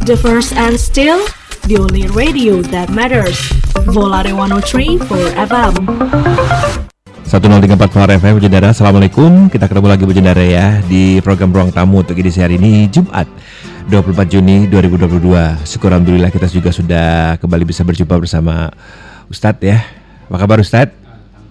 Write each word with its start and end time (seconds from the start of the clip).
The 0.00 0.16
first 0.16 0.56
and 0.56 0.80
still 0.80 1.20
the 1.68 1.76
only 1.76 2.08
radio 2.16 2.64
that 2.72 2.88
matters. 2.88 3.36
Volare 3.92 4.32
103 4.32 4.96
for 5.04 5.20
FM. 5.36 5.72
1034 7.28 7.94
Far 7.94 8.10
FM 8.10 8.42
Bujendara 8.42 8.74
Assalamualaikum 8.74 9.46
Kita 9.54 9.70
ketemu 9.70 9.86
lagi 9.86 10.02
Bujendara 10.02 10.42
ya 10.42 10.82
Di 10.82 11.22
program 11.22 11.54
Ruang 11.54 11.70
Tamu 11.70 12.02
untuk 12.02 12.18
edisi 12.18 12.42
hari 12.42 12.58
ini 12.58 12.90
Jumat 12.90 13.30
24 13.86 14.26
Juni 14.26 14.66
2022 14.66 15.62
Syukur 15.62 15.94
Alhamdulillah 15.94 16.34
kita 16.34 16.50
juga 16.50 16.74
sudah 16.74 17.38
kembali 17.38 17.62
bisa 17.62 17.86
berjumpa 17.86 18.18
bersama 18.18 18.74
Ustadz 19.30 19.62
ya 19.62 19.78
Apa 20.26 20.42
kabar 20.42 20.58
Ustadz? 20.58 20.99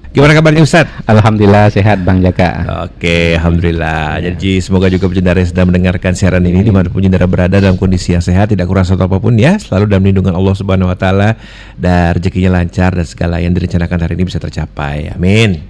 Gimana 0.10 0.34
kabarnya 0.34 0.66
Ustadz? 0.66 1.06
Alhamdulillah 1.06 1.70
sehat 1.70 2.02
Bang 2.02 2.26
Jaka. 2.26 2.66
Oke, 2.90 3.38
Alhamdulillah. 3.38 4.18
Jadi 4.18 4.58
semoga 4.58 4.90
juga 4.90 5.06
penjendara 5.06 5.38
yang 5.38 5.54
sedang 5.54 5.70
mendengarkan 5.70 6.18
siaran 6.18 6.42
ini 6.50 6.66
di 6.66 6.74
mana 6.74 6.90
pun 6.90 6.98
penjendara 6.98 7.30
berada 7.30 7.62
dalam 7.62 7.78
kondisi 7.78 8.18
yang 8.18 8.26
sehat, 8.26 8.50
tidak 8.50 8.66
kurang 8.66 8.90
satu 8.90 9.06
apa 9.06 9.22
pun 9.22 9.38
ya, 9.38 9.62
selalu 9.62 9.86
dalam 9.86 10.10
lindungan 10.10 10.34
Allah 10.34 10.58
Subhanahu 10.58 10.90
Wa 10.90 10.98
Taala 10.98 11.38
dan 11.78 12.18
rezekinya 12.18 12.58
lancar 12.58 12.98
dan 12.98 13.06
segala 13.06 13.38
yang 13.38 13.54
direncanakan 13.54 13.98
hari 14.02 14.18
ini 14.18 14.26
bisa 14.26 14.42
tercapai. 14.42 15.14
Amin. 15.14 15.62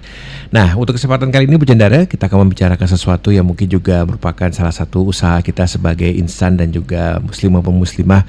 Nah, 0.48 0.72
untuk 0.74 0.96
kesempatan 0.96 1.28
kali 1.28 1.44
ini 1.44 1.60
penjendara 1.60 2.08
kita 2.08 2.26
akan 2.26 2.48
membicarakan 2.48 2.88
sesuatu 2.88 3.28
yang 3.28 3.44
mungkin 3.44 3.68
juga 3.68 4.08
merupakan 4.08 4.48
salah 4.56 4.72
satu 4.72 5.12
usaha 5.12 5.36
kita 5.44 5.68
sebagai 5.68 6.08
insan 6.08 6.56
dan 6.56 6.72
juga 6.72 7.20
muslimah 7.20 7.60
pemuslimah 7.60 8.24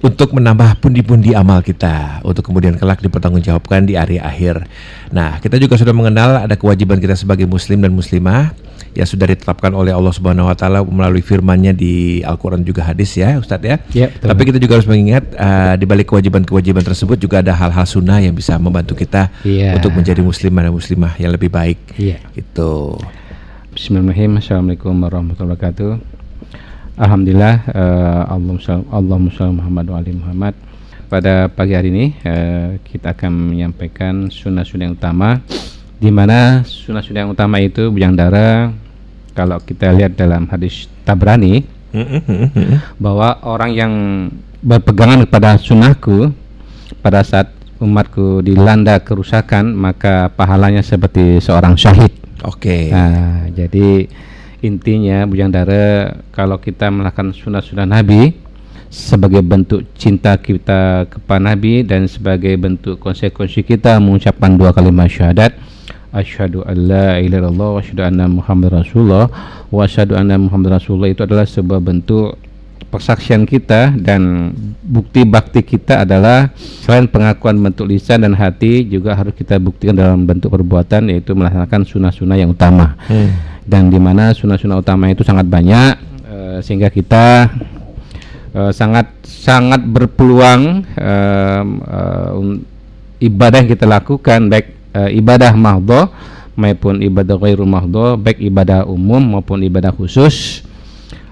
untuk 0.00 0.32
menambah 0.32 0.80
pundi-pundi 0.80 1.36
amal 1.36 1.60
kita 1.60 2.24
untuk 2.24 2.40
kemudian 2.48 2.80
kelak 2.80 3.04
dipertanggungjawabkan 3.04 3.84
di 3.84 4.00
hari 4.00 4.16
akhir. 4.16 4.64
Nah, 5.12 5.36
kita 5.44 5.60
juga 5.60 5.76
sudah 5.76 5.92
mengenal 5.92 6.48
ada 6.48 6.56
kewajiban 6.56 6.96
kita 6.96 7.12
sebagai 7.12 7.44
muslim 7.44 7.84
dan 7.84 7.92
muslimah 7.92 8.56
yang 8.90 9.06
sudah 9.06 9.30
ditetapkan 9.30 9.70
oleh 9.70 9.94
Allah 9.94 10.10
Subhanahu 10.10 10.50
wa 10.50 10.56
taala 10.56 10.82
melalui 10.82 11.22
firman-Nya 11.22 11.76
di 11.76 12.24
Al-Qur'an 12.26 12.66
juga 12.66 12.82
hadis 12.82 13.14
ya, 13.14 13.38
Ustadz 13.38 13.62
ya. 13.62 13.76
Ya, 13.94 14.06
betul. 14.10 14.26
Tapi 14.34 14.42
kita 14.50 14.58
juga 14.58 14.72
harus 14.80 14.88
mengingat 14.90 15.30
uh, 15.38 15.78
di 15.78 15.86
balik 15.86 16.10
kewajiban-kewajiban 16.10 16.82
tersebut 16.82 17.14
juga 17.20 17.38
ada 17.44 17.54
hal-hal 17.54 17.86
sunnah 17.86 18.18
yang 18.18 18.34
bisa 18.34 18.58
membantu 18.58 18.98
kita 18.98 19.30
Iya. 19.46 19.78
untuk 19.78 19.94
menjadi 19.94 20.24
muslim 20.24 20.58
dan 20.58 20.74
muslimah 20.74 21.14
yang 21.22 21.30
lebih 21.30 21.52
baik. 21.52 21.78
Iya. 21.94 22.18
Gitu. 22.34 22.98
Bismillahirrahmanirrahim. 23.70 24.42
Assalamualaikum 24.42 24.94
warahmatullahi 24.98 25.54
wabarakatuh. 25.54 26.09
Alhamdulillah 27.00 27.64
Allahumma 28.28 28.60
shalli 28.60 28.84
Allahumma 28.92 29.32
shalli 29.32 29.56
Muhammad 29.56 29.84
wa 29.88 29.96
ali 29.96 30.12
Muhammad. 30.12 30.54
Pada 31.08 31.48
pagi 31.48 31.72
hari 31.72 31.88
ini 31.88 32.12
eh, 32.20 32.76
kita 32.84 33.16
akan 33.16 33.32
menyampaikan 33.56 34.28
sunnah-sunnah 34.28 34.92
yang 34.92 34.94
utama 35.00 35.40
di 35.96 36.12
mana 36.12 36.60
sunnah-sunnah 36.60 37.24
yang 37.24 37.32
utama 37.32 37.56
itu 37.56 37.88
bujang 37.88 38.12
darah 38.12 38.76
kalau 39.32 39.56
kita 39.64 39.96
lihat 39.96 40.12
dalam 40.12 40.44
hadis 40.52 40.92
Tabrani 41.08 41.64
bahwa 43.00 43.40
orang 43.48 43.70
yang 43.72 43.92
berpegangan 44.60 45.24
kepada 45.24 45.56
sunnahku 45.56 46.36
pada 47.00 47.24
saat 47.24 47.48
umatku 47.80 48.44
dilanda 48.44 49.00
kerusakan 49.00 49.72
maka 49.72 50.28
pahalanya 50.36 50.84
seperti 50.84 51.40
seorang 51.40 51.80
syahid. 51.80 52.12
Oke. 52.44 52.92
Nah, 52.92 53.48
jadi 53.56 54.04
intinya 54.60 55.24
Bujang 55.24 55.52
Dara 55.52 56.20
kalau 56.32 56.60
kita 56.60 56.92
melakukan 56.92 57.32
sunnah-sunnah 57.32 57.88
Nabi 57.88 58.36
sebagai 58.90 59.40
bentuk 59.40 59.86
cinta 59.94 60.34
kita 60.34 61.06
kepada 61.06 61.40
Nabi 61.54 61.86
dan 61.86 62.10
sebagai 62.10 62.58
bentuk 62.58 62.98
konsekuensi 62.98 63.62
kita 63.62 64.02
mengucapkan 64.02 64.58
dua 64.58 64.74
kalimat 64.74 65.06
syahadat 65.06 65.54
asyhadu 66.10 66.66
an 66.66 66.76
la 66.90 67.08
ilaha 67.22 67.46
illallah 67.46 67.68
wa 67.70 67.78
asyhadu 67.78 68.02
anna 68.02 68.26
muhammad 68.26 68.82
rasulullah 68.82 69.30
wa 69.70 69.80
asyhadu 69.86 70.18
anna 70.18 70.34
muhammad 70.34 70.82
rasulullah 70.82 71.06
itu 71.06 71.22
adalah 71.22 71.46
sebuah 71.46 71.78
bentuk 71.78 72.34
persaksian 72.90 73.46
kita 73.46 73.94
dan 73.94 74.50
bukti 74.82 75.22
bakti 75.22 75.62
kita 75.62 76.02
adalah 76.02 76.50
selain 76.58 77.06
pengakuan 77.06 77.54
bentuk 77.56 77.86
lisan 77.86 78.26
dan 78.26 78.34
hati 78.34 78.82
juga 78.82 79.14
harus 79.14 79.30
kita 79.32 79.56
buktikan 79.56 79.94
dalam 79.94 80.26
bentuk 80.26 80.50
perbuatan 80.50 81.06
yaitu 81.06 81.32
melaksanakan 81.32 81.86
sunnah-sunnah 81.86 82.34
yang 82.34 82.50
utama 82.50 82.98
Hmm. 83.06 83.30
dan 83.62 83.86
di 83.86 83.96
mana 83.96 84.34
sunnah-sunnah 84.34 84.82
utama 84.82 85.06
itu 85.06 85.22
sangat 85.22 85.46
banyak 85.46 85.92
eh, 86.26 86.58
sehingga 86.60 86.90
kita 86.90 87.46
eh, 88.52 88.72
sangat 88.74 89.06
sangat 89.22 89.80
berpeluang 89.80 90.82
eh, 90.98 91.62
un- 92.34 92.60
ibadah 93.18 93.62
yang 93.62 93.70
kita 93.70 93.86
lakukan 93.86 94.50
baik 94.50 94.66
eh, 94.90 95.10
ibadah 95.14 95.54
mahdhah 95.54 96.10
maupun 96.52 96.98
ibadah 97.00 97.38
ghairu 97.38 97.64
mahdhah 97.64 98.18
baik 98.18 98.42
ibadah 98.42 98.84
umum 98.84 99.22
maupun 99.38 99.62
ibadah 99.62 99.94
khusus 99.94 100.66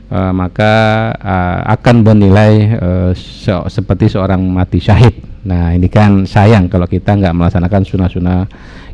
eh, 0.08 0.32
maka 0.32 0.72
eh, 1.16 1.60
akan 1.78 1.96
bernilai 2.04 2.52
eh, 2.76 3.10
se- 3.16 3.68
seperti 3.68 4.12
seorang 4.12 4.40
mati 4.40 4.80
syahid. 4.80 5.14
Nah 5.44 5.72
ini 5.72 5.88
kan 5.88 6.26
sayang 6.28 6.68
kalau 6.68 6.84
kita 6.84 7.16
nggak 7.16 7.34
melaksanakan 7.36 7.82
sunnah-sunnah 7.86 8.40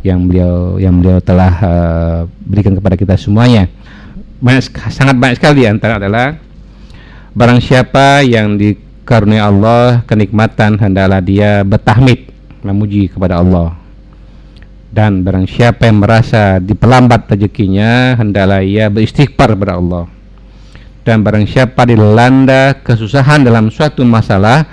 yang 0.05 0.29
beliau 0.29 0.77
yang 0.77 1.01
beliau 1.01 1.19
telah 1.23 1.53
eh, 1.59 2.19
berikan 2.45 2.75
kepada 2.77 2.95
kita 2.99 3.15
semuanya. 3.17 3.71
Banyak, 4.45 4.93
sangat 4.93 5.17
banyak 5.17 5.41
sekali 5.41 5.65
antara 5.65 5.97
adalah 5.97 6.37
barang 7.35 7.59
siapa 7.59 8.23
yang 8.23 8.55
dikaruniai 8.55 9.43
Allah 9.43 10.07
kenikmatan 10.07 10.79
hendaklah 10.79 11.19
dia 11.19 11.67
bertahmid 11.67 12.31
memuji 12.63 13.11
kepada 13.11 13.43
Allah 13.43 13.75
dan 14.95 15.27
barang 15.27 15.51
siapa 15.51 15.91
yang 15.91 15.99
merasa 15.99 16.63
diperlambat 16.63 17.27
rezekinya 17.27 18.15
hendaklah 18.15 18.63
ia 18.63 18.87
beristighfar 18.87 19.59
kepada 19.59 19.75
Allah 19.83 20.14
dan 21.05 21.21
barang 21.21 21.45
siapa 21.45 21.85
dilanda 21.85 22.81
kesusahan 22.81 23.45
dalam 23.45 23.69
suatu 23.69 24.03
masalah 24.09 24.65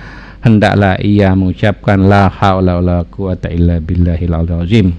hendaklah 0.41 0.97
ia 1.03 1.35
mengucapkan 1.35 1.99
la 1.99 2.31
haula 2.31 2.79
wala 2.79 3.03
quwata 3.05 3.51
illa 3.51 3.77
billahil 3.83 4.33
azim 4.63 4.95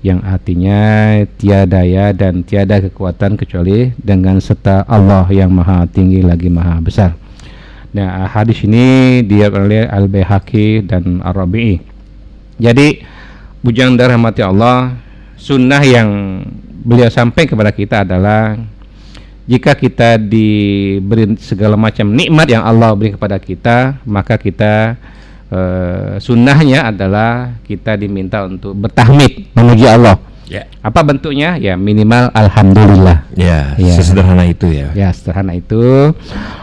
yang 0.00 0.22
artinya 0.22 1.18
tiada 1.36 1.82
daya 1.82 2.14
dan 2.16 2.46
tiada 2.46 2.78
kekuatan 2.78 3.34
kecuali 3.34 3.90
dengan 3.98 4.38
serta 4.38 4.86
Allah 4.86 5.26
yang 5.34 5.50
maha 5.50 5.82
tinggi 5.90 6.22
lagi 6.22 6.46
maha 6.46 6.78
besar. 6.78 7.18
Nah, 7.90 8.28
hadis 8.30 8.62
ini 8.62 9.24
dia 9.26 9.50
oleh 9.50 9.88
Al-Baihaqi 9.88 10.86
dan 10.86 11.18
Ar-Rabi'i. 11.26 11.82
Jadi 12.62 13.02
bujang 13.66 13.98
rahmati 13.98 14.46
Allah, 14.46 14.94
sunnah 15.34 15.82
yang 15.82 16.38
beliau 16.86 17.10
sampaikan 17.10 17.58
kepada 17.58 17.72
kita 17.74 17.96
adalah 18.06 18.54
jika 19.46 19.78
kita 19.78 20.18
diberi 20.18 21.38
segala 21.38 21.78
macam 21.78 22.10
nikmat 22.10 22.50
yang 22.50 22.66
Allah 22.66 22.90
beri 22.98 23.14
kepada 23.14 23.38
kita, 23.38 24.02
maka 24.02 24.34
kita 24.34 24.98
eh, 25.54 26.18
sunnahnya 26.18 26.90
adalah 26.90 27.54
kita 27.62 27.94
diminta 27.94 28.42
untuk 28.42 28.74
bertahmid 28.74 29.54
memuji 29.54 29.86
Allah. 29.86 30.18
Ya. 30.46 30.70
Apa 30.78 31.02
bentuknya? 31.02 31.58
Ya 31.58 31.74
minimal 31.74 32.30
alhamdulillah. 32.30 33.26
Ya, 33.34 33.74
Ya. 33.74 33.94
sesederhana 33.94 34.46
itu 34.46 34.70
ya. 34.70 34.94
Ya 34.94 35.10
sederhana 35.10 35.52
itu 35.52 36.14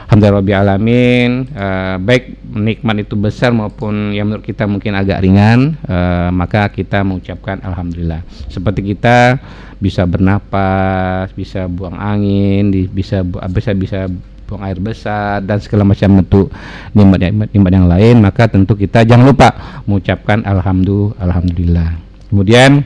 Alhamdulillah 0.08 0.64
Alamin 0.64 1.52
Eh, 1.52 1.96
Baik 2.00 2.40
nikmat 2.48 3.04
itu 3.04 3.14
besar 3.14 3.52
maupun 3.52 4.14
yang 4.14 4.30
menurut 4.30 4.46
kita 4.46 4.64
mungkin 4.64 4.94
agak 4.94 5.20
ringan 5.20 5.76
eh, 5.84 6.30
Maka 6.32 6.70
kita 6.70 7.04
mengucapkan 7.04 7.60
Alhamdulillah 7.60 8.24
Seperti 8.48 8.88
kita 8.88 9.42
bisa 9.78 10.08
bernapas, 10.08 11.36
bisa 11.36 11.68
buang 11.68 12.00
angin, 12.00 12.72
di- 12.72 12.88
bisa 12.88 13.20
bisa 13.52 13.76
bisa 13.76 14.00
buang 14.44 14.64
air 14.64 14.80
besar 14.80 15.40
dan 15.40 15.60
segala 15.60 15.84
macam 15.84 16.20
bentuk 16.20 16.48
nikmat 16.92 17.20
nikmat 17.52 17.74
yang 17.74 17.88
lain 17.88 18.16
maka 18.20 18.48
tentu 18.48 18.76
kita 18.76 19.02
jangan 19.02 19.28
lupa 19.28 19.50
mengucapkan 19.84 20.44
alhamdulillah 20.44 21.16
alhamdulillah 21.18 21.90
kemudian 22.28 22.84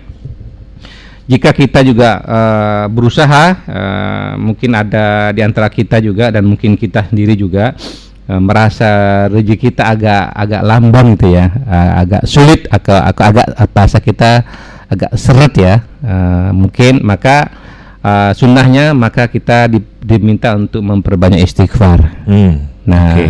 jika 1.28 1.52
kita 1.52 1.84
juga 1.84 2.24
eh, 2.24 2.86
berusaha 2.88 3.44
eh, 3.68 4.32
mungkin 4.40 4.72
ada 4.74 5.36
di 5.36 5.44
antara 5.44 5.68
kita 5.68 6.00
juga 6.00 6.32
dan 6.32 6.48
mungkin 6.48 6.80
kita 6.80 7.12
sendiri 7.12 7.36
juga 7.36 7.76
eh, 8.26 8.40
merasa 8.40 9.26
rezeki 9.28 9.72
kita 9.72 9.92
agak 9.92 10.24
agak 10.32 10.62
lamban 10.64 11.06
gitu 11.20 11.36
ya 11.36 11.52
eh, 11.52 11.92
agak 12.08 12.24
sulit 12.24 12.64
agak 12.72 13.12
agak, 13.12 13.28
agak 13.28 13.48
bahasa 13.76 13.98
kita 14.00 14.32
agak 14.88 15.12
seret 15.20 15.54
ya 15.60 15.76
eh, 16.00 16.50
mungkin 16.56 17.04
maka 17.04 17.52
eh, 18.00 18.32
sunnahnya 18.32 18.96
maka 18.96 19.28
kita 19.28 19.68
di- 19.68 19.84
diminta 20.00 20.56
untuk 20.56 20.80
memperbanyak 20.80 21.44
istighfar 21.44 22.24
Hmm. 22.24 22.72
Nah, 22.88 23.20
Oke. 23.20 23.28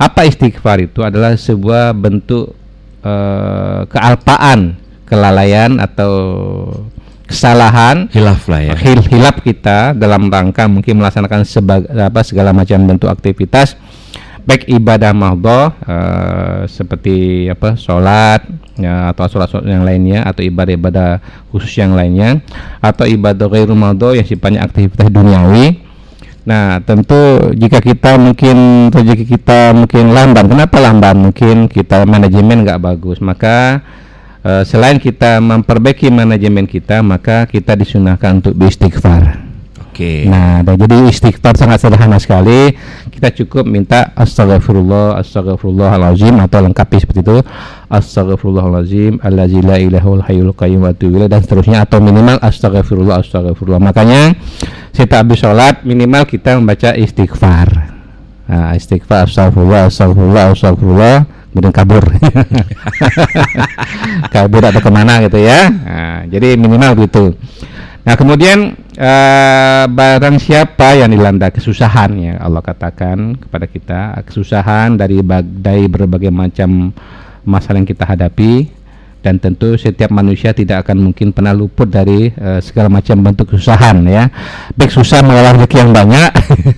apa 0.00 0.24
istighfar 0.24 0.80
itu 0.80 1.04
adalah 1.04 1.36
sebuah 1.36 1.92
bentuk 1.92 2.56
eh, 3.04 3.80
kealpaan, 3.84 4.80
kelalaian 5.04 5.76
atau 5.76 6.12
kesalahan 7.28 8.08
Hilaf 8.08 8.48
lah 8.48 8.72
ya. 8.72 8.74
hil 8.80 9.04
hilap 9.06 9.44
kita 9.44 9.92
dalam 9.92 10.32
rangka 10.32 10.64
mungkin 10.66 10.98
melaksanakan 10.98 11.44
apa 12.00 12.20
segala 12.24 12.56
macam 12.56 12.80
bentuk 12.88 13.12
aktivitas 13.12 13.76
baik 14.48 14.64
ibadah 14.64 15.12
mahdhah 15.12 15.66
eh, 15.84 16.60
seperti 16.72 17.46
apa 17.52 17.76
sholat 17.76 18.48
ya, 18.80 19.12
atau 19.12 19.28
sholat, 19.28 19.52
sholat 19.52 19.68
yang 19.68 19.84
lainnya 19.84 20.24
atau 20.24 20.40
ibadah-ibadah 20.40 21.20
khusus 21.52 21.76
yang 21.76 21.92
lainnya 21.92 22.40
atau 22.80 23.04
ibadah 23.04 23.44
ghairu 23.44 23.76
mahdhah 23.76 24.16
yang 24.16 24.24
sifatnya 24.24 24.64
aktivitas 24.64 25.12
duniawi 25.12 25.84
Nah, 26.48 26.80
tentu 26.80 27.52
jika 27.52 27.76
kita 27.76 28.16
mungkin 28.16 28.88
rezeki 28.88 29.36
kita 29.36 29.76
mungkin 29.76 30.16
lamban, 30.16 30.48
kenapa 30.48 30.80
lamban? 30.80 31.28
Mungkin 31.28 31.68
kita 31.68 32.08
manajemen 32.08 32.64
nggak 32.64 32.80
bagus, 32.80 33.20
maka 33.20 33.84
uh, 34.48 34.64
selain 34.64 34.96
kita 34.96 35.36
memperbaiki 35.44 36.08
manajemen 36.08 36.64
kita, 36.64 37.04
maka 37.04 37.44
kita 37.44 37.76
disunahkan 37.76 38.40
untuk 38.40 38.56
beristighfar. 38.56 39.44
Oke. 39.98 40.30
Nah, 40.30 40.62
dan 40.62 40.78
jadi 40.78 41.10
istighfar 41.10 41.58
sangat 41.58 41.82
sederhana 41.82 42.22
sekali. 42.22 42.70
Kita 43.10 43.34
cukup 43.34 43.66
minta 43.66 44.14
astagfirullah, 44.14 45.18
astagfirullahalazim 45.18 46.38
atau 46.38 46.62
lengkapi 46.62 47.02
seperti 47.02 47.26
itu. 47.26 47.42
Astagfirullahalazim, 47.90 49.18
allazi 49.18 49.58
la 49.58 49.82
ilahul 49.82 50.22
hayyul 50.22 50.54
qayyum 50.54 50.86
wa 50.86 50.94
dan 51.26 51.42
seterusnya 51.42 51.82
atau 51.82 51.98
minimal 51.98 52.38
astagfirullah, 52.38 53.26
astagfirullah. 53.26 53.82
Makanya 53.82 54.38
setiap 54.94 55.26
habis 55.26 55.42
sholat 55.42 55.82
minimal 55.82 56.30
kita 56.30 56.54
membaca 56.54 56.94
istighfar. 56.94 57.66
Nah, 58.46 58.78
istighfar 58.78 59.26
astagfirullah, 59.26 59.90
astagfirullah, 59.90 60.44
astagfirullah 60.54 61.37
kemudian 61.58 61.74
kabur. 61.74 62.06
Kabur 64.34 64.62
atau 64.62 64.78
ke 64.78 64.90
mana 64.94 65.18
gitu 65.26 65.42
ya. 65.42 65.66
Nah, 65.66 66.18
jadi 66.30 66.54
minimal 66.54 66.94
gitu 67.02 67.34
Nah 68.08 68.16
kemudian 68.16 68.72
uh, 68.96 69.84
barang 69.84 70.40
siapa 70.40 70.96
yang 70.96 71.12
dilanda 71.12 71.52
kesusahan 71.52 72.16
ya 72.16 72.40
Allah 72.40 72.64
katakan 72.64 73.36
kepada 73.36 73.68
kita 73.68 74.00
kesusahan 74.24 74.96
dari 74.96 75.20
dari 75.44 75.84
berbagai 75.92 76.32
macam 76.32 76.88
masalah 77.44 77.84
yang 77.84 77.88
kita 77.88 78.08
hadapi 78.08 78.72
dan 79.28 79.36
tentu 79.36 79.76
setiap 79.76 80.08
manusia 80.08 80.56
tidak 80.56 80.88
akan 80.88 81.12
mungkin 81.12 81.36
pernah 81.36 81.52
luput 81.52 81.84
dari 81.84 82.32
uh, 82.32 82.64
segala 82.64 82.88
macam 82.88 83.20
bentuk 83.20 83.52
kesusahan 83.52 84.00
ya. 84.08 84.32
Baik 84.72 84.88
susah 84.88 85.20
mengolah 85.20 85.60
rezeki 85.60 85.76
yang 85.84 85.92
banyak 85.92 86.30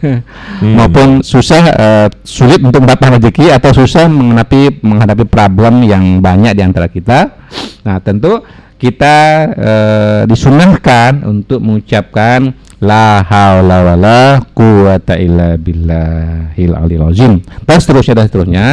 hmm. 0.66 0.74
maupun 0.74 1.08
susah 1.22 1.62
uh, 1.70 2.06
sulit 2.26 2.58
untuk 2.58 2.82
mendapatkan 2.82 3.22
rezeki 3.22 3.54
atau 3.54 3.70
susah 3.70 4.10
menghadapi 4.10 4.82
menghadapi 4.82 5.24
problem 5.30 5.86
yang 5.86 6.18
banyak 6.18 6.58
di 6.58 6.62
antara 6.66 6.90
kita. 6.90 7.38
Nah 7.86 8.02
tentu 8.02 8.42
kita 8.82 9.16
uh, 9.54 10.20
disunahkan 10.26 11.22
untuk 11.22 11.62
mengucapkan 11.62 12.50
la 12.82 13.22
haula 13.22 13.94
wala 13.94 14.42
quwata 14.50 15.14
illa 15.22 15.54
billahil 15.54 16.74
aliyil 16.74 17.06
azim. 17.14 17.38
Dan 17.62 17.78
seterusnya 17.78 18.18
dan 18.18 18.26
seterusnya. 18.26 18.66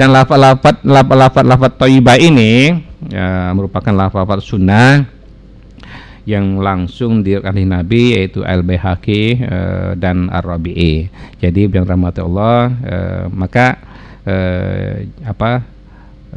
Dan 0.00 0.16
lafaz-lafaz 0.16 0.80
lafaz-lafaz 0.80 1.44
lafaz 1.44 1.72
thayyibah 1.76 2.16
ini 2.16 2.88
ya, 3.08 3.54
merupakan 3.56 3.94
lafaz 3.94 4.44
sunnah 4.44 5.08
yang 6.28 6.60
langsung 6.60 7.24
diriwayatkan 7.24 7.64
Nabi 7.64 8.20
yaitu 8.20 8.44
Al-Baihaqi 8.44 9.40
uh, 9.40 9.90
dan 9.96 10.28
Ar-Rabi'i. 10.28 11.08
Jadi 11.40 11.66
yang 11.66 11.88
rahmat 11.88 12.20
Allah 12.20 12.68
uh, 12.68 13.24
maka 13.32 13.80
uh, 14.28 15.00
apa 15.24 15.64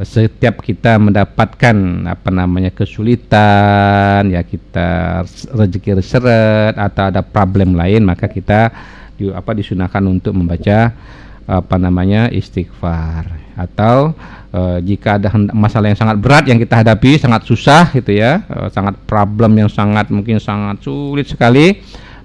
setiap 0.02 0.66
kita 0.66 0.98
mendapatkan 0.98 2.10
apa 2.10 2.30
namanya 2.34 2.74
kesulitan 2.74 4.26
ya 4.26 4.42
kita 4.42 5.22
rezeki 5.54 6.02
seret 6.02 6.74
atau 6.74 7.14
ada 7.14 7.22
problem 7.22 7.78
lain 7.78 8.02
maka 8.02 8.26
kita 8.26 8.74
di, 9.14 9.30
apa 9.30 9.54
disunahkan 9.54 10.02
untuk 10.10 10.34
membaca 10.34 10.98
apa 11.46 11.76
namanya 11.78 12.26
istighfar 12.34 13.43
atau 13.54 14.18
e, 14.50 14.62
jika 14.86 15.22
ada 15.22 15.30
masalah 15.54 15.94
yang 15.94 16.00
sangat 16.00 16.18
berat 16.18 16.44
yang 16.50 16.58
kita 16.58 16.82
hadapi 16.82 17.22
sangat 17.22 17.46
susah 17.46 17.94
gitu 17.94 18.14
ya 18.14 18.44
e, 18.50 18.70
sangat 18.74 18.98
problem 19.06 19.58
yang 19.58 19.70
sangat 19.70 20.10
mungkin 20.10 20.42
sangat 20.42 20.82
sulit 20.82 21.30
sekali 21.30 21.82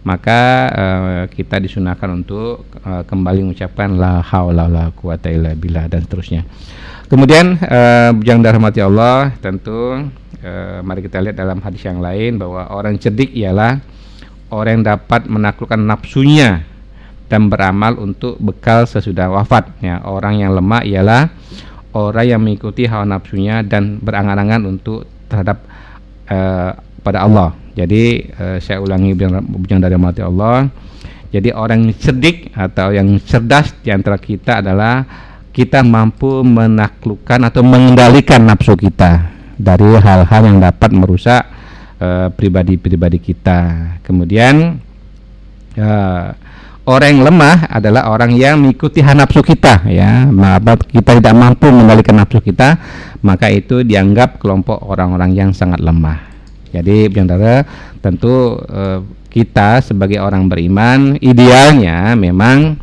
maka 0.06 0.40
e, 0.72 0.84
kita 1.36 1.60
disunahkan 1.60 2.08
untuk 2.25 2.64
e, 2.80 3.04
kembali 3.04 3.44
mengucapkan 3.44 3.92
la 3.96 4.25
haula 4.25 4.64
la 4.64 4.88
quwata 4.94 5.28
illa 5.28 5.52
billah 5.52 5.84
dan 5.90 6.04
seterusnya. 6.04 6.48
Kemudian 7.08 7.56
uh, 7.64 8.12
yang 8.20 8.44
Allah 8.44 9.32
tentu 9.40 9.96
uh, 10.44 10.78
mari 10.84 11.00
kita 11.00 11.24
lihat 11.24 11.40
dalam 11.40 11.56
hadis 11.64 11.81
yang 11.81 12.04
lain 12.04 12.36
bahwa 12.36 12.69
orang 12.69 13.00
cerdik 13.00 13.32
ialah 13.32 13.81
orang 14.52 14.81
yang 14.81 14.84
dapat 14.92 15.24
menaklukkan 15.24 15.81
nafsunya 15.81 16.69
dan 17.28 17.52
beramal 17.52 18.00
untuk 18.00 18.40
bekal 18.40 18.88
sesudah 18.88 19.28
wafat. 19.28 19.69
Ya, 19.84 20.00
orang 20.04 20.40
yang 20.40 20.56
lemah 20.56 20.82
ialah 20.84 21.28
orang 21.92 22.26
yang 22.26 22.40
mengikuti 22.40 22.88
hawa 22.88 23.04
nafsunya 23.04 23.64
dan 23.64 24.00
berangan-angan 24.00 24.64
untuk 24.69 25.04
terhadap 25.28 25.64
uh, 26.32 26.72
pada 27.04 27.25
Allah. 27.25 27.52
Jadi 27.76 28.32
uh, 28.34 28.56
saya 28.58 28.82
ulangi 28.82 29.14
yang 29.69 29.80
dari 29.80 29.96
mati 30.00 30.25
Allah. 30.25 30.66
Jadi 31.28 31.52
orang 31.52 31.84
yang 31.84 31.94
cerdik 32.00 32.56
atau 32.56 32.88
yang 32.88 33.20
cerdas 33.20 33.76
di 33.84 33.92
antara 33.92 34.16
kita 34.16 34.64
adalah 34.64 35.04
kita 35.52 35.84
mampu 35.84 36.40
menaklukkan 36.40 37.52
atau 37.52 37.60
mengendalikan 37.60 38.48
nafsu 38.48 38.72
kita 38.72 39.28
dari 39.58 39.98
hal-hal 39.98 40.42
yang 40.46 40.62
dapat 40.62 40.88
merusak 40.94 41.42
eh, 41.98 42.31
pribadi-pribadi 42.32 43.19
uh, 43.19 43.24
kita. 43.28 43.60
Kemudian 44.06 44.78
uh, 45.76 46.26
orang 46.88 47.20
yang 47.20 47.23
lemah 47.29 47.69
adalah 47.69 48.08
orang 48.08 48.32
yang 48.32 48.64
mengikuti 48.64 49.05
nafsu 49.05 49.44
kita 49.44 49.85
ya. 49.85 50.25
Maka 50.25 50.81
kita 50.88 51.20
tidak 51.20 51.35
mampu 51.37 51.69
mengendalikan 51.69 52.17
nafsu 52.17 52.40
kita, 52.40 52.81
maka 53.20 53.52
itu 53.52 53.85
dianggap 53.85 54.40
kelompok 54.40 54.81
orang-orang 54.88 55.37
yang 55.37 55.50
sangat 55.52 55.85
lemah. 55.85 56.25
Jadi 56.73 57.12
tentu 58.00 58.56
uh, 58.56 59.05
kita 59.29 59.85
sebagai 59.85 60.20
orang 60.20 60.49
beriman 60.49 61.17
idealnya 61.20 62.17
memang 62.17 62.76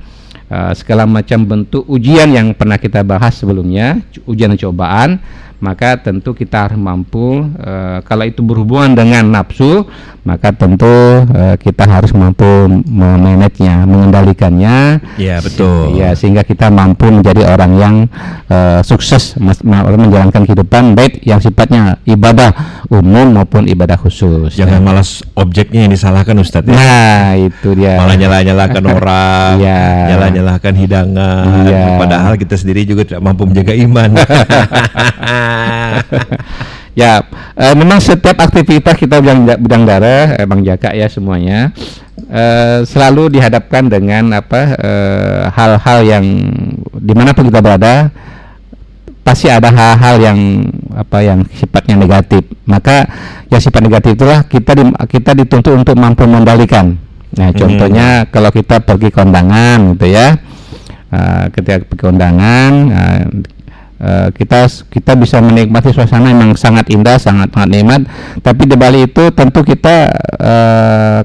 uh, 0.49 0.73
segala 0.77 1.09
macam 1.09 1.45
bentuk 1.45 1.85
ujian 1.89 2.29
yang 2.33 2.53
pernah 2.53 2.77
kita 2.77 3.01
bahas 3.01 3.37
sebelumnya, 3.37 4.01
ujian 4.25 4.53
cobaan, 4.57 5.21
maka 5.63 5.95
tentu 5.99 6.35
kita 6.35 6.67
harus 6.67 6.79
mampu 6.79 7.47
uh, 7.47 7.99
kalau 8.03 8.27
itu 8.27 8.43
berhubungan 8.43 8.91
dengan 8.93 9.23
nafsu 9.31 9.87
maka 10.25 10.49
tentu 10.51 10.89
uh, 11.21 11.55
kita 11.55 11.85
harus 11.85 12.09
mampu 12.11 12.45
memanagenya 12.89 13.85
mengendalikannya 13.85 14.99
ya 15.21 15.37
betul 15.39 15.93
ya 15.93 16.17
sehingga 16.17 16.41
kita 16.41 16.73
mampu 16.73 17.07
menjadi 17.13 17.45
orang 17.45 17.71
yang 17.77 17.95
uh, 18.49 18.81
sukses 18.81 19.37
menjalankan 19.63 20.43
kehidupan 20.49 20.97
baik 20.97 21.21
yang 21.23 21.37
sifatnya 21.37 22.01
ibadah 22.09 22.51
umum 22.89 23.37
maupun 23.37 23.69
ibadah 23.69 23.95
khusus 24.01 24.57
jangan 24.57 24.81
ya. 24.81 24.85
malas 24.85 25.21
objeknya 25.35 25.85
yang 25.85 25.91
disalahkan 25.91 26.35
Ustadz 26.39 26.71
ya? 26.71 26.75
nah 26.75 27.35
itu 27.35 27.75
dia 27.75 27.99
malah 27.99 28.15
nyalah-nyalahkan 28.15 28.83
orang 28.95 29.53
ya. 29.59 29.83
nyalah-nyalahkan 30.15 30.73
hidangan 30.79 31.67
ya. 31.67 31.99
padahal 31.99 32.33
kita 32.39 32.55
sendiri 32.55 32.87
juga 32.87 33.03
tidak 33.03 33.21
mampu 33.21 33.43
menjaga 33.43 33.75
iman 33.75 34.09
ya, 37.01 37.23
e, 37.55 37.65
memang 37.75 37.99
setiap 37.99 38.39
aktivitas 38.39 38.95
kita 38.95 39.19
bidang, 39.19 39.59
bidang 39.59 39.83
darah, 39.83 40.39
eh, 40.39 40.47
Bang 40.47 40.63
Jaka 40.63 40.95
ya 40.95 41.11
semuanya 41.11 41.75
e, 42.31 42.43
selalu 42.87 43.35
dihadapkan 43.35 43.91
dengan 43.91 44.39
apa 44.39 44.79
hal-hal 45.51 45.99
e, 46.03 46.07
yang 46.07 46.25
di 46.95 47.13
mana 47.13 47.35
pun 47.35 47.51
kita 47.51 47.59
berada 47.59 48.09
pasti 49.25 49.49
ada 49.49 49.73
hal-hal 49.73 50.21
yang 50.21 50.39
apa 50.93 51.17
yang 51.25 51.41
sifatnya 51.49 51.97
negatif. 51.97 52.45
Maka 52.69 53.09
yang 53.49 53.57
sifat 53.57 53.81
negatif 53.81 54.13
itulah 54.13 54.45
kita 54.45 54.71
di, 54.77 54.83
kita 55.09 55.33
dituntut 55.33 55.73
untuk 55.73 55.97
mampu 55.97 56.29
mengendalikan. 56.29 56.93
Nah, 57.33 57.49
hmm. 57.49 57.57
contohnya 57.57 58.07
kalau 58.29 58.53
kita 58.53 58.85
pergi 58.85 59.09
kondangan 59.09 59.97
gitu 59.97 60.13
ya. 60.13 60.37
Uh, 61.05 61.47
ketika 61.53 61.85
pergi 61.85 62.01
kondangan 62.11 62.71
uh, 62.91 63.23
Uh, 63.95 64.27
kita 64.35 64.67
kita 64.91 65.15
bisa 65.15 65.39
menikmati 65.39 65.95
suasana 65.95 66.27
yang 66.27 66.51
sangat 66.59 66.91
indah, 66.91 67.15
sangat 67.15 67.47
sangat 67.55 67.69
nikmat. 67.71 68.01
Tapi 68.43 68.67
di 68.67 68.75
Bali 68.75 69.07
itu 69.07 69.31
tentu 69.31 69.63
kita 69.63 70.11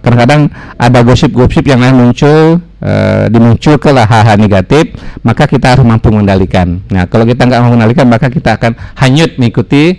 kadang 0.00 0.20
kadang-kadang 0.20 0.42
ada 0.76 1.00
gosip-gosip 1.02 1.64
yang 1.66 1.80
lain 1.80 1.96
muncul, 1.96 2.60
uh, 2.62 3.24
dimunculkanlah 3.26 4.06
hal-hal 4.06 4.36
negatif, 4.36 4.94
maka 5.26 5.48
kita 5.48 5.74
harus 5.74 5.84
mampu 5.86 6.12
mengendalikan. 6.12 6.78
Nah, 6.92 7.08
kalau 7.08 7.24
kita 7.24 7.48
nggak 7.48 7.58
mampu 7.58 7.72
mengendalikan, 7.74 8.06
maka 8.06 8.26
kita 8.28 8.60
akan 8.60 8.72
hanyut 9.00 9.34
mengikuti 9.40 9.98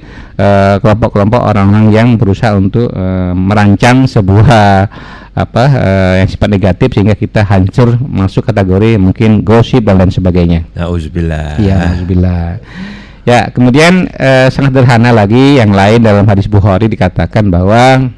kelompok-kelompok 0.82 1.42
uh, 1.42 1.50
orang-orang 1.54 1.86
yang 1.94 2.08
berusaha 2.18 2.56
untuk 2.58 2.90
uh, 2.90 3.34
merancang 3.36 4.10
sebuah 4.10 4.90
apa 5.32 5.64
uh, 5.64 6.14
yang 6.20 6.28
sifat 6.28 6.50
negatif 6.52 6.92
sehingga 6.92 7.16
kita 7.16 7.48
hancur 7.48 7.96
masuk 8.04 8.44
kategori 8.44 9.00
mungkin 9.00 9.48
gosip 9.48 9.88
dan 9.88 10.04
lain 10.04 10.12
sebagainya. 10.12 10.68
Nauzubillah. 10.76 11.56
Ya, 11.56 11.96
nauzubillah. 11.96 12.60
Ya, 13.24 13.48
kemudian 13.54 14.12
uh, 14.18 14.52
sangat 14.52 14.76
sederhana 14.76 15.14
lagi 15.16 15.62
yang 15.62 15.72
lain 15.72 16.04
dalam 16.04 16.28
hadis 16.28 16.50
Bukhari 16.52 16.92
dikatakan 16.92 17.48
bahwa 17.48 18.12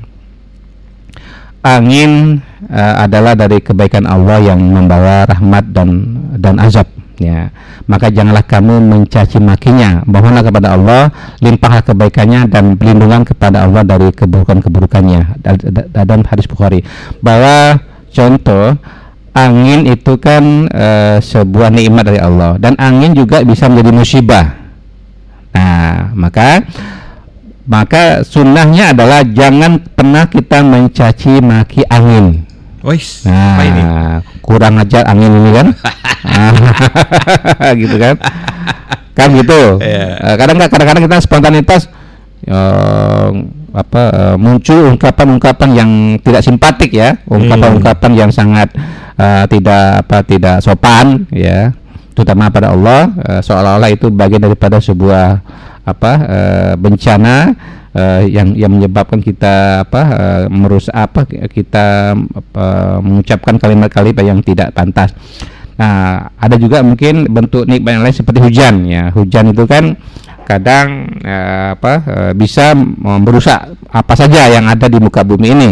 angin 1.62 2.41
uh, 2.72 2.96
adalah 3.05 3.38
dari 3.38 3.62
kebaikan 3.62 4.10
Allah 4.10 4.41
yang 4.41 4.60
membawa 4.60 5.29
rahmat 5.29 5.70
dan 5.70 5.89
dan 6.39 6.58
azab 6.58 6.88
ya. 7.17 7.53
Maka 7.86 8.10
janganlah 8.10 8.46
kamu 8.46 8.79
mencaci 8.79 9.38
makinya. 9.41 10.01
Mohonlah 10.08 10.43
kepada 10.46 10.67
Allah 10.77 11.01
limpahlah 11.43 11.82
kebaikannya 11.84 12.48
dan 12.50 12.77
perlindungan 12.79 13.27
kepada 13.27 13.65
Allah 13.67 13.84
dari 13.84 14.10
keburukan-keburukannya. 14.13 15.41
Dalam 15.91 16.22
hadis 16.25 16.48
Bukhari. 16.48 16.82
Bahwa 17.20 17.82
contoh 18.13 18.77
angin 19.34 19.89
itu 19.89 20.13
kan 20.22 20.70
uh, 20.70 21.17
sebuah 21.20 21.74
nikmat 21.74 22.03
dari 22.08 22.20
Allah. 22.22 22.62
Dan 22.62 22.77
angin 22.77 23.17
juga 23.17 23.41
bisa 23.41 23.67
menjadi 23.67 23.91
musibah. 23.91 24.46
Nah, 25.53 26.13
maka 26.17 26.65
maka 27.63 28.27
sunnahnya 28.27 28.91
adalah 28.91 29.24
jangan 29.24 29.79
pernah 29.96 30.27
kita 30.27 30.60
mencaci 30.65 31.39
maki 31.39 31.88
angin. 31.88 32.53
Wais, 32.84 33.24
Nah, 33.24 33.56
apa 33.56 33.63
ini? 33.63 33.82
kurang 34.44 34.75
ajar 34.75 35.08
angin 35.08 35.32
ini 35.32 35.52
kan, 35.56 35.68
gitu 37.80 37.96
kan, 37.96 38.16
kan 39.16 39.30
gitu. 39.32 39.80
Iya. 39.80 40.20
Eh, 40.20 40.36
kadang 40.36 40.60
kadang-kadang 40.60 41.04
kita 41.08 41.18
spontanitas 41.24 41.88
eh, 42.44 43.30
apa 43.72 44.04
eh, 44.12 44.36
muncul 44.36 44.92
ungkapan-ungkapan 44.92 45.70
yang 45.72 45.92
tidak 46.20 46.44
simpatik 46.44 46.92
ya, 46.92 47.24
ungkapan-ungkapan 47.32 48.12
yang 48.20 48.32
sangat 48.36 48.75
eh, 49.16 49.48
tidak 49.48 50.04
apa 50.04 50.18
tidak 50.28 50.58
sopan 50.60 51.24
ya, 51.32 51.72
terutama 52.12 52.52
pada 52.52 52.75
Allah 52.75 53.16
eh, 53.16 53.40
seolah-olah 53.40 53.90
itu 53.96 54.12
bagian 54.12 54.44
daripada 54.44 54.84
sebuah 54.84 55.40
apa 55.88 56.12
eh, 56.20 56.74
bencana 56.75 57.56
eh, 57.94 58.30
yang 58.30 58.58
yang 58.58 58.74
menyebabkan 58.74 59.22
kita 59.22 59.86
apa 59.88 60.02
eh, 60.14 60.44
merusak 60.50 60.94
apa 60.94 61.26
kita 61.30 62.18
apa, 62.18 62.66
mengucapkan 63.00 63.56
kalimat-kalimat 63.62 64.24
yang 64.26 64.40
tidak 64.42 64.74
pantas. 64.74 65.14
Nah, 65.74 66.30
ada 66.38 66.56
juga 66.62 66.86
mungkin 66.86 67.26
bentuk 67.34 67.66
nikmat 67.66 67.98
yang 67.98 68.04
lain 68.06 68.16
seperti 68.16 68.40
hujan 68.42 68.86
ya. 68.86 69.10
Hujan 69.10 69.54
itu 69.54 69.66
kan 69.66 69.98
kadang 70.46 71.18
eh, 71.24 71.74
apa 71.74 71.94
eh, 72.04 72.34
bisa 72.36 72.76
merusak 73.02 73.74
apa 73.90 74.14
saja 74.14 74.52
yang 74.52 74.70
ada 74.70 74.86
di 74.86 75.00
muka 75.02 75.26
bumi 75.26 75.50
ini. 75.50 75.72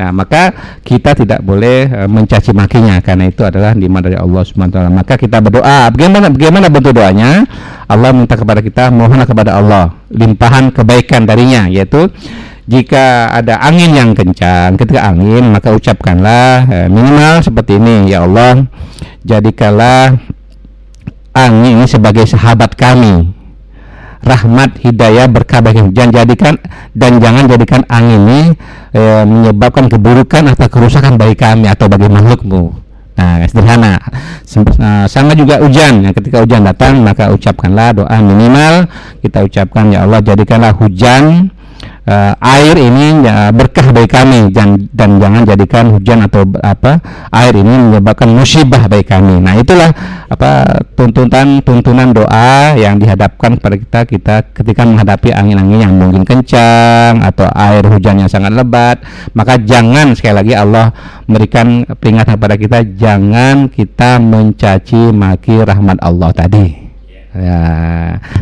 Nah, 0.00 0.14
maka 0.14 0.54
kita 0.86 1.18
tidak 1.18 1.42
boleh 1.42 1.90
eh, 1.90 2.08
mencaci 2.08 2.54
makinya 2.54 3.02
karena 3.02 3.26
itu 3.26 3.42
adalah 3.42 3.74
nikmat 3.74 4.06
dari 4.06 4.16
Allah 4.16 4.42
Subhanahu 4.46 4.70
wa 4.70 4.76
taala. 4.78 4.90
Maka 4.92 5.14
kita 5.18 5.42
berdoa. 5.42 5.90
Bagaimana 5.90 6.30
bagaimana 6.30 6.66
bentuk 6.70 6.94
doanya? 6.94 7.42
Allah 7.90 8.14
minta 8.14 8.38
kepada 8.38 8.62
kita 8.62 8.94
mohonlah 8.94 9.26
kepada 9.26 9.58
Allah 9.58 9.98
limpahan 10.14 10.70
kebaikan 10.70 11.26
darinya 11.26 11.66
yaitu 11.66 12.06
jika 12.70 13.34
ada 13.34 13.58
angin 13.66 13.90
yang 13.98 14.14
kencang 14.14 14.78
ketika 14.78 15.10
angin 15.10 15.50
maka 15.50 15.74
ucapkanlah 15.74 16.70
eh, 16.70 16.86
minimal 16.86 17.42
seperti 17.42 17.82
ini 17.82 18.14
ya 18.14 18.22
Allah 18.22 18.70
jadikanlah 19.26 20.22
angin 21.34 21.82
ini 21.82 21.86
sebagai 21.86 22.26
sahabat 22.26 22.74
kami. 22.74 23.38
Rahmat 24.20 24.84
hidayah 24.84 25.32
berkah 25.32 25.64
bagi 25.64 25.80
dan 25.96 26.12
jadikan 26.12 26.60
dan 26.92 27.24
jangan 27.24 27.48
jadikan 27.48 27.80
angin 27.88 28.20
ini 28.28 28.40
eh, 28.92 29.24
menyebabkan 29.24 29.88
keburukan 29.88 30.44
atau 30.44 30.68
kerusakan 30.68 31.16
bagi 31.16 31.40
kami 31.40 31.64
atau 31.72 31.88
bagi 31.88 32.04
makhlukmu 32.04 32.89
nah 33.20 33.44
sederhana. 33.44 34.00
Nah, 34.80 35.04
sama 35.04 35.36
juga 35.36 35.60
hujan. 35.60 36.00
Yang 36.08 36.24
ketika 36.24 36.40
hujan 36.40 36.64
datang 36.64 37.04
maka 37.04 37.28
ucapkanlah 37.28 37.92
doa 37.92 38.16
minimal. 38.24 38.88
Kita 39.20 39.44
ucapkan 39.44 39.92
ya 39.92 40.08
Allah 40.08 40.24
jadikanlah 40.24 40.72
hujan 40.72 41.52
eh, 42.06 42.32
air 42.38 42.76
ini 42.78 43.24
ya, 43.24 43.52
berkah 43.52 43.92
bagi 43.92 44.08
kami 44.08 44.52
dan 44.52 44.88
dan 44.92 45.20
jangan 45.20 45.42
jadikan 45.44 45.84
hujan 45.92 46.24
atau 46.24 46.44
apa 46.60 47.00
air 47.32 47.54
ini 47.56 47.74
menyebabkan 47.90 48.30
musibah 48.30 48.86
bagi 48.86 49.04
kami. 49.04 49.40
Nah, 49.40 49.56
itulah 49.58 49.90
apa 50.30 50.80
tuntutan 50.94 51.60
tuntunan 51.60 52.14
doa 52.14 52.78
yang 52.78 52.96
dihadapkan 53.02 53.58
kepada 53.58 53.76
kita 53.76 54.00
kita 54.06 54.36
ketika 54.54 54.82
menghadapi 54.86 55.34
angin-angin 55.34 55.90
yang 55.90 55.92
mungkin 55.98 56.22
kencang 56.22 57.18
atau 57.20 57.50
air 57.50 57.82
hujan 57.84 58.22
yang 58.22 58.30
sangat 58.30 58.54
lebat, 58.54 59.02
maka 59.34 59.58
jangan 59.58 60.14
sekali 60.14 60.34
lagi 60.40 60.54
Allah 60.54 60.94
memberikan 61.26 61.82
peringatan 61.98 62.34
kepada 62.38 62.56
kita 62.58 62.78
jangan 62.94 63.66
kita 63.70 64.22
mencaci 64.22 65.10
maki 65.10 65.62
rahmat 65.62 65.98
Allah 66.02 66.30
tadi. 66.34 66.90
Ya. 67.30 67.62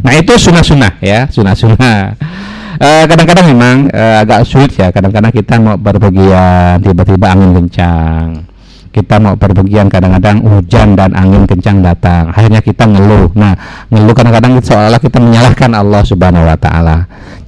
Nah, 0.00 0.12
itu 0.16 0.32
sunnah-sunnah 0.40 0.96
ya, 1.04 1.28
sunnah-sunnah. 1.28 2.16
Eh, 2.78 3.04
kadang-kadang 3.10 3.46
memang 3.50 3.76
eh, 3.90 4.22
agak 4.22 4.46
sulit 4.46 4.70
ya. 4.78 4.94
Kadang-kadang 4.94 5.34
kita 5.34 5.58
mau 5.58 5.74
berpergian 5.74 6.78
tiba-tiba 6.78 7.26
angin 7.34 7.50
kencang. 7.58 8.46
Kita 8.94 9.18
mau 9.18 9.34
berpergian 9.34 9.90
kadang-kadang 9.90 10.46
hujan 10.46 10.94
dan 10.94 11.10
angin 11.18 11.42
kencang 11.42 11.82
datang. 11.82 12.30
Akhirnya 12.30 12.62
kita 12.62 12.86
ngeluh. 12.86 13.34
Nah 13.34 13.58
ngeluh 13.90 14.14
kadang-kadang 14.14 14.62
seolah-olah 14.62 15.02
kita 15.02 15.18
menyalahkan 15.18 15.70
Allah 15.74 16.02
subhanahu 16.06 16.46
wa 16.46 16.54
ta'ala. 16.54 16.98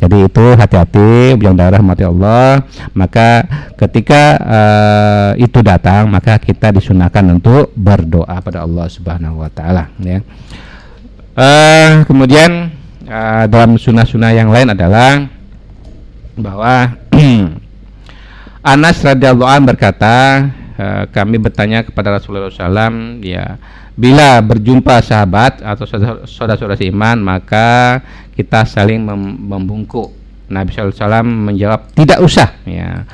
Jadi 0.02 0.26
itu 0.26 0.46
hati-hati 0.58 1.38
yang 1.38 1.54
darah 1.54 1.78
mati 1.78 2.02
Allah. 2.02 2.66
Maka 2.90 3.46
ketika 3.78 4.34
eh, 4.34 5.46
itu 5.46 5.62
datang 5.62 6.10
maka 6.10 6.42
kita 6.42 6.74
disunahkan 6.74 7.22
untuk 7.38 7.70
berdoa 7.78 8.34
pada 8.42 8.66
Allah 8.66 8.90
subhanahu 8.90 9.46
wa 9.46 9.50
ta'ala 9.50 9.94
ya. 10.02 10.18
Eh, 11.38 11.90
kemudian 12.02 12.79
eh, 13.10 13.44
dalam 13.50 13.74
sunnah-sunnah 13.74 14.30
yang 14.30 14.54
lain 14.54 14.70
adalah 14.70 15.26
bahwa 16.38 16.94
Anas 18.72 19.02
radhiyallahu 19.02 19.50
an 19.50 19.62
berkata, 19.66 20.46
eh, 20.78 21.02
kami 21.10 21.42
bertanya 21.42 21.82
kepada 21.82 22.14
Rasulullah 22.14 22.52
SAW, 22.54 23.18
ya 23.26 23.58
bila 23.98 24.40
berjumpa 24.40 25.02
sahabat 25.04 25.60
atau 25.60 25.84
saudara- 25.84 26.24
saudara-saudara 26.24 26.78
seiman 26.78 27.20
maka 27.20 28.00
kita 28.32 28.64
saling 28.64 29.02
mem- 29.02 29.36
membungkuk. 29.36 30.16
Nabi 30.50 30.74
SAW 30.74 31.22
menjawab 31.22 31.94
tidak 31.94 32.18
usah. 32.24 32.50
Ya 32.66 33.06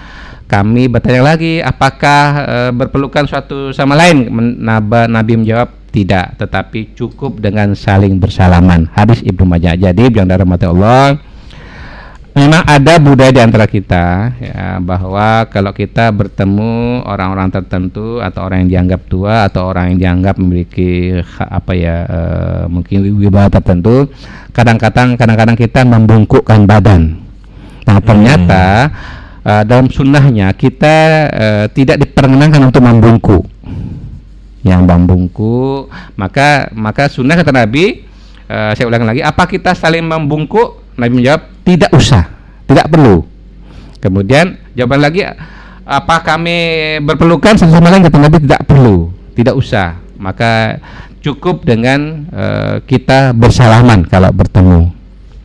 kami 0.46 0.86
bertanya 0.86 1.34
lagi 1.34 1.58
apakah 1.58 2.22
eh, 2.46 2.70
berpelukan 2.70 3.26
suatu 3.26 3.74
sama 3.74 3.98
lain 3.98 4.30
Nabi 5.10 5.32
menjawab 5.42 5.85
tidak 5.96 6.36
tetapi 6.36 6.92
cukup 6.92 7.40
dengan 7.40 7.72
saling 7.72 8.20
bersalaman. 8.20 8.92
Hadis 8.92 9.24
Ibnu 9.24 9.48
Majah. 9.48 9.72
Jadi 9.72 10.12
yang 10.12 10.28
darah 10.28 10.44
mati 10.44 10.68
Allah 10.68 11.16
memang 12.36 12.68
ada 12.68 13.00
budaya 13.00 13.32
di 13.32 13.40
antara 13.40 13.64
kita 13.64 14.36
ya, 14.36 14.76
bahwa 14.76 15.48
kalau 15.48 15.72
kita 15.72 16.12
bertemu 16.12 17.00
orang-orang 17.08 17.48
tertentu 17.48 18.20
atau 18.20 18.44
orang 18.44 18.68
yang 18.68 18.70
dianggap 18.84 19.08
tua 19.08 19.48
atau 19.48 19.72
orang 19.72 19.96
yang 19.96 19.98
dianggap 20.04 20.36
memiliki 20.36 21.16
apa 21.40 21.72
ya 21.72 21.96
eh, 22.04 22.62
mungkin 22.68 23.08
wibawa 23.16 23.48
tertentu 23.48 24.12
kadang-kadang 24.52 25.16
kadang-kadang 25.16 25.56
kita 25.56 25.80
membungkukkan 25.88 26.68
badan. 26.68 27.16
Nah 27.88 27.98
ternyata 28.04 28.92
eh, 29.40 29.64
dalam 29.64 29.88
sunnahnya 29.88 30.52
kita 30.52 30.96
eh, 31.32 31.66
tidak 31.72 32.04
diperkenankan 32.04 32.60
untuk 32.68 32.84
membungkuk 32.84 33.55
yang 34.66 34.82
membungkuk 34.82 35.86
maka 36.18 36.68
maka 36.74 37.06
sunnah 37.06 37.38
kata 37.38 37.54
Nabi 37.54 38.02
eh, 38.50 38.70
saya 38.74 38.86
ulang 38.90 39.06
lagi 39.06 39.22
apa 39.22 39.46
kita 39.46 39.72
saling 39.78 40.02
membungkuk 40.02 40.82
Nabi 40.98 41.22
menjawab 41.22 41.42
tidak 41.62 41.90
usah 41.94 42.26
tidak 42.66 42.90
perlu 42.90 43.22
kemudian 44.02 44.58
jawaban 44.74 45.00
lagi 45.06 45.22
apa 45.86 46.16
kami 46.26 46.58
berpelukan 47.06 47.54
satu 47.54 47.78
sama 47.78 47.94
lain 47.94 48.02
kata 48.02 48.18
Nabi 48.18 48.42
tidak 48.42 48.66
perlu 48.66 49.14
tidak 49.38 49.54
usah 49.54 50.02
maka 50.18 50.82
cukup 51.22 51.62
dengan 51.62 52.26
eh, 52.34 52.74
kita 52.82 53.30
bersalaman 53.30 54.02
kalau 54.10 54.34
bertemu 54.34 54.96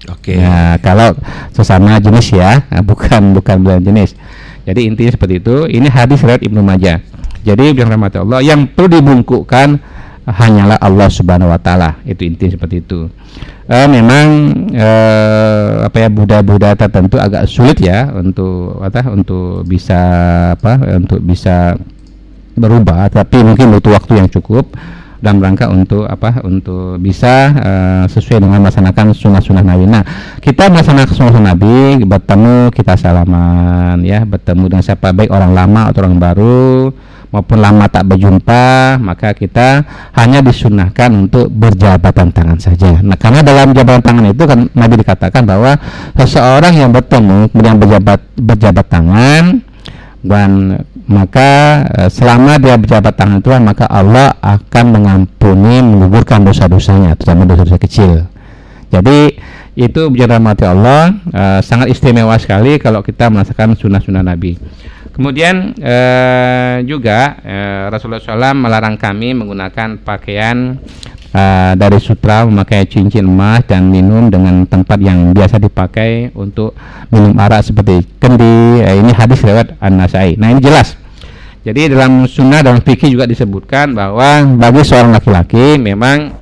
Oke. 0.10 0.34
Ya, 0.34 0.82
kalau 0.82 1.14
sesama 1.54 2.02
jenis 2.02 2.34
ya, 2.34 2.66
nah, 2.74 2.82
bukan 2.90 3.38
bukan 3.38 3.56
belahan 3.62 3.84
jenis. 3.86 4.18
Jadi 4.66 4.90
intinya 4.90 5.12
seperti 5.14 5.42
itu. 5.42 5.70
Ini 5.70 5.88
hadis 5.90 6.22
riwayat 6.22 6.42
Ibnu 6.42 6.62
Majah. 6.62 7.02
Jadi 7.42 7.74
yang 7.74 7.90
rahmat 7.90 8.22
Allah, 8.22 8.40
yang 8.46 8.70
perlu 8.70 9.02
dibungkukkan 9.02 9.70
hanyalah 10.30 10.78
Allah 10.78 11.10
Subhanahu 11.10 11.50
wa 11.50 11.58
taala. 11.58 11.98
Itu 12.06 12.26
intinya 12.26 12.54
seperti 12.54 12.86
itu. 12.86 13.10
Eh, 13.72 13.88
memang 13.88 14.26
eh, 14.76 15.70
apa 15.88 15.98
ya 16.04 16.10
budaya-budaya 16.12 16.76
tertentu 16.76 17.16
agak 17.16 17.48
sulit 17.48 17.80
ya 17.80 18.12
untuk 18.12 18.84
apa 18.84 19.08
untuk 19.08 19.64
bisa 19.64 20.02
apa 20.60 20.76
untuk 21.00 21.24
bisa 21.24 21.80
berubah 22.52 23.08
tapi 23.08 23.40
mungkin 23.40 23.72
butuh 23.72 23.96
waktu 23.96 24.20
yang 24.20 24.28
cukup 24.28 24.76
dalam 25.24 25.40
rangka 25.40 25.72
untuk 25.72 26.04
apa 26.04 26.44
untuk 26.44 27.00
bisa 27.00 27.54
eh, 27.54 28.04
sesuai 28.12 28.44
dengan 28.44 28.60
melaksanakan 28.66 29.14
sunnah-sunnah 29.14 29.64
Nabi. 29.64 29.86
Nah, 29.88 30.04
kita 30.42 30.68
melaksanakan 30.68 31.14
sunnah 31.14 31.56
Nabi, 31.56 32.02
bertemu 32.04 32.74
kita 32.74 32.98
salaman 32.98 34.02
ya, 34.04 34.26
bertemu 34.26 34.68
dengan 34.68 34.84
siapa 34.84 35.14
baik 35.14 35.32
orang 35.32 35.54
lama 35.54 35.94
atau 35.94 36.04
orang 36.04 36.18
baru 36.20 36.92
maupun 37.32 37.64
lama 37.64 37.88
tak 37.88 38.12
berjumpa, 38.12 39.00
maka 39.00 39.32
kita 39.32 39.88
hanya 40.20 40.44
disunahkan 40.44 41.10
untuk 41.16 41.48
berjabatan 41.48 42.30
tangan 42.36 42.60
saja. 42.60 43.00
Nah, 43.00 43.16
karena 43.16 43.40
dalam 43.40 43.72
jabatan 43.72 44.04
tangan 44.04 44.26
itu 44.30 44.44
kan 44.44 44.68
Nabi 44.76 45.00
dikatakan 45.00 45.48
bahwa 45.48 45.80
seseorang 46.20 46.76
yang 46.76 46.92
bertemu 46.92 47.48
kemudian 47.50 47.80
berjabat 47.80 48.20
berjabat 48.36 48.86
tangan 48.92 49.64
dan 50.22 50.78
maka 51.10 51.50
eh, 51.98 52.10
selama 52.14 52.62
dia 52.62 52.78
berjabat 52.78 53.14
tangan 53.18 53.42
Tuhan 53.42 53.62
maka 53.66 53.90
Allah 53.90 54.38
akan 54.40 54.86
mengampuni 54.94 55.82
menggugurkan 55.82 56.46
dosa-dosanya 56.46 57.18
terutama 57.18 57.50
dosa-dosa 57.50 57.82
kecil 57.82 58.30
jadi 58.94 59.34
itu 59.74 60.02
bicara 60.14 60.38
mati 60.38 60.64
Allah 60.64 61.18
eh, 61.34 61.60
sangat 61.66 61.90
istimewa 61.90 62.38
sekali 62.38 62.78
kalau 62.78 63.02
kita 63.02 63.34
merasakan 63.34 63.74
sunnah-sunnah 63.74 64.22
Nabi 64.22 64.56
Kemudian 65.12 65.76
eh, 65.76 66.88
juga 66.88 67.36
eh, 67.44 67.84
Rasulullah 67.92 68.24
SAW 68.24 68.56
melarang 68.56 68.96
kami 68.96 69.36
menggunakan 69.36 70.00
pakaian 70.00 70.80
uh, 71.36 71.74
dari 71.76 72.00
sutra 72.00 72.44
memakai 72.48 72.88
cincin 72.88 73.28
emas 73.28 73.64
dan 73.68 73.88
minum 73.88 74.28
dengan 74.28 74.64
tempat 74.68 75.00
yang 75.00 75.32
biasa 75.32 75.60
dipakai 75.60 76.32
untuk 76.36 76.76
minum 77.12 77.36
arak 77.40 77.66
seperti 77.66 78.04
kendi. 78.20 78.84
Uh, 78.84 78.96
ini 79.04 79.12
hadis 79.16 79.40
lewat 79.44 79.80
An-Nasai. 79.80 80.36
Nah, 80.40 80.52
ini 80.52 80.62
jelas. 80.64 80.96
Jadi 81.62 81.94
dalam 81.94 82.26
sunnah 82.26 82.66
dan 82.66 82.82
fikih 82.82 83.14
juga 83.14 83.30
disebutkan 83.30 83.94
bahwa 83.94 84.42
bagi 84.58 84.82
seorang 84.82 85.14
laki-laki 85.14 85.78
memang 85.78 86.41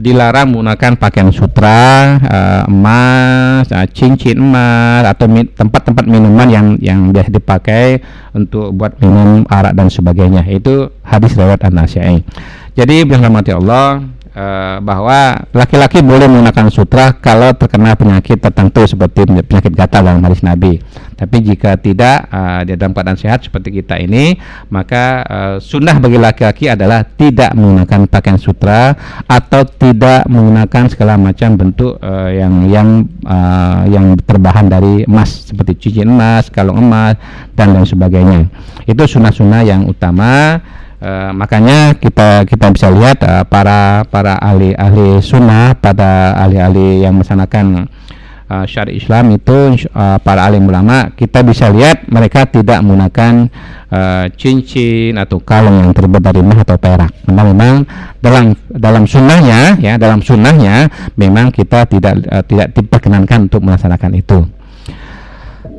dilarang 0.00 0.48
menggunakan 0.56 0.96
pakaian 0.96 1.28
sutra, 1.28 2.16
uh, 2.24 2.62
emas, 2.64 3.68
uh, 3.68 3.84
cincin 3.92 4.40
emas 4.40 5.04
atau 5.04 5.28
tempat-tempat 5.28 6.08
minuman 6.08 6.48
yang 6.48 6.66
yang 6.80 7.12
biasa 7.12 7.28
dipakai 7.28 8.00
untuk 8.32 8.72
buat 8.72 8.96
minum 8.96 9.44
arak 9.44 9.76
dan 9.76 9.92
sebagainya. 9.92 10.40
Itu 10.48 10.96
hadis 11.04 11.36
lewat 11.36 11.68
An-Nasa'i. 11.68 12.24
Jadi 12.72 13.04
dirahmati 13.04 13.52
Allah 13.52 14.00
uh, 14.34 14.78
bahwa 14.82 15.46
laki-laki 15.54 16.02
boleh 16.02 16.26
menggunakan 16.30 16.70
sutra 16.70 17.14
kalau 17.18 17.54
terkena 17.54 17.94
penyakit 17.98 18.38
tertentu 18.38 18.86
seperti 18.86 19.26
penyakit 19.26 19.72
gatal 19.74 20.06
dalam 20.06 20.22
hadis 20.22 20.42
Nabi. 20.42 20.80
Tapi 21.20 21.36
jika 21.44 21.76
tidak 21.76 22.32
uh, 22.32 22.64
dia 22.64 22.80
dalam 22.80 22.96
keadaan 22.96 23.20
sehat 23.20 23.44
seperti 23.44 23.84
kita 23.84 24.00
ini, 24.00 24.40
maka 24.72 25.20
uh, 25.28 25.56
sunnah 25.60 26.00
bagi 26.00 26.16
laki-laki 26.16 26.72
adalah 26.72 27.04
tidak 27.04 27.52
menggunakan 27.52 28.08
pakaian 28.08 28.40
sutra 28.40 28.96
atau 29.28 29.68
tidak 29.68 30.24
menggunakan 30.32 30.88
segala 30.88 31.20
macam 31.20 31.60
bentuk 31.60 32.00
uh, 32.00 32.32
yang 32.32 32.64
yang 32.72 32.88
uh, 33.28 33.84
yang 33.84 34.16
terbahan 34.24 34.72
dari 34.72 35.04
emas 35.04 35.52
seperti 35.52 35.76
cincin 35.76 36.08
emas, 36.08 36.48
kalung 36.48 36.80
emas 36.80 37.20
dan 37.52 37.76
lain 37.76 37.84
sebagainya. 37.84 38.48
Itu 38.88 39.04
sunnah-sunnah 39.04 39.60
yang 39.68 39.84
utama 39.92 40.56
Uh, 41.00 41.32
makanya 41.32 41.96
kita 41.96 42.44
kita 42.44 42.68
bisa 42.76 42.92
lihat 42.92 43.24
uh, 43.24 43.40
para 43.48 44.04
para 44.04 44.36
ahli-ahli 44.36 45.24
sunnah 45.24 45.72
pada 45.72 46.36
ahli-ahli 46.36 47.00
yang 47.00 47.16
melaksanakan 47.16 47.88
uh, 48.50 48.64
syari 48.68 49.00
Islam 49.00 49.32
itu 49.32 49.80
uh, 49.96 50.20
para 50.20 50.44
alim 50.44 50.68
ulama 50.68 51.08
kita 51.16 51.40
bisa 51.40 51.72
lihat 51.72 52.04
mereka 52.12 52.44
tidak 52.44 52.84
menggunakan 52.84 53.48
uh, 53.88 54.26
cincin 54.34 55.18
atau 55.18 55.38
kalung 55.40 55.80
yang 55.80 55.92
terbuat 55.94 56.22
dari 56.22 56.40
emas 56.42 56.60
atau 56.62 56.76
perak. 56.76 57.12
Karena 57.26 57.42
memang 57.46 57.74
dalam 58.18 58.52
dalam 58.68 59.04
sunnahnya 59.06 59.78
ya 59.78 59.94
dalam 59.96 60.20
sunnahnya 60.20 60.90
memang 61.14 61.54
kita 61.54 61.86
tidak 61.86 62.28
uh, 62.28 62.44
tidak 62.44 62.74
diperkenankan 62.74 63.50
untuk 63.50 63.62
melaksanakan 63.62 64.12
itu. 64.18 64.38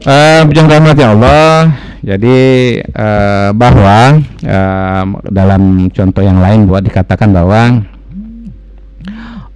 Uh, 0.02 0.50
rahmat 0.50 0.98
Allah 0.98 1.70
jadi 2.02 2.40
uh, 2.82 3.50
bahwa 3.54 4.18
uh, 4.42 5.06
dalam 5.30 5.86
contoh 5.94 6.24
yang 6.26 6.42
lain 6.42 6.66
buat 6.66 6.82
dikatakan 6.82 7.30
bahwa 7.30 7.86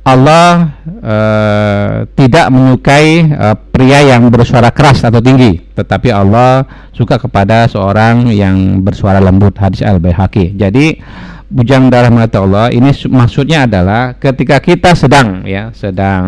Allah 0.05 0.77
uh, 0.85 2.05
tidak 2.13 2.53
menyukai 2.53 3.25
uh, 3.33 3.57
pria 3.57 4.05
yang 4.05 4.29
bersuara 4.29 4.69
keras 4.69 5.01
atau 5.01 5.17
tinggi, 5.17 5.57
tetapi 5.73 6.13
Allah 6.13 6.61
suka 6.93 7.17
kepada 7.17 7.65
seorang 7.65 8.29
yang 8.29 8.85
bersuara 8.85 9.17
lembut. 9.17 9.57
Hadis 9.57 9.81
Al 9.81 9.97
Baihaqi. 9.97 10.53
Jadi 10.53 11.01
bujang 11.49 11.89
darah 11.89 12.13
mata 12.13 12.45
Allah 12.45 12.69
ini 12.69 12.93
maksudnya 13.09 13.65
adalah 13.65 14.17
ketika 14.17 14.61
kita 14.61 14.93
sedang 14.97 15.45
ya 15.45 15.69
sedang 15.73 16.25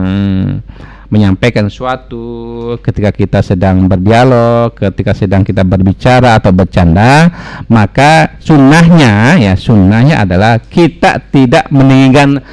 menyampaikan 1.07 1.71
suatu 1.71 2.75
ketika 2.83 3.15
kita 3.15 3.39
sedang 3.39 3.87
berdialog, 3.87 4.75
ketika 4.75 5.15
sedang 5.15 5.47
kita 5.47 5.63
berbicara 5.63 6.35
atau 6.35 6.51
bercanda, 6.51 7.31
maka 7.71 8.35
sunnahnya 8.43 9.39
ya 9.39 9.53
sunnahnya 9.55 10.27
adalah 10.27 10.59
kita 10.59 11.23
tidak 11.31 11.71
meninggikan 11.71 12.43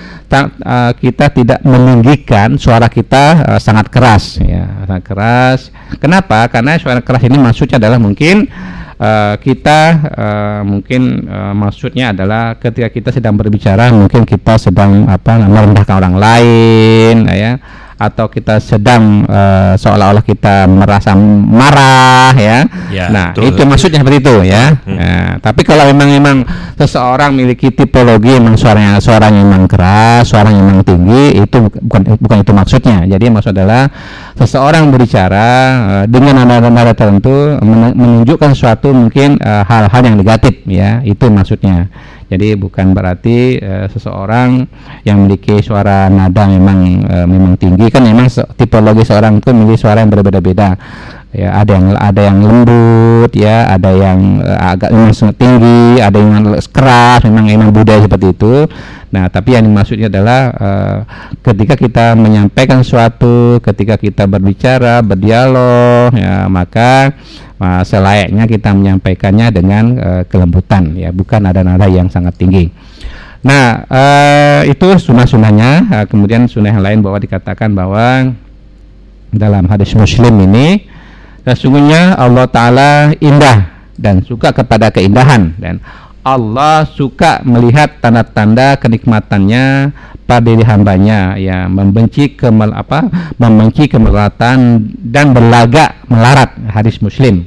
uh, 0.62 0.92
kita 0.94 1.30
tidak 1.34 1.60
meninggikan 1.66 2.54
suara 2.58 2.86
kita 2.86 3.54
uh, 3.54 3.60
sangat 3.60 3.90
keras 3.90 4.38
ya 4.38 4.86
sangat 4.86 5.02
keras. 5.02 5.60
Kenapa? 5.98 6.46
Karena 6.50 6.78
suara 6.78 7.02
keras 7.02 7.22
ini 7.26 7.38
maksudnya 7.38 7.78
adalah 7.82 7.98
mungkin 7.98 8.46
Uh, 8.94 9.34
kita 9.42 10.06
uh, 10.06 10.62
mungkin 10.62 11.26
uh, 11.26 11.50
maksudnya 11.50 12.14
adalah 12.14 12.54
ketika 12.62 12.86
kita 12.94 13.10
sedang 13.10 13.34
berbicara 13.34 13.90
mungkin 13.90 14.22
kita 14.22 14.54
sedang 14.54 15.10
apa 15.10 15.34
merendahkan 15.50 15.98
orang 15.98 16.14
lain 16.14 17.26
ya 17.26 17.58
atau 17.94 18.26
kita 18.26 18.58
sedang 18.58 19.22
uh, 19.24 19.78
seolah-olah 19.78 20.26
kita 20.26 20.66
merasa 20.66 21.14
marah 21.14 22.34
ya. 22.34 22.66
ya 22.90 23.06
nah, 23.10 23.30
betul, 23.30 23.54
itu 23.54 23.62
maksudnya 23.62 24.02
seperti 24.02 24.18
itu 24.18 24.34
ya. 24.50 24.64
Hmm. 24.82 24.96
Nah, 24.98 25.28
tapi 25.38 25.62
kalau 25.62 25.86
memang 25.94 26.08
memang 26.10 26.36
seseorang 26.74 27.30
memiliki 27.30 27.70
tipologi 27.70 28.34
memang 28.34 28.58
suaranya 28.58 28.98
suaranya 28.98 29.40
memang 29.46 29.70
keras, 29.70 30.26
suaranya 30.26 30.62
memang 30.62 30.82
tinggi, 30.82 31.38
itu 31.38 31.56
bukan 31.70 32.18
bukan 32.18 32.38
itu 32.42 32.52
maksudnya. 32.52 33.06
Jadi 33.06 33.24
maksud 33.30 33.54
adalah 33.54 33.86
seseorang 34.34 34.90
berbicara 34.90 35.46
uh, 35.78 36.04
dengan 36.10 36.42
nada-nada 36.42 36.92
tertentu 36.92 37.56
menunjukkan 37.62 38.52
suatu 38.54 38.90
mungkin 38.90 39.38
eh, 39.38 39.62
hal-hal 39.66 40.02
uh, 40.02 40.06
yang 40.06 40.16
negatif 40.18 40.54
ya, 40.66 41.00
itu 41.06 41.30
maksudnya. 41.30 41.88
Jadi 42.34 42.58
bukan 42.58 42.90
berarti 42.90 43.62
uh, 43.62 43.86
seseorang 43.86 44.66
yang 45.06 45.22
memiliki 45.22 45.62
suara 45.62 46.10
nada 46.10 46.50
memang 46.50 46.78
uh, 47.06 47.26
memang 47.30 47.54
tinggi 47.54 47.86
kan 47.94 48.02
memang 48.02 48.26
tipologi 48.58 49.06
seorang 49.06 49.38
itu 49.38 49.54
memiliki 49.54 49.86
suara 49.86 50.02
yang 50.02 50.10
berbeda-beda. 50.10 50.74
Ya, 51.34 51.50
ada 51.50 51.74
yang 51.74 51.86
ada 51.98 52.20
yang 52.22 52.38
lembut 52.46 53.30
ya, 53.34 53.66
ada 53.66 53.90
yang 53.90 54.38
uh, 54.38 54.70
agak 54.70 54.94
memang 54.94 55.10
sangat 55.10 55.36
tinggi, 55.42 55.98
ada 55.98 56.14
yang 56.14 56.54
keras, 56.70 57.26
memang 57.26 57.50
memang 57.50 57.70
budaya 57.74 58.06
seperti 58.06 58.30
itu. 58.30 58.70
Nah, 59.10 59.30
tapi 59.30 59.54
yang 59.58 59.66
maksudnya 59.70 60.06
adalah 60.06 60.54
uh, 60.54 60.96
ketika 61.42 61.74
kita 61.74 62.14
menyampaikan 62.14 62.86
suatu, 62.86 63.58
ketika 63.62 63.98
kita 63.98 64.30
berbicara, 64.30 65.02
berdialog, 65.02 66.14
ya 66.14 66.46
maka 66.46 67.14
uh, 67.64 67.82
selayaknya 67.82 68.44
kita 68.48 68.70
menyampaikannya 68.74 69.46
dengan 69.54 69.84
uh, 69.98 70.22
kelembutan 70.26 70.94
ya 70.96 71.10
bukan 71.14 71.44
nada-nada 71.44 71.86
yang 71.88 72.10
sangat 72.10 72.34
tinggi 72.38 72.70
nah 73.44 73.84
uh, 73.84 74.60
itu 74.64 74.96
sunnah-sunnahnya 74.96 75.70
uh, 75.92 76.04
kemudian 76.08 76.48
sunnah 76.48 76.72
yang 76.72 76.84
lain 76.84 76.98
bahwa 77.04 77.20
dikatakan 77.20 77.76
bahwa 77.76 78.32
dalam 79.34 79.68
hadis 79.68 79.92
muslim 79.92 80.32
ini 80.48 80.88
sesungguhnya 81.44 82.16
Allah 82.16 82.48
Ta'ala 82.48 82.90
indah 83.20 83.68
dan 83.94 84.24
suka 84.24 84.50
kepada 84.50 84.90
keindahan. 84.90 85.54
Dan 85.60 85.78
Allah 86.24 86.88
suka 86.88 87.44
melihat 87.44 88.00
tanda-tanda 88.00 88.80
kenikmatannya 88.80 89.92
pada 90.24 90.40
diri 90.40 90.64
hambanya. 90.64 91.36
Ya 91.36 91.68
membenci 91.68 92.32
kemel 92.32 92.72
apa 92.72 93.06
membenci 93.36 93.86
kemelatan 93.86 94.88
dan 95.04 95.36
berlagak 95.36 96.00
melarat. 96.08 96.56
Hadis 96.72 96.98
muslim. 97.04 97.44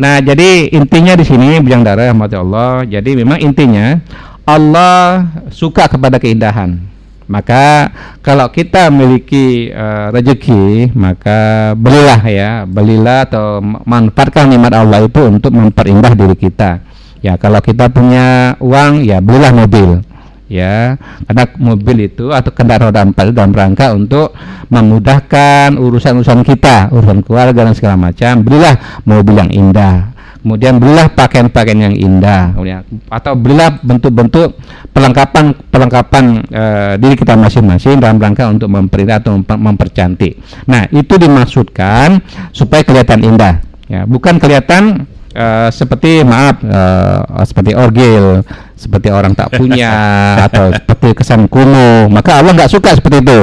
Nah 0.00 0.18
jadi 0.18 0.72
intinya 0.74 1.14
di 1.14 1.22
sini 1.22 1.60
bujang 1.60 1.84
darah 1.84 2.10
Allah. 2.10 2.82
Jadi 2.88 3.14
memang 3.14 3.38
intinya 3.38 4.00
Allah 4.44 5.28
suka 5.52 5.86
kepada 5.88 6.16
keindahan 6.20 6.93
maka 7.24 7.88
kalau 8.20 8.52
kita 8.52 8.92
memiliki 8.92 9.72
uh, 9.72 10.12
rezeki 10.12 10.92
maka 10.92 11.72
belilah 11.72 12.20
ya 12.24 12.50
belilah 12.68 13.24
atau 13.24 13.64
manfaatkan 13.64 14.48
nikmat 14.52 14.76
Allah 14.76 15.04
itu 15.04 15.20
untuk 15.24 15.52
memperindah 15.56 16.12
diri 16.12 16.36
kita. 16.36 16.84
Ya 17.24 17.40
kalau 17.40 17.64
kita 17.64 17.88
punya 17.88 18.56
uang 18.60 19.04
ya 19.08 19.24
belilah 19.24 19.52
mobil 19.56 20.04
ya. 20.48 21.00
Karena 21.24 21.44
mobil 21.56 22.12
itu 22.12 22.30
atau 22.30 22.52
kendaraan 22.52 22.92
roda 22.92 23.00
empat 23.02 23.32
dalam 23.32 23.52
rangka 23.56 23.96
untuk 23.96 24.36
memudahkan 24.68 25.80
urusan-urusan 25.80 26.44
kita 26.44 26.92
urusan 26.92 27.24
keluarga 27.24 27.64
dan 27.66 27.74
segala 27.74 27.96
macam. 27.96 28.44
Belilah 28.44 29.02
mobil 29.08 29.34
yang 29.40 29.50
indah 29.50 30.13
kemudian 30.44 30.76
belilah 30.76 31.08
pakaian-pakaian 31.08 31.88
yang 31.88 31.96
indah. 31.96 32.52
Kemudian 32.52 32.84
atau 33.08 33.32
belilah 33.32 33.80
bentuk-bentuk 33.80 34.60
perlengkapan 34.92 35.56
perlengkapan 35.72 36.24
e, 36.44 36.64
diri 37.00 37.16
kita 37.16 37.32
masing-masing 37.32 37.96
dalam 37.96 38.20
rangka 38.20 38.44
untuk 38.52 38.68
memperindah 38.68 39.24
atau 39.24 39.40
mempercantik. 39.40 40.36
Nah 40.68 40.84
itu 40.92 41.16
dimaksudkan 41.16 42.20
supaya 42.52 42.84
kelihatan 42.84 43.24
indah. 43.24 43.64
Ya 43.88 44.04
bukan 44.04 44.36
kelihatan 44.36 45.08
uh, 45.36 45.68
seperti 45.68 46.24
maaf 46.24 46.56
uh, 46.64 47.44
seperti 47.44 47.76
orgil 47.76 48.40
seperti 48.72 49.12
orang 49.12 49.36
tak 49.36 49.52
punya 49.52 49.92
atau 50.48 50.72
seperti 50.72 51.20
kesan 51.20 51.52
kuno 51.52 52.08
maka 52.08 52.40
Allah 52.40 52.56
nggak 52.56 52.72
suka 52.72 52.96
seperti 52.96 53.20
itu. 53.20 53.38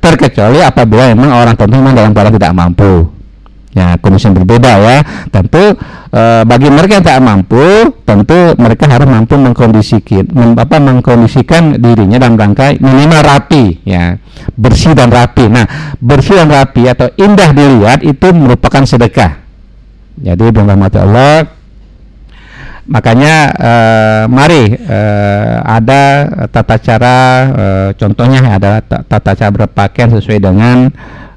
Terkecuali 0.00 0.60
apabila 0.60 1.08
memang 1.12 1.32
orang 1.32 1.56
tentu 1.56 1.80
memang 1.80 1.96
dalam 1.96 2.12
keadaan 2.12 2.36
tidak 2.36 2.52
mampu 2.52 3.15
ya 3.76 4.00
kondisi 4.00 4.32
yang 4.32 4.36
berbeda 4.40 4.72
ya. 4.80 4.96
Tentu 5.28 5.76
e, 6.08 6.22
bagi 6.48 6.72
mereka 6.72 6.96
yang 6.96 7.04
tak 7.04 7.20
mampu 7.20 7.92
tentu 8.08 8.56
mereka 8.56 8.88
harus 8.88 9.04
mampu 9.04 9.36
mengkondisikan 9.36 10.24
mem, 10.32 10.56
apa 10.56 10.80
mengkondisikan 10.80 11.76
dirinya 11.76 12.16
dalam 12.16 12.40
rangka 12.40 12.72
minimal 12.80 13.20
rapi 13.20 13.84
ya. 13.84 14.16
Bersih 14.56 14.96
dan 14.96 15.12
rapi. 15.12 15.52
Nah 15.52 15.94
bersih 16.00 16.40
dan 16.40 16.48
rapi 16.48 16.88
atau 16.88 17.12
indah 17.20 17.52
dilihat 17.52 18.00
itu 18.00 18.32
merupakan 18.32 18.80
sedekah. 18.88 19.44
Jadi 20.16 20.48
dirahmati 20.48 20.96
Allah 20.96 21.56
makanya 22.86 23.34
uh, 23.58 24.22
mari 24.30 24.70
uh, 24.70 25.58
ada 25.66 26.02
tata 26.54 26.78
cara 26.78 27.16
uh, 27.50 27.90
contohnya 27.98 28.46
adalah 28.46 28.78
tata 28.86 29.34
cara 29.34 29.50
berpakaian 29.50 30.14
sesuai 30.14 30.38
dengan 30.38 30.86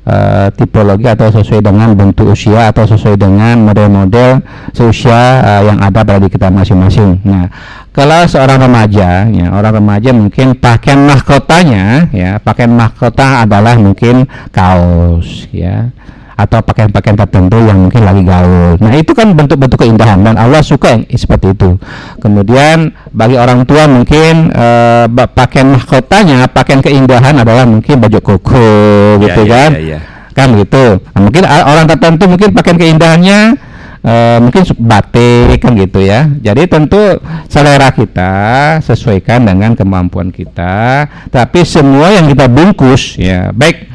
uh, 0.10 0.48
tipologi 0.58 1.06
atau 1.06 1.30
sesuai 1.30 1.62
dengan 1.62 1.94
bentuk 1.94 2.34
usia 2.34 2.74
atau 2.74 2.90
sesuai 2.90 3.16
dengan 3.16 3.62
model-model 3.62 4.42
seusia 4.74 5.46
uh, 5.46 5.62
yang 5.70 5.78
ada 5.78 6.02
pada 6.02 6.26
kita 6.26 6.50
masing-masing. 6.50 7.22
Nah, 7.22 7.46
kalau 7.94 8.26
seorang 8.26 8.66
remaja, 8.66 9.30
ya 9.30 9.54
orang 9.54 9.78
remaja 9.78 10.10
mungkin 10.10 10.58
pakaian 10.58 11.06
mahkotanya, 11.06 12.10
ya 12.10 12.42
pakaian 12.42 12.74
mahkota 12.74 13.46
adalah 13.46 13.78
mungkin 13.78 14.26
kaos, 14.50 15.46
ya 15.54 15.94
atau 16.40 16.64
pakaian-pakaian 16.64 17.20
tertentu 17.20 17.60
yang 17.60 17.92
mungkin 17.92 18.08
lagi 18.08 18.24
gaul. 18.24 18.80
Nah, 18.80 18.96
itu 18.96 19.12
kan 19.12 19.36
bentuk-bentuk 19.36 19.76
keindahan 19.76 20.24
dan 20.24 20.40
Allah 20.40 20.64
suka 20.64 20.96
yang 20.96 21.04
seperti 21.12 21.52
itu. 21.52 21.76
Kemudian 22.24 22.96
bagi 23.12 23.36
orang 23.36 23.68
tua 23.68 23.92
mungkin 23.92 24.56
uh, 24.56 25.12
pakaian 25.36 25.76
mahkotanya, 25.76 26.48
pakaian 26.48 26.80
keindahan 26.80 27.36
adalah 27.36 27.68
mungkin 27.68 28.00
baju 28.00 28.20
koko 28.24 28.72
ya, 29.20 29.24
gitu 29.28 29.42
ya, 29.44 29.52
kan. 29.52 29.72
Ya, 29.76 29.82
ya. 29.84 30.00
Kan 30.32 30.56
gitu. 30.56 31.04
Nah, 31.12 31.20
mungkin 31.28 31.44
orang 31.44 31.86
tertentu 31.92 32.24
mungkin 32.32 32.56
pakaian 32.56 32.80
keindahannya 32.80 33.68
Uh, 34.00 34.40
mungkin 34.40 34.64
batik 34.80 35.60
kan 35.60 35.76
gitu 35.76 36.00
ya. 36.00 36.32
Jadi 36.40 36.72
tentu 36.72 37.20
selera 37.52 37.92
kita 37.92 38.80
sesuaikan 38.80 39.44
dengan 39.44 39.76
kemampuan 39.76 40.32
kita. 40.32 41.04
Tapi 41.28 41.68
semua 41.68 42.08
yang 42.16 42.32
kita 42.32 42.48
bungkus 42.48 43.20
ya 43.20 43.52
baik 43.52 43.89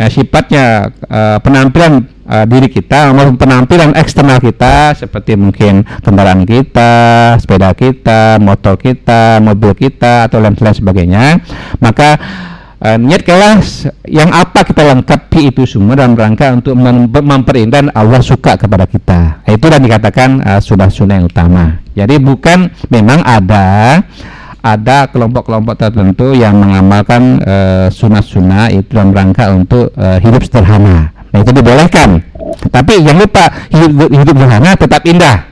uh, 0.00 0.08
sifatnya 0.08 0.88
uh, 1.04 1.36
penampilan 1.44 2.08
uh, 2.24 2.48
diri 2.48 2.72
kita 2.72 3.12
maupun 3.12 3.36
penampilan 3.36 3.92
eksternal 3.92 4.40
kita 4.40 4.96
seperti 4.96 5.36
mungkin 5.36 5.84
kendaraan 6.00 6.48
kita, 6.48 7.36
sepeda 7.36 7.76
kita, 7.76 8.40
motor 8.40 8.80
kita, 8.80 9.38
mobil 9.44 9.76
kita 9.76 10.32
atau 10.32 10.40
lain-lain 10.40 10.72
sebagainya, 10.72 11.24
maka 11.84 12.16
uh, 12.80 12.96
niat 12.96 13.22
kelas 13.22 13.92
yang 14.08 14.32
apa 14.32 14.64
kita 14.64 14.80
lengkapi 14.88 15.52
itu 15.52 15.68
semua 15.68 16.00
dalam 16.00 16.16
rangka 16.16 16.56
untuk 16.56 16.72
mem 16.74 17.12
memperindah 17.12 17.92
Allah 17.92 18.24
suka 18.24 18.56
kepada 18.56 18.88
kita. 18.88 19.44
Itu 19.44 19.68
dan 19.68 19.84
dikatakan 19.84 20.40
uh, 20.40 20.60
sudah 20.64 20.88
sunnah 20.88 21.20
yang 21.20 21.28
utama. 21.28 21.84
Jadi 21.92 22.16
bukan 22.16 22.72
memang 22.88 23.20
ada 23.20 24.00
ada 24.60 25.08
kelompok-kelompok 25.08 25.74
tertentu 25.76 26.36
yang 26.36 26.56
mengamalkan 26.60 27.40
uh, 27.42 27.86
sunnah-sunnah 27.90 28.70
itu 28.70 28.92
dalam 28.92 29.10
rangka 29.10 29.50
untuk 29.52 29.90
uh, 29.96 30.20
hidup 30.20 30.44
sederhana. 30.44 31.10
Nah 31.32 31.38
itu 31.40 31.50
dibolehkan. 31.50 32.20
Tapi 32.70 33.02
jangan 33.02 33.18
lupa 33.24 33.44
hidup, 33.72 34.08
hidup 34.08 34.34
sederhana 34.36 34.70
tetap 34.76 35.02
indah. 35.08 35.49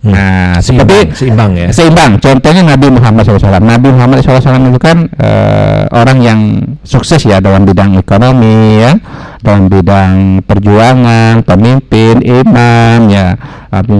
Hmm. 0.00 0.16
Nah, 0.16 0.56
seimbang, 0.64 0.88
seperti 0.88 0.98
seimbang 1.12 1.50
ya. 1.52 1.68
Seimbang. 1.76 2.16
Contohnya 2.16 2.62
Nabi 2.64 2.88
Muhammad 2.88 3.20
SAW. 3.28 3.60
Nabi 3.60 3.88
Muhammad 3.92 4.24
SAW 4.24 4.72
itu 4.72 4.80
kan 4.80 5.04
uh, 5.20 5.84
orang 5.92 6.18
yang 6.24 6.40
sukses 6.88 7.20
ya 7.28 7.36
dalam 7.36 7.68
bidang 7.68 8.00
ekonomi 8.00 8.80
ya, 8.80 8.96
dalam 9.44 9.68
bidang 9.68 10.40
perjuangan, 10.48 11.44
pemimpin, 11.44 12.24
imam 12.24 13.12
ya, 13.12 13.36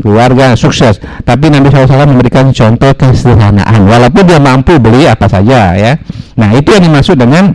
keluarga 0.00 0.56
sukses. 0.56 0.96
Tapi 1.20 1.52
Nabi 1.52 1.68
SAW 1.68 2.08
memberikan 2.08 2.48
contoh 2.48 2.96
kesederhanaan. 2.96 3.84
Walaupun 3.84 4.24
dia 4.24 4.40
mampu 4.40 4.80
beli 4.80 5.04
apa 5.04 5.28
saja 5.28 5.76
ya. 5.76 6.00
Nah 6.40 6.56
itu 6.56 6.72
yang 6.72 6.88
dimaksud 6.88 7.20
dengan 7.20 7.52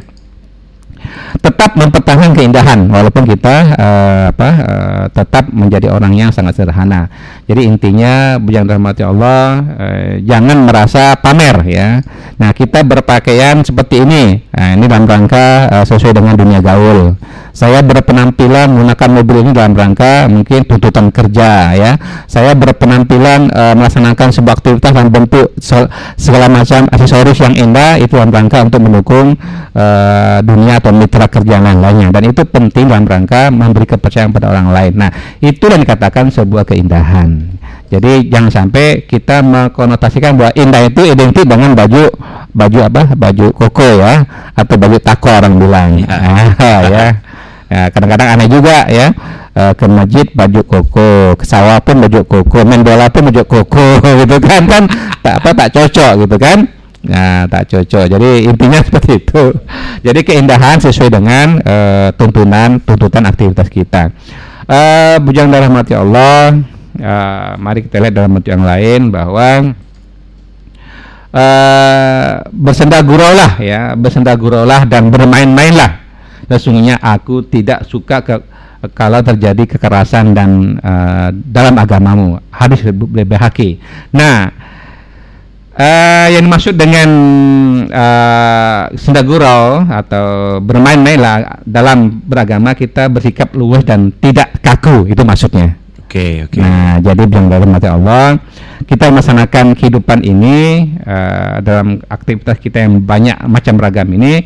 tetap 1.40 1.78
mempertahankan 1.78 2.34
keindahan 2.34 2.88
walaupun 2.90 3.28
kita 3.28 3.76
uh, 3.76 4.24
apa 4.34 4.50
uh, 4.66 5.06
tetap 5.12 5.52
menjadi 5.52 5.92
orang 5.92 6.16
yang 6.16 6.30
sangat 6.32 6.58
sederhana. 6.58 7.08
Jadi 7.46 7.68
intinya 7.70 8.42
yang 8.42 8.66
dirahmati 8.66 9.04
Allah 9.06 9.62
uh, 9.62 10.12
jangan 10.24 10.66
merasa 10.66 11.14
pamer 11.20 11.58
ya. 11.68 11.90
Nah, 12.36 12.52
kita 12.52 12.84
berpakaian 12.84 13.64
seperti 13.64 14.04
ini. 14.04 14.44
Nah, 14.52 14.76
ini 14.76 14.86
dalam 14.92 15.08
rangka 15.08 15.72
uh, 15.72 15.86
sesuai 15.88 16.12
dengan 16.12 16.36
dunia 16.36 16.60
gaul 16.60 17.16
saya 17.56 17.80
berpenampilan 17.80 18.68
menggunakan 18.68 19.10
mobil 19.16 19.48
ini 19.48 19.52
dalam 19.56 19.72
rangka 19.80 20.28
mungkin 20.28 20.68
tuntutan 20.68 21.08
kerja 21.08 21.72
ya 21.72 21.92
saya 22.28 22.52
berpenampilan 22.52 23.48
uh, 23.48 23.74
melaksanakan 23.80 24.36
sebuah 24.36 24.60
aktivitas 24.60 24.92
dalam 24.92 25.08
bentuk 25.08 25.56
segala 26.20 26.52
macam 26.52 26.92
aksesoris 26.92 27.40
yang 27.40 27.56
indah 27.56 27.96
itu 27.96 28.20
dalam 28.20 28.36
rangka 28.36 28.60
untuk 28.60 28.84
mendukung 28.84 29.40
uh, 29.72 30.44
dunia 30.44 30.84
atau 30.84 30.92
mitra 30.92 31.32
kerja 31.32 31.64
lain 31.64 31.80
lainnya 31.80 32.12
dan 32.12 32.28
itu 32.28 32.44
penting 32.44 32.92
dalam 32.92 33.08
rangka 33.08 33.48
memberi 33.48 33.88
kepercayaan 33.88 34.36
pada 34.36 34.52
orang 34.52 34.76
lain 34.76 34.94
nah 35.00 35.10
itu 35.40 35.64
yang 35.72 35.80
dikatakan 35.80 36.28
sebuah 36.36 36.68
keindahan 36.68 37.56
jadi 37.88 38.28
jangan 38.28 38.52
sampai 38.52 39.08
kita 39.08 39.40
mengkonotasikan 39.46 40.36
bahwa 40.36 40.52
indah 40.60 40.90
itu 40.90 41.06
identik 41.08 41.48
dengan 41.48 41.78
baju 41.78 42.12
baju 42.52 42.80
apa? 42.82 43.02
Baju 43.14 43.54
koko 43.54 43.88
ya 44.02 44.26
atau 44.58 44.76
baju 44.76 44.98
tako 45.00 45.30
orang 45.30 45.56
bilang. 45.56 45.90
Ya. 46.02 47.22
Ya. 47.72 47.90
Kadang-kadang 47.90 48.28
aneh 48.38 48.48
juga 48.50 48.86
ya. 48.88 49.14
Uh, 49.56 49.72
ke 49.72 49.88
masjid 49.88 50.28
baju 50.36 50.62
koko, 50.68 51.40
ke 51.40 51.46
sawah 51.48 51.80
pun 51.80 52.04
baju 52.04 52.28
koko, 52.28 52.68
main 52.68 52.84
bola 52.84 53.08
pun 53.08 53.32
baju 53.32 53.40
koko 53.48 54.04
gitu 54.28 54.36
kan 54.44 54.68
kan 54.68 54.84
tak 55.24 55.40
apa 55.40 55.50
tak 55.56 55.70
cocok 55.72 56.28
gitu 56.28 56.36
kan. 56.36 56.68
Nah, 57.06 57.46
tak 57.48 57.70
cocok. 57.70 58.06
Jadi 58.10 58.50
intinya 58.50 58.82
seperti 58.88 59.22
itu. 59.22 59.56
Jadi 60.04 60.20
keindahan 60.26 60.82
sesuai 60.82 61.10
dengan 61.14 61.62
uh, 61.62 62.10
tuntunan 62.18 62.82
tuntutan 62.82 63.24
aktivitas 63.30 63.70
kita. 63.70 64.12
Uh, 64.66 65.22
bujang 65.22 65.54
darah 65.54 65.70
mati 65.70 65.94
Allah. 65.94 66.58
Uh, 66.96 67.56
mari 67.60 67.86
kita 67.86 68.00
lihat 68.00 68.16
dalam 68.16 68.40
bentuk 68.40 68.56
yang 68.56 68.64
lain 68.64 69.12
bahwa 69.12 69.76
uh, 71.36 72.32
bersenda 72.50 73.04
gurau 73.04 73.36
lah 73.36 73.60
ya, 73.60 73.94
bersenda 74.00 74.32
gurau 74.40 74.64
lah 74.64 74.88
dan 74.88 75.12
bermain-main 75.12 75.76
lah 76.46 76.58
sesungguhnya 76.58 77.02
aku 77.02 77.46
tidak 77.46 77.86
suka 77.90 78.22
ke 78.22 78.36
kalau 78.94 79.18
terjadi 79.26 79.66
kekerasan 79.66 80.38
dan 80.38 80.78
uh, 80.84 81.34
dalam 81.34 81.74
agamamu 81.80 82.38
hadis 82.54 82.86
lebih 82.86 83.40
haki. 83.40 83.82
Nah, 84.14 84.54
uh, 85.74 86.28
yang 86.30 86.46
dimaksud 86.46 86.78
dengan 86.78 87.10
uh, 87.90 88.94
sendagurau 88.94 89.90
atau 89.90 90.60
bermain-main 90.62 91.18
lah 91.18 91.38
dalam 91.66 92.22
beragama 92.22 92.78
kita 92.78 93.10
bersikap 93.10 93.58
luwes 93.58 93.82
dan 93.82 94.14
tidak 94.22 94.54
kaku 94.62 95.10
itu 95.10 95.26
maksudnya. 95.26 95.74
Oke, 96.06 96.22
okay, 96.22 96.34
oke. 96.46 96.52
Okay. 96.54 96.62
Nah, 96.62 97.02
jadi 97.02 97.24
bilang 97.28 97.50
dalam 97.50 97.70
mati 97.74 97.90
Allah, 97.90 98.40
kita 98.88 99.10
melaksanakan 99.12 99.76
kehidupan 99.76 100.24
ini 100.24 100.58
uh, 101.04 101.60
dalam 101.60 102.00
aktivitas 102.08 102.62
kita 102.62 102.86
yang 102.86 103.02
banyak 103.04 103.36
macam 103.50 103.76
ragam 103.82 104.08
ini 104.14 104.46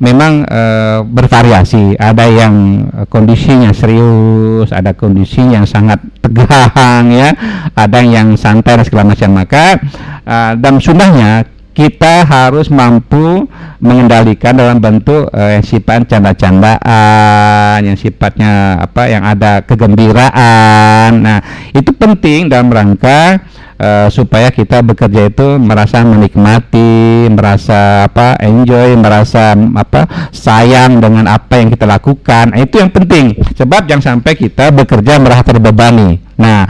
memang 0.00 0.42
e, 0.48 0.62
bervariasi. 1.04 1.94
Ada 2.00 2.26
yang 2.26 2.54
kondisinya 3.06 3.70
serius, 3.70 4.72
ada 4.72 4.96
kondisi 4.96 5.44
yang 5.44 5.68
sangat 5.68 6.00
tegang 6.24 7.12
ya, 7.12 7.30
ada 7.76 8.00
yang 8.00 8.34
santai 8.34 8.80
dan 8.80 8.84
segala 8.88 9.12
macam. 9.12 9.30
Maka 9.36 9.64
e, 10.24 10.36
dalam 10.56 10.80
sunnahnya 10.80 11.44
kita 11.70 12.26
harus 12.26 12.66
mampu 12.68 13.46
mengendalikan 13.78 14.56
dalam 14.56 14.80
bentuk 14.80 15.30
e, 15.30 15.60
yang 15.60 15.64
sifat 15.64 16.08
canda-candaan, 16.08 17.78
yang 17.84 17.96
sifatnya 17.96 18.80
apa, 18.80 19.02
yang 19.06 19.22
ada 19.22 19.62
kegembiraan. 19.62 21.12
Nah, 21.20 21.38
itu 21.76 21.92
penting 21.94 22.48
dalam 22.48 22.72
rangka 22.72 23.40
uh, 23.80 24.08
supaya 24.12 24.52
kita 24.52 24.84
bekerja 24.84 25.32
itu 25.32 25.56
merasa 25.56 26.04
menikmati, 26.04 27.26
merasa 27.32 28.04
apa 28.06 28.36
enjoy, 28.44 28.92
merasa 29.00 29.56
apa 29.56 30.30
sayang 30.30 31.00
dengan 31.00 31.32
apa 31.32 31.58
yang 31.58 31.72
kita 31.72 31.88
lakukan. 31.88 32.52
Nah, 32.52 32.60
itu 32.60 32.76
yang 32.76 32.92
penting. 32.92 33.40
Sebab 33.56 33.88
jangan 33.88 34.20
sampai 34.20 34.36
kita 34.36 34.68
bekerja 34.70 35.16
merasa 35.16 35.42
terbebani. 35.48 36.20
Nah, 36.36 36.68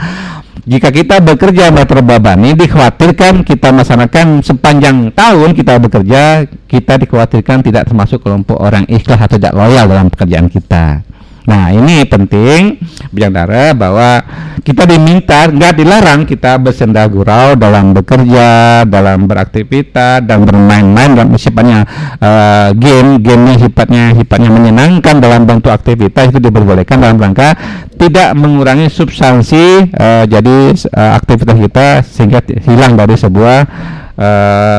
jika 0.61 0.93
kita 0.93 1.19
bekerja 1.19 1.73
merasa 1.73 1.99
terbebani, 1.99 2.55
dikhawatirkan 2.55 3.43
kita 3.43 3.73
melaksanakan 3.75 4.45
sepanjang 4.45 5.09
tahun 5.11 5.57
kita 5.57 5.73
bekerja, 5.81 6.45
kita 6.69 7.01
dikhawatirkan 7.01 7.65
tidak 7.65 7.89
termasuk 7.91 8.23
kelompok 8.23 8.61
orang 8.61 8.87
ikhlas 8.87 9.19
atau 9.19 9.35
tidak 9.35 9.57
loyal 9.57 9.89
dalam 9.89 10.07
pekerjaan 10.07 10.47
kita. 10.47 11.03
Nah 11.49 11.73
ini 11.73 12.05
penting 12.05 12.77
bicara 13.09 13.73
bahwa 13.73 14.21
kita 14.61 14.85
diminta 14.85 15.49
nggak 15.49 15.73
dilarang 15.73 16.21
kita 16.29 16.61
bersenda 16.61 17.01
gurau 17.09 17.57
dalam 17.57 17.97
bekerja, 17.97 18.85
dalam 18.85 19.25
beraktivitas 19.25 20.21
dan 20.21 20.45
bermain-main 20.45 21.17
dalam 21.17 21.33
sifatnya 21.33 21.81
uh, 22.21 22.69
game, 22.77 23.17
game 23.25 23.41
yang 23.49 23.57
sifatnya 23.57 24.13
sifatnya 24.13 24.53
menyenangkan 24.53 25.17
dalam 25.17 25.49
bentuk 25.49 25.73
aktivitas 25.73 26.29
itu 26.29 26.37
diperbolehkan 26.37 27.01
dalam 27.01 27.17
rangka 27.17 27.57
tidak 27.97 28.37
mengurangi 28.37 28.85
substansi 28.85 29.89
uh, 29.97 30.29
jadi 30.29 30.77
uh, 30.93 31.17
aktivitas 31.17 31.57
kita 31.57 31.87
sehingga 32.05 32.39
hilang 32.61 32.93
dari 32.93 33.17
sebuah 33.17 33.59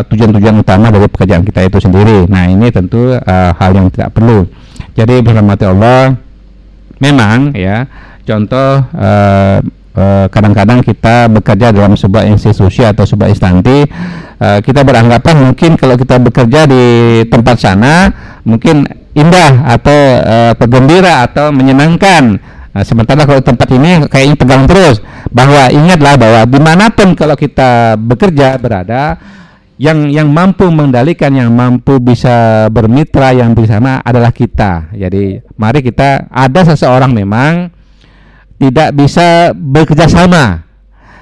tujuan-tujuan 0.06 0.54
uh, 0.54 0.62
utama 0.62 0.94
dari 0.94 1.10
pekerjaan 1.10 1.42
kita 1.42 1.66
itu 1.66 1.82
sendiri. 1.82 2.30
Nah 2.30 2.46
ini 2.46 2.70
tentu 2.70 3.18
uh, 3.18 3.50
hal 3.58 3.74
yang 3.74 3.90
tidak 3.90 4.14
perlu. 4.14 4.46
Jadi 4.94 5.18
berhormati 5.18 5.66
Allah 5.66 6.21
memang 7.02 7.50
ya. 7.58 7.90
Contoh 8.22 8.86
uh, 8.94 9.58
kadang-kadang 10.32 10.80
kita 10.80 11.28
bekerja 11.28 11.68
dalam 11.68 11.98
sebuah 11.98 12.24
institusi 12.24 12.80
atau 12.80 13.04
sebuah 13.04 13.28
instansi 13.28 13.84
eh, 14.40 14.58
kita 14.64 14.88
beranggapan 14.88 15.36
mungkin 15.44 15.76
kalau 15.76 16.00
kita 16.00 16.16
bekerja 16.16 16.64
di 16.64 16.84
tempat 17.28 17.60
sana 17.60 18.08
mungkin 18.40 18.88
indah 19.12 19.68
atau 19.68 20.00
bergembira 20.56 21.28
atau 21.28 21.52
menyenangkan. 21.52 22.40
Nah, 22.72 22.82
sementara 22.88 23.28
kalau 23.28 23.44
tempat 23.44 23.68
ini 23.76 24.08
kayaknya 24.08 24.36
tegang 24.40 24.64
terus. 24.64 25.04
Bahwa 25.28 25.68
ingatlah 25.68 26.16
bahwa 26.16 26.40
di 26.48 26.60
mana 26.64 26.88
pun 26.88 27.12
kalau 27.12 27.36
kita 27.36 28.00
bekerja 28.00 28.56
berada 28.56 29.20
yang 29.82 30.14
yang 30.14 30.30
mampu 30.30 30.70
mengendalikan 30.70 31.34
yang 31.34 31.50
mampu 31.50 31.98
bisa 31.98 32.70
bermitra 32.70 33.34
yang 33.34 33.50
bersama 33.50 33.98
adalah 34.06 34.30
kita. 34.30 34.94
Jadi 34.94 35.42
mari 35.58 35.82
kita 35.82 36.30
ada 36.30 36.62
seseorang 36.62 37.10
memang 37.10 37.66
tidak 38.62 38.94
bisa 38.94 39.50
bekerja 39.50 40.06
sama. 40.06 40.62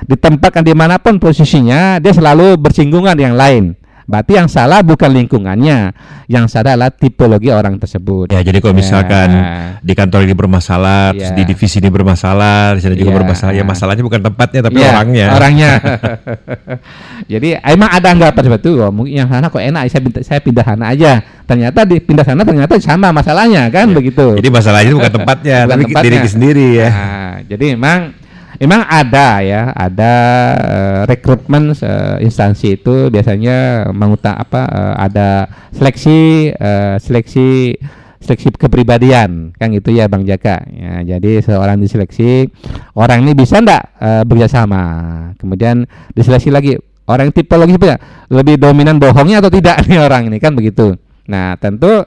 Ditempatkan 0.04 0.60
di 0.60 0.76
mana 0.76 1.00
pun 1.00 1.16
posisinya 1.16 1.96
dia 2.04 2.12
selalu 2.12 2.60
bersinggungan 2.60 3.16
yang 3.16 3.32
lain 3.32 3.79
berarti 4.10 4.34
yang 4.34 4.50
salah 4.50 4.82
bukan 4.82 5.14
lingkungannya 5.14 5.94
yang 6.26 6.50
salah 6.50 6.74
adalah 6.74 6.90
tipologi 6.90 7.48
orang 7.48 7.78
tersebut 7.78 8.26
Ya, 8.28 8.42
jadi 8.42 8.58
kalau 8.58 8.74
misalkan 8.74 9.28
Ya. 9.30 9.78
di 9.78 9.94
kantor 9.94 10.26
ini 10.26 10.34
bermasalah, 10.34 11.14
terus 11.14 11.30
Ya. 11.30 11.36
di 11.38 11.42
divisi 11.46 11.78
ini 11.78 11.86
bermasalah, 11.88 12.74
di 12.74 12.80
sana 12.82 12.94
juga 12.94 13.14
Ya. 13.14 13.18
bermasalah. 13.22 13.52
Ya 13.54 13.62
masalahnya 13.62 14.02
bukan 14.02 14.20
tempatnya 14.20 14.60
tapi 14.60 14.82
Iya, 14.82 14.88
orangnya. 14.90 15.26
Orangnya. 15.30 15.70
Jadi 17.32 17.48
emang 17.56 17.90
ada 17.90 18.08
anggapan 18.10 18.42
seperti 18.44 18.66
itu. 18.66 18.72
Oh, 18.80 18.92
mungkin 18.92 19.12
yang 19.14 19.28
sana 19.30 19.46
kok 19.46 19.60
enak, 19.60 19.82
saya 19.86 20.02
pindah, 20.02 20.22
saya 20.26 20.40
pindah 20.40 20.64
sana 20.64 20.84
aja. 20.90 21.12
Ternyata 21.46 21.82
di 21.82 21.96
pindah 21.98 22.24
sana 22.24 22.42
ternyata 22.42 22.78
sama 22.78 23.10
masalahnya 23.10 23.66
kan 23.70 23.90
begitu. 23.90 24.38
Jadi 24.38 24.48
masalahnya 24.50 24.92
bukan 24.94 25.12
tempatnya, 25.12 25.56
Bukan 25.66 25.70
tapi 25.70 25.82
tempatnya. 25.90 26.10
diri 26.10 26.28
sendiri 26.28 26.66
ya. 26.78 26.88
Nah, 26.90 27.34
jadi 27.46 27.64
memang 27.74 27.98
memang 28.60 28.84
ada 28.84 29.40
ya, 29.40 29.72
ada 29.72 30.14
eh, 30.60 31.00
rekrutmen 31.08 31.72
eh, 31.72 32.16
instansi 32.22 32.76
itu 32.76 33.08
biasanya 33.08 33.88
mengutak 33.90 34.36
apa 34.36 34.62
eh, 34.68 34.94
ada 35.00 35.28
seleksi 35.72 36.52
eh, 36.52 36.96
seleksi 37.00 37.74
seleksi 38.20 38.52
kepribadian 38.52 39.56
kan 39.56 39.72
gitu 39.72 39.96
ya 39.96 40.06
Bang 40.06 40.28
Jaka. 40.28 40.60
Ya, 40.68 41.16
jadi 41.16 41.40
seorang 41.40 41.80
diseleksi 41.80 42.52
orang 42.92 43.24
ini 43.24 43.32
bisa 43.32 43.58
enggak 43.58 43.96
eh, 43.96 44.22
bekerjasama. 44.28 44.84
Kemudian 45.40 45.88
diseleksi 46.12 46.52
lagi 46.52 46.76
orang 47.08 47.32
tipologi 47.32 47.80
lebih 48.30 48.60
dominan 48.60 49.00
bohongnya 49.00 49.40
atau 49.40 49.50
tidak 49.50 49.82
nih 49.88 49.98
orang 50.04 50.28
ini 50.28 50.36
kan 50.36 50.52
begitu. 50.52 50.94
Nah, 51.30 51.56
tentu 51.56 52.04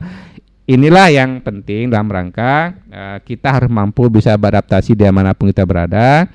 inilah 0.64 1.12
yang 1.12 1.44
penting 1.44 1.92
dalam 1.92 2.08
rangka 2.08 2.72
eh, 2.88 3.18
kita 3.24 3.52
harus 3.52 3.70
mampu 3.72 4.08
bisa 4.08 4.36
beradaptasi 4.36 4.96
di 4.96 5.04
mana 5.12 5.36
pun 5.36 5.52
kita 5.52 5.68
berada. 5.68 6.28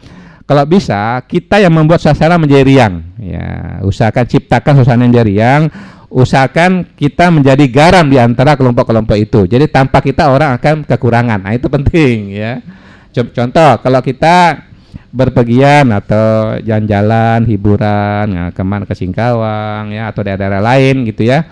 Kalau 0.48 0.64
bisa 0.64 1.20
kita 1.28 1.60
yang 1.60 1.76
membuat 1.76 2.00
suasana 2.00 2.40
menjadi 2.40 2.64
riang. 2.64 2.94
Ya, 3.20 3.78
usahakan 3.84 4.24
ciptakan 4.24 4.80
suasana 4.80 5.04
yang 5.04 5.20
riang. 5.20 5.62
Usahakan 6.08 6.88
kita 6.96 7.28
menjadi 7.28 7.68
garam 7.68 8.08
di 8.08 8.16
antara 8.16 8.56
kelompok-kelompok 8.56 9.12
itu. 9.20 9.44
Jadi 9.44 9.68
tanpa 9.68 10.00
kita 10.00 10.32
orang 10.32 10.56
akan 10.56 10.88
kekurangan. 10.88 11.44
Nah, 11.44 11.52
itu 11.52 11.68
penting 11.68 12.32
ya. 12.32 12.64
Co- 13.12 13.28
Contoh 13.28 13.76
kalau 13.84 14.00
kita 14.00 14.64
berpergian 15.12 15.92
atau 15.92 16.56
jalan-jalan 16.64 17.44
hiburan 17.44 18.24
ya, 18.32 18.44
ke 18.48 18.62
mana 18.64 18.88
ke 18.88 18.96
Singkawang 18.96 19.92
ya 19.92 20.08
atau 20.08 20.24
daerah-daerah 20.24 20.64
lain 20.64 21.04
gitu 21.08 21.28
ya 21.28 21.44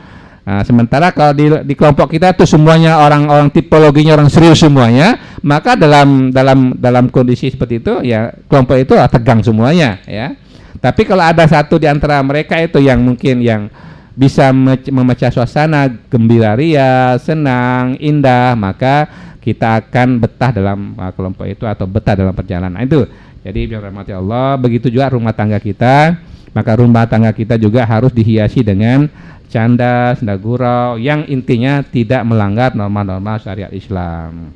Nah, 0.46 0.62
sementara 0.62 1.10
kalau 1.10 1.34
di, 1.34 1.50
di 1.66 1.74
kelompok 1.74 2.06
kita 2.06 2.30
tuh 2.30 2.46
semuanya 2.46 3.02
orang-orang 3.02 3.50
tipologinya 3.50 4.14
orang 4.14 4.30
serius 4.30 4.62
semuanya, 4.62 5.18
maka 5.42 5.74
dalam 5.74 6.30
dalam 6.30 6.78
dalam 6.78 7.10
kondisi 7.10 7.50
seperti 7.50 7.82
itu 7.82 7.98
ya 8.06 8.30
kelompok 8.46 8.78
itu 8.78 8.94
tegang 9.10 9.42
semuanya 9.42 9.98
ya. 10.06 10.38
Tapi 10.78 11.02
kalau 11.02 11.26
ada 11.26 11.42
satu 11.50 11.82
di 11.82 11.90
antara 11.90 12.22
mereka 12.22 12.62
itu 12.62 12.78
yang 12.78 13.02
mungkin 13.02 13.42
yang 13.42 13.66
bisa 14.14 14.54
me- 14.54 14.86
memecah 14.86 15.34
suasana 15.34 15.90
gembira 16.06 16.54
ria, 16.54 17.18
senang, 17.18 17.98
indah, 17.98 18.54
maka 18.54 19.10
kita 19.42 19.82
akan 19.82 20.22
betah 20.22 20.50
dalam 20.54 20.94
uh, 20.94 21.10
kelompok 21.10 21.44
itu 21.50 21.66
atau 21.66 21.90
betah 21.90 22.14
dalam 22.14 22.32
perjalanan. 22.32 22.78
Nah, 22.78 22.86
itu. 22.86 23.02
Jadi 23.46 23.70
biar 23.70 23.78
rahmati 23.78 24.10
Allah, 24.10 24.58
begitu 24.58 24.90
juga 24.90 25.06
rumah 25.06 25.30
tangga 25.30 25.62
kita, 25.62 26.18
maka 26.50 26.74
rumah 26.74 27.06
tangga 27.06 27.30
kita 27.30 27.54
juga 27.54 27.86
harus 27.86 28.10
dihiasi 28.10 28.66
dengan 28.66 29.06
canda, 29.48 30.14
senda 30.18 30.34
gurau 30.36 30.98
yang 30.98 31.24
intinya 31.26 31.80
tidak 31.82 32.22
melanggar 32.26 32.74
norma-norma 32.74 33.38
syariat 33.38 33.70
Islam. 33.70 34.52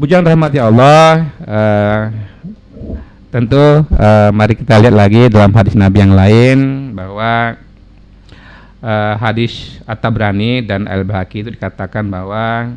Bujang 0.00 0.24
rahmati 0.24 0.56
Allah, 0.56 1.28
eh, 1.44 2.02
tentu 3.28 3.84
eh, 3.84 4.30
mari 4.32 4.56
kita 4.56 4.80
lihat 4.80 4.96
lagi 4.96 5.28
dalam 5.28 5.52
hadis 5.52 5.76
Nabi 5.76 5.98
yang 6.00 6.14
lain 6.16 6.58
bahwa 6.96 7.54
eh, 8.80 9.14
hadis 9.20 9.78
At-Tabrani 9.84 10.64
dan 10.64 10.88
Al-Bahaki 10.88 11.44
itu 11.44 11.52
dikatakan 11.52 12.08
bahwa 12.08 12.72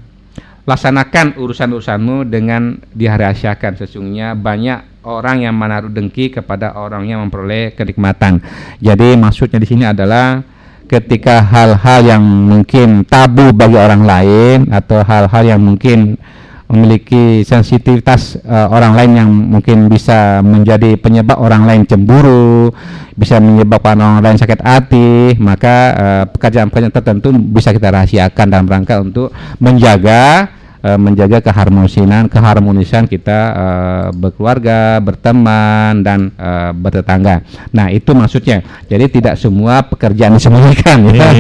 laksanakan 0.64 1.40
urusan-urusanmu 1.40 2.28
dengan 2.28 2.80
dirahasiakan 2.96 3.80
sesungguhnya 3.80 4.36
banyak 4.36 5.04
orang 5.04 5.44
yang 5.44 5.56
menaruh 5.56 5.92
dengki 5.92 6.32
kepada 6.32 6.76
orang 6.80 7.04
yang 7.08 7.20
memperoleh 7.24 7.76
kenikmatan. 7.76 8.40
Jadi 8.80 9.20
maksudnya 9.20 9.60
di 9.60 9.68
sini 9.68 9.84
adalah 9.84 10.53
ketika 10.94 11.42
hal-hal 11.42 12.06
yang 12.06 12.22
mungkin 12.22 13.02
tabu 13.10 13.50
bagi 13.50 13.82
orang 13.82 14.06
lain 14.06 14.70
atau 14.70 15.02
hal-hal 15.02 15.42
yang 15.42 15.62
mungkin 15.66 16.22
memiliki 16.70 17.42
sensitivitas 17.42 18.38
eh, 18.42 18.68
orang 18.70 18.94
lain 18.94 19.12
yang 19.18 19.30
mungkin 19.30 19.90
bisa 19.90 20.42
menjadi 20.46 20.98
penyebab 20.98 21.38
orang 21.42 21.66
lain 21.66 21.86
cemburu, 21.90 22.70
bisa 23.14 23.42
menyebabkan 23.42 23.98
orang 23.98 24.22
lain 24.22 24.38
sakit 24.38 24.62
hati, 24.62 25.38
maka 25.42 25.76
eh, 25.94 26.24
pekerjaan-pekerjaan 26.30 26.94
tertentu 26.94 27.34
bisa 27.34 27.74
kita 27.74 27.90
rahasiakan 27.90 28.46
dalam 28.50 28.70
rangka 28.70 29.02
untuk 29.02 29.34
menjaga 29.58 30.50
eh, 30.84 31.00
menjaga 31.00 31.40
keharmonisan 31.40 32.28
keharmonisan 32.28 33.08
kita 33.08 33.40
eh, 33.56 34.08
berkeluarga, 34.14 35.00
berteman 35.00 36.04
dan 36.04 36.30
eh, 36.36 36.72
bertetangga. 36.76 37.42
Nah, 37.72 37.90
itu 37.90 38.12
maksudnya. 38.12 38.62
Jadi 38.92 39.20
tidak 39.20 39.40
semua 39.40 39.82
pekerjaan 39.88 40.36
disembunyikan 40.36 40.98
ya. 41.16 41.32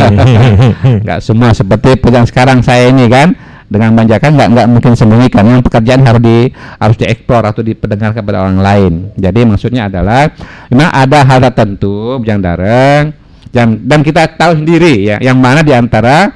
Enggak 1.04 1.20
semua 1.20 1.52
seperti 1.52 2.00
pekerjaan 2.00 2.26
sekarang 2.26 2.60
saya 2.64 2.90
ini 2.90 3.06
kan 3.12 3.36
dengan 3.74 3.98
manjakan 3.98 4.38
nggak 4.38 4.50
nggak 4.54 4.68
mungkin 4.70 4.94
sembunyikan 4.94 5.44
yang 5.50 5.62
pekerjaan 5.66 6.06
harus 6.06 6.22
di 6.22 6.38
harus 6.78 6.98
dieksplor 7.02 7.42
atau 7.42 7.66
diperdengarkan 7.66 8.22
kepada 8.22 8.46
orang 8.46 8.62
lain 8.62 8.94
jadi 9.18 9.40
maksudnya 9.50 9.90
adalah 9.90 10.30
memang 10.70 10.94
ada 10.94 11.26
hal 11.26 11.42
tertentu 11.42 12.22
yang 12.22 12.38
dareng 12.38 13.18
dan 13.50 13.82
dan 13.82 14.06
kita 14.06 14.30
tahu 14.38 14.62
sendiri 14.62 15.10
ya 15.10 15.18
yang 15.26 15.42
mana 15.42 15.66
di 15.66 15.74
antara 15.74 16.30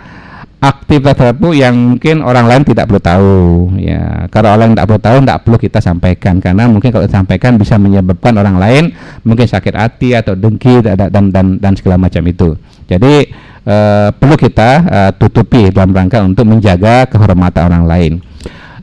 aktivitas 0.58 1.14
tertentu 1.14 1.54
yang 1.54 1.76
mungkin 1.78 2.26
orang 2.26 2.50
lain 2.50 2.64
tidak 2.66 2.90
perlu 2.90 3.02
tahu 3.02 3.36
ya. 3.78 4.26
Kalau 4.34 4.54
orang 4.54 4.60
lain 4.60 4.74
tidak 4.74 4.88
perlu 4.90 5.02
tahu 5.02 5.18
tidak 5.22 5.40
perlu 5.46 5.58
kita 5.62 5.80
sampaikan. 5.80 6.36
Karena 6.42 6.64
mungkin 6.66 6.90
kalau 6.90 7.06
disampaikan 7.06 7.62
bisa 7.62 7.78
menyebabkan 7.78 8.34
orang 8.42 8.58
lain 8.58 8.84
mungkin 9.22 9.46
sakit 9.46 9.74
hati 9.78 10.18
atau 10.18 10.34
dengki 10.34 10.82
dan 10.82 11.14
dan 11.14 11.24
dan, 11.30 11.46
dan 11.62 11.74
segala 11.78 12.02
macam 12.02 12.26
itu. 12.26 12.58
Jadi 12.90 13.30
eh, 13.68 14.10
perlu 14.16 14.36
kita 14.40 14.70
eh, 14.88 15.12
tutupi 15.22 15.70
dalam 15.70 15.94
rangka 15.94 16.26
untuk 16.26 16.50
menjaga 16.50 17.06
kehormatan 17.06 17.62
orang 17.70 17.86
lain. 17.86 18.14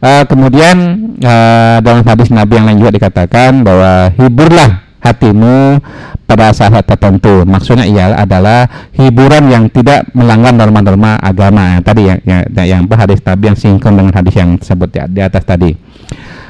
Eh, 0.05 0.25
kemudian 0.29 0.77
eh, 1.17 1.77
dalam 1.81 2.05
hadis 2.05 2.29
Nabi 2.29 2.61
yang 2.61 2.67
lain 2.69 2.79
juga 2.79 2.93
dikatakan 2.93 3.65
bahwa 3.65 4.13
hiburlah 4.15 4.84
hatimu 5.05 5.85
pada 6.25 6.57
saat 6.57 6.73
tertentu. 6.89 7.45
Maksudnya 7.45 7.85
ialah 7.85 8.25
adalah 8.25 8.61
hiburan 8.97 9.53
yang 9.53 9.65
tidak 9.69 10.09
melanggar 10.17 10.57
norma-norma 10.57 11.21
agama. 11.21 11.85
Tadi 11.85 12.03
yang 12.09 12.21
yang, 12.25 12.43
yang 12.65 12.83
hadis 12.89 13.21
Nabi 13.21 13.53
yang 13.53 13.59
sinkron 13.61 13.95
dengan 14.01 14.17
hadis 14.17 14.35
yang 14.35 14.57
disebut 14.57 14.89
di, 14.89 14.99
di 15.13 15.21
atas 15.21 15.45
tadi. 15.45 15.77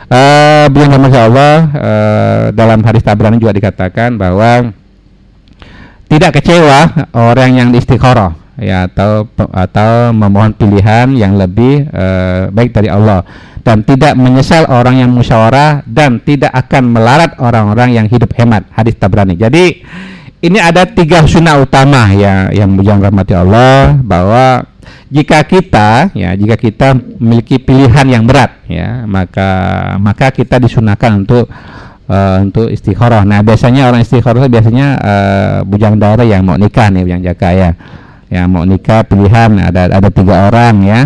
Uh, 0.05 0.69
Masya 0.71 1.21
Allah 1.27 1.55
eh, 1.75 2.45
dalam 2.53 2.85
hadis 2.85 3.03
Tabrani 3.03 3.40
juga 3.40 3.57
dikatakan 3.57 4.14
bahwa 4.14 4.71
tidak 6.07 6.38
kecewa 6.38 7.09
orang 7.17 7.51
yang 7.57 7.69
istikharah 7.73 8.44
ya 8.59 8.87
atau 8.87 9.27
atau 9.51 10.14
memohon 10.14 10.55
pilihan 10.55 11.11
yang 11.14 11.35
lebih 11.35 11.88
eh, 11.90 12.51
baik 12.51 12.71
dari 12.75 12.88
Allah 12.90 13.27
dan 13.64 13.81
tidak 13.83 14.14
menyesal 14.14 14.69
orang 14.69 15.01
yang 15.01 15.11
musyawarah 15.11 15.83
dan 15.88 16.21
tidak 16.21 16.53
akan 16.53 16.93
melarat 16.93 17.35
orang-orang 17.40 17.97
yang 17.97 18.07
hidup 18.07 18.31
hemat 18.37 18.69
hadis 18.75 18.95
Tabrani 18.95 19.35
jadi 19.35 19.81
ini 20.45 20.59
ada 20.61 20.85
tiga 20.85 21.25
sunnah 21.25 21.57
utama 21.57 22.12
ya 22.12 22.53
yang 22.53 22.77
yang 22.85 23.01
rahmati 23.01 23.33
Allah 23.33 23.97
bahwa 23.97 24.69
jika 25.09 25.40
kita 25.47 26.12
ya 26.12 26.37
jika 26.37 26.61
kita 26.61 26.93
memiliki 27.23 27.57
pilihan 27.57 28.05
yang 28.05 28.29
berat 28.29 28.61
ya 28.69 29.09
maka 29.09 29.49
maka 29.97 30.29
kita 30.29 30.61
disunahkan 30.61 31.25
untuk 31.25 31.49
uh, 32.09 32.37
untuk 32.43 32.69
istikharah. 32.69 33.25
Nah, 33.25 33.40
biasanya 33.40 33.88
orang 33.88 34.05
istikharah 34.05 34.49
biasanya 34.49 34.87
uh, 35.01 35.57
bujang 35.64 35.97
daerah 35.97 36.25
yang 36.27 36.45
mau 36.45 36.57
nikah 36.59 36.88
nih 36.93 37.03
bujang 37.05 37.23
jaka 37.25 37.49
ya. 37.53 37.71
Yang 38.35 38.47
mau 38.51 38.66
nikah 38.66 39.07
pilihan 39.07 39.51
ada 39.62 39.87
ada 39.87 40.11
tiga 40.11 40.51
orang 40.51 40.75
ya. 40.83 41.01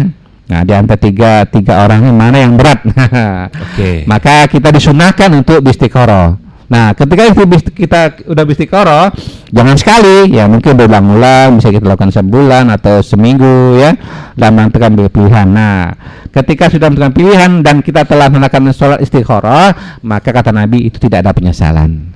Nah, 0.49 0.65
di 0.65 0.73
antara 0.73 0.97
tiga 0.97 1.45
tiga 1.45 1.85
orang 1.85 2.09
ini 2.09 2.13
mana 2.17 2.41
yang 2.41 2.57
berat? 2.57 2.81
Oke. 3.69 4.09
Maka 4.09 4.49
kita 4.49 4.73
disunahkan 4.73 5.29
untuk 5.37 5.61
istiqoroh. 5.61 6.41
Nah, 6.69 6.93
ketika 6.93 7.29
itu 7.29 7.45
kita 7.73 8.01
udah 8.29 8.45
istiqoroh, 8.45 9.13
jangan 9.49 9.77
sekali, 9.77 10.37
ya 10.37 10.45
mungkin 10.49 10.77
berulang-ulang, 10.77 11.61
bisa 11.61 11.73
kita 11.73 11.85
lakukan 11.85 12.13
sebulan 12.13 12.69
atau 12.69 13.01
seminggu 13.01 13.81
ya, 13.81 13.97
dalam 14.37 14.69
menentukan 14.69 14.93
pilihan. 15.09 15.49
Nah, 15.49 15.97
ketika 16.33 16.69
sudah 16.69 16.93
menentukan 16.93 17.13
pilihan 17.17 17.51
dan 17.65 17.81
kita 17.81 18.05
telah 18.05 18.29
melakukan 18.29 18.73
sholat 18.77 19.01
istiqoroh, 19.01 19.73
maka 20.05 20.29
kata 20.29 20.53
Nabi 20.53 20.89
itu 20.93 21.01
tidak 21.01 21.25
ada 21.25 21.33
penyesalan. 21.33 22.13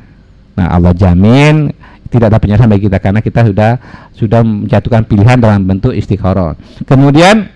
Nah, 0.52 0.68
Allah 0.68 0.92
jamin 0.92 1.72
tidak 2.12 2.28
ada 2.28 2.38
penyesalan 2.38 2.76
bagi 2.76 2.92
kita 2.92 3.00
karena 3.00 3.24
kita 3.24 3.40
sudah 3.48 3.70
sudah 4.12 4.40
menjatuhkan 4.44 5.08
pilihan 5.08 5.40
dalam 5.40 5.64
bentuk 5.64 5.96
istiqoroh. 5.96 6.52
Kemudian 6.84 7.48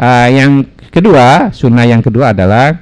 eh, 0.00 0.28
yang 0.32 0.64
kedua, 0.88 1.52
sunnah 1.52 1.84
yang 1.84 2.00
kedua 2.00 2.32
adalah 2.32 2.80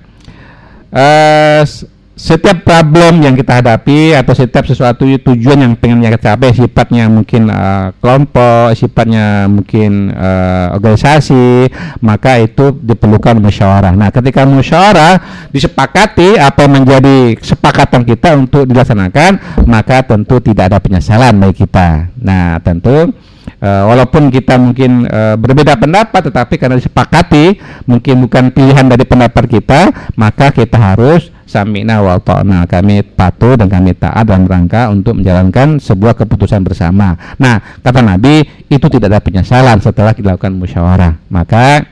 s- 1.67 1.87
setiap 2.21 2.69
problem 2.69 3.25
yang 3.25 3.33
kita 3.33 3.65
hadapi 3.65 4.13
atau 4.13 4.37
setiap 4.37 4.69
sesuatu 4.69 5.09
tujuan 5.09 5.65
yang 5.65 5.73
pengen 5.73 6.05
kita 6.05 6.21
capai 6.21 6.53
sifatnya 6.53 7.09
mungkin 7.09 7.49
eh, 7.49 7.97
kelompok, 7.97 8.77
sifatnya 8.77 9.49
mungkin 9.49 10.13
eh, 10.13 10.77
organisasi, 10.77 11.73
maka 12.05 12.45
itu 12.45 12.77
diperlukan 12.77 13.41
musyawarah. 13.41 13.97
Nah, 13.97 14.13
ketika 14.13 14.45
musyawarah 14.45 15.49
disepakati 15.49 16.37
apa 16.37 16.69
menjadi 16.69 17.41
kesepakatan 17.41 18.05
kita 18.05 18.37
untuk 18.37 18.69
dilaksanakan, 18.69 19.65
maka 19.65 20.05
tentu 20.05 20.45
tidak 20.45 20.77
ada 20.77 20.79
penyesalan 20.79 21.41
bagi 21.41 21.65
kita. 21.65 22.13
Nah, 22.21 22.61
tentu 22.61 23.17
Eh, 23.61 23.85
walaupun 23.85 24.33
kita 24.33 24.57
mungkin 24.57 25.05
eh, 25.05 25.37
berbeda 25.37 25.77
pendapat 25.77 26.33
tetapi 26.33 26.57
karena 26.57 26.81
disepakati 26.81 27.61
mungkin 27.85 28.25
bukan 28.25 28.49
pilihan 28.57 28.89
dari 28.89 29.05
pendapat 29.05 29.45
kita 29.53 29.93
maka 30.17 30.49
kita 30.49 30.81
harus 30.81 31.29
sami'na 31.51 31.99
wa 31.99 32.23
ta'na. 32.23 32.63
Kami 32.71 33.03
patuh 33.03 33.59
dan 33.59 33.67
kami 33.67 33.99
taat 33.99 34.23
dalam 34.23 34.47
rangka 34.47 34.87
untuk 34.87 35.19
menjalankan 35.19 35.83
sebuah 35.83 36.15
keputusan 36.15 36.63
bersama. 36.63 37.19
Nah 37.43 37.59
kata 37.83 37.99
Nabi 38.07 38.47
itu 38.71 38.87
tidak 38.87 39.11
ada 39.11 39.19
penyesalan 39.19 39.83
setelah 39.83 40.15
dilakukan 40.15 40.55
musyawarah. 40.55 41.19
Maka 41.27 41.83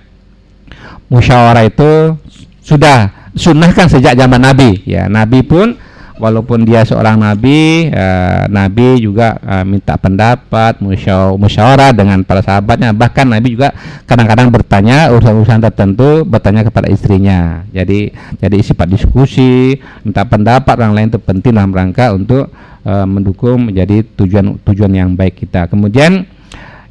musyawarah 1.11 1.67
itu 1.67 2.15
sudah 2.63 3.11
sunnahkan 3.35 3.91
sejak 3.91 4.15
zaman 4.15 4.39
Nabi. 4.39 4.87
Ya 4.87 5.11
Nabi 5.11 5.43
pun 5.43 5.75
walaupun 6.19 6.67
dia 6.67 6.85
seorang 6.85 7.17
nabi 7.17 7.89
eh, 7.89 8.43
nabi 8.51 9.01
juga 9.01 9.39
eh, 9.41 9.65
minta 9.65 9.97
pendapat 9.97 10.83
musyaw- 10.83 11.39
musyawarah 11.39 11.95
dengan 11.95 12.21
para 12.27 12.43
sahabatnya. 12.45 12.93
Bahkan 12.93 13.27
nabi 13.31 13.55
juga 13.55 13.73
kadang-kadang 14.05 14.53
bertanya 14.53 15.09
urusan-urusan 15.15 15.63
tertentu 15.65 16.27
bertanya 16.27 16.67
kepada 16.67 16.91
istrinya. 16.91 17.65
Jadi 17.71 18.13
jadi 18.43 18.59
sifat 18.61 18.91
diskusi 18.91 19.79
minta 20.03 20.27
pendapat 20.27 20.75
orang 20.77 20.93
lain 20.93 21.09
itu 21.09 21.21
penting 21.23 21.55
dalam 21.55 21.73
rangka 21.73 22.13
untuk 22.13 22.51
eh, 22.85 23.07
mendukung 23.07 23.71
menjadi 23.71 24.05
tujuan 24.19 24.59
tujuan 24.67 24.93
yang 24.93 25.11
baik 25.15 25.41
kita. 25.47 25.71
Kemudian 25.71 26.27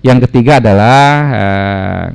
yang 0.02 0.24
ketiga 0.24 0.64
adalah 0.64 1.04
eh, 1.36 2.06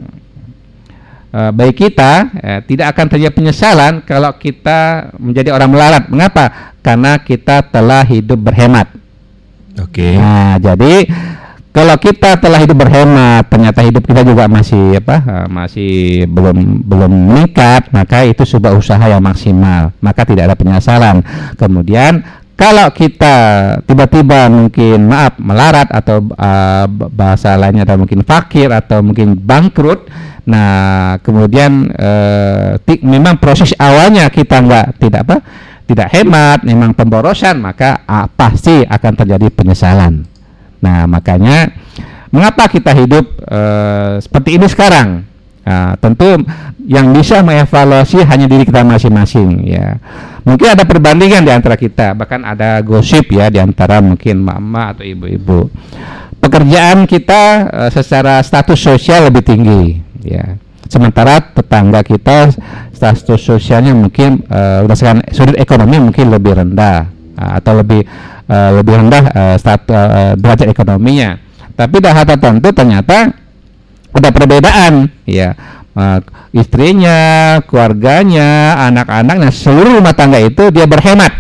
eh, 1.33 1.51
baik 1.51 1.77
kita 1.89 2.13
eh, 2.39 2.61
tidak 2.69 2.93
akan 2.93 3.07
terjadi 3.09 3.33
penyesalan 3.33 4.05
kalau 4.05 4.31
kita 4.37 5.13
menjadi 5.17 5.51
orang 5.57 5.71
melarat. 5.73 6.05
Mengapa? 6.13 6.77
Karena 6.85 7.17
kita 7.19 7.65
telah 7.67 8.05
hidup 8.05 8.39
berhemat. 8.39 8.93
Oke. 9.81 10.21
Nah, 10.21 10.61
jadi 10.61 11.09
kalau 11.73 11.97
kita 11.97 12.37
telah 12.37 12.61
hidup 12.61 12.85
berhemat, 12.85 13.49
ternyata 13.49 13.81
hidup 13.81 14.05
kita 14.05 14.21
juga 14.21 14.45
masih 14.45 15.01
apa? 15.01 15.17
eh, 15.25 15.47
masih 15.49 15.93
belum 16.29 16.85
belum 16.85 17.09
meningkat, 17.09 17.89
maka 17.89 18.29
itu 18.29 18.45
sebuah 18.45 18.77
usaha 18.77 19.01
yang 19.01 19.25
maksimal. 19.25 19.89
Maka 20.05 20.29
tidak 20.29 20.53
ada 20.53 20.57
penyesalan. 20.57 21.25
Kemudian 21.57 22.21
kalau 22.55 22.87
kita 22.95 23.37
tiba-tiba 23.85 24.47
mungkin 24.53 25.09
maaf 25.09 25.37
melarat 25.41 25.89
atau 25.91 26.23
eh, 26.25 26.87
bahasa 27.11 27.57
lainnya 27.59 27.83
atau 27.89 27.99
mungkin 27.99 28.23
fakir 28.23 28.71
atau 28.71 29.03
mungkin 29.03 29.35
bangkrut, 29.35 30.07
nah 30.49 31.17
kemudian 31.23 31.87
ti- 32.83 33.03
memang 33.07 33.39
proses 33.39 33.71
awalnya 33.79 34.27
kita 34.27 34.59
nggak 34.59 34.87
tidak 34.99 35.21
apa 35.23 35.37
tidak 35.93 36.09
hemat, 36.15 36.65
memang 36.65 36.97
pemborosan, 36.97 37.61
maka 37.61 38.07
ah, 38.09 38.25
pasti 38.25 38.81
akan 38.81 39.13
terjadi 39.13 39.53
penyesalan. 39.53 40.25
Nah, 40.81 41.05
makanya 41.05 41.69
mengapa 42.33 42.65
kita 42.71 42.97
hidup 42.97 43.29
eh, 43.45 44.17
seperti 44.25 44.57
ini 44.57 44.67
sekarang? 44.73 45.29
Nah, 45.63 45.95
tentu 45.95 46.43
yang 46.91 47.15
bisa 47.15 47.39
mengevaluasi 47.47 48.27
hanya 48.27 48.51
diri 48.51 48.67
kita 48.67 48.83
masing-masing 48.83 49.63
ya. 49.63 49.95
Mungkin 50.43 50.75
ada 50.75 50.83
perbandingan 50.83 51.47
di 51.47 51.53
antara 51.55 51.79
kita, 51.79 52.19
bahkan 52.19 52.43
ada 52.43 52.83
gosip 52.83 53.31
ya 53.31 53.47
di 53.47 53.63
antara 53.63 54.03
mungkin 54.03 54.43
mama 54.43 54.91
atau 54.91 55.07
ibu-ibu. 55.07 55.71
Pekerjaan 56.43 57.07
kita 57.07 57.71
eh, 57.71 57.91
secara 57.95 58.43
status 58.43 58.75
sosial 58.75 59.31
lebih 59.31 59.47
tinggi 59.47 60.03
ya. 60.27 60.59
Sementara 60.91 61.39
tetangga 61.39 62.03
kita 62.03 62.51
status 62.91 63.39
sosialnya 63.39 63.95
mungkin 63.95 64.43
eh, 64.51 64.83
berdasarkan 64.83 65.31
sudut 65.31 65.55
ekonomi 65.55 66.03
mungkin 66.03 66.35
lebih 66.35 66.59
rendah 66.59 67.07
ah, 67.39 67.63
atau 67.63 67.79
lebih 67.79 68.03
eh, 68.51 68.71
lebih 68.75 68.95
rendah 68.99 69.23
eh, 69.31 69.57
stat- 69.63 69.87
eh, 69.87 70.35
derajat 70.35 70.67
ekonominya. 70.67 71.39
Tapi 71.79 72.03
dah 72.03 72.27
tertentu 72.27 72.75
ternyata 72.75 73.31
ada 74.13 74.31
perbedaan. 74.31 75.09
Ya 75.25 75.57
Eh, 75.93 76.19
istrinya, 76.57 77.61
keluarganya, 77.69 78.81
anak-anaknya, 78.89 79.53
seluruh 79.53 80.01
rumah 80.01 80.17
tangga 80.17 80.41
itu 80.41 80.73
dia 80.73 80.89
berhemat, 80.89 81.33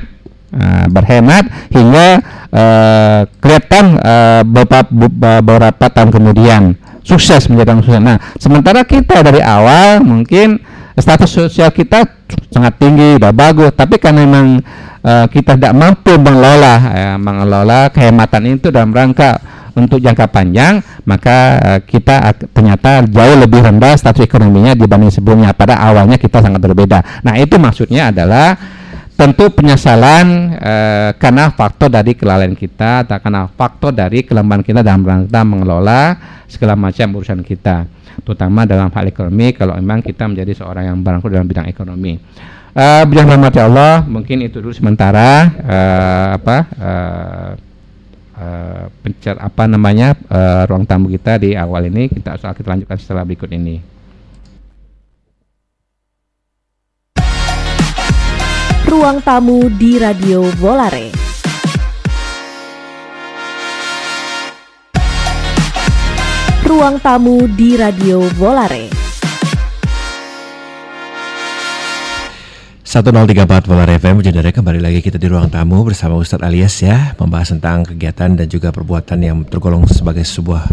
Nah, 0.53 0.85
berhemat 0.93 1.49
hingga 1.73 2.21
eh, 2.53 3.21
kelihatan 3.41 3.97
eh, 3.97 4.43
beberapa, 4.45 4.93
beberapa 5.41 5.87
tahun 5.89 6.13
kemudian. 6.13 6.77
Sukses 7.01 7.49
menjadi 7.49 7.73
orang 7.73 7.81
sukses. 7.81 8.05
Nah, 8.05 8.21
sementara 8.37 8.85
kita 8.85 9.25
dari 9.25 9.41
awal 9.41 10.05
mungkin 10.05 10.61
status 10.93 11.49
sosial 11.49 11.73
kita 11.73 12.05
sangat 12.53 12.77
tinggi, 12.77 13.17
udah 13.17 13.33
bagus, 13.33 13.73
tapi 13.73 13.97
karena 13.97 14.29
memang 14.29 14.61
eh, 15.01 15.27
kita 15.33 15.57
tidak 15.57 15.73
mampu 15.73 16.13
mengelola, 16.21 16.75
eh, 16.93 17.17
mengelola 17.17 17.89
kehematan 17.89 18.61
itu 18.61 18.69
dalam 18.69 18.93
rangka 18.93 19.41
untuk 19.73 19.99
jangka 19.99 20.29
panjang, 20.29 20.81
maka 21.09 21.37
eh, 21.61 21.81
kita 21.85 22.37
ternyata 22.53 23.05
jauh 23.09 23.37
lebih 23.41 23.65
rendah 23.65 23.97
status 23.97 24.25
ekonominya 24.25 24.77
dibanding 24.77 25.13
sebelumnya. 25.13 25.57
Pada 25.57 25.81
awalnya 25.81 26.21
kita 26.21 26.45
sangat 26.45 26.61
berbeda. 26.61 27.25
Nah, 27.25 27.37
itu 27.41 27.57
maksudnya 27.57 28.13
adalah 28.13 28.57
tentu 29.13 29.53
penyesalan 29.53 30.57
eh, 30.57 31.11
karena 31.21 31.53
faktor 31.53 31.93
dari 31.93 32.17
kelalaian 32.17 32.57
kita 32.57 33.07
atau 33.07 33.21
karena 33.21 33.47
faktor 33.47 33.93
dari 33.95 34.25
kelemahan 34.25 34.65
kita 34.65 34.81
dalam 34.81 35.05
rangka 35.05 35.41
mengelola 35.45 36.17
segala 36.49 36.77
macam 36.77 37.17
urusan 37.17 37.41
kita, 37.41 37.89
terutama 38.25 38.69
dalam 38.69 38.93
hal 38.93 39.05
ekonomi. 39.09 39.57
Kalau 39.57 39.77
memang 39.79 40.05
kita 40.05 40.29
menjadi 40.29 40.53
seorang 40.53 40.93
yang 40.93 40.99
barangkali 41.01 41.33
dalam 41.33 41.49
bidang 41.49 41.69
ekonomi. 41.71 42.13
Eh 42.73 43.05
bidang 43.05 43.29
rahmati 43.37 43.61
Allah, 43.61 44.01
mungkin 44.01 44.41
itu 44.49 44.65
dulu 44.65 44.73
sementara 44.73 45.45
eh, 45.61 46.29
apa 46.41 46.57
eh, 46.73 47.51
eh, 48.43 48.85
pencer 49.07 49.39
apa 49.39 49.71
namanya 49.71 50.19
eh, 50.19 50.63
ruang 50.67 50.83
tamu 50.83 51.07
kita 51.07 51.39
di 51.39 51.55
awal 51.55 51.87
ini 51.87 52.11
kita 52.11 52.35
soal 52.43 52.59
kita 52.59 52.75
lanjutkan 52.75 52.99
setelah 52.99 53.23
berikut 53.23 53.55
ini. 53.55 53.79
Ruang 58.93 59.25
tamu 59.25 59.73
di 59.73 59.97
Radio 59.97 60.45
Volare. 60.61 61.09
Ruang 66.69 67.01
tamu 67.01 67.49
di 67.49 67.73
Radio 67.79 68.21
Volare. 68.37 69.02
1034 72.93 73.73
Polar 73.73 73.89
FM 73.89 74.21
Jendera 74.21 74.53
kembali 74.53 74.77
lagi 74.77 75.01
kita 75.01 75.17
di 75.17 75.25
ruang 75.25 75.49
tamu 75.49 75.81
bersama 75.81 76.13
Ustadz 76.21 76.45
Alias 76.45 76.77
ya 76.85 77.17
membahas 77.17 77.57
tentang 77.57 77.89
kegiatan 77.89 78.37
dan 78.37 78.45
juga 78.45 78.69
perbuatan 78.69 79.17
yang 79.17 79.49
tergolong 79.49 79.89
sebagai 79.89 80.21
sebuah 80.29 80.69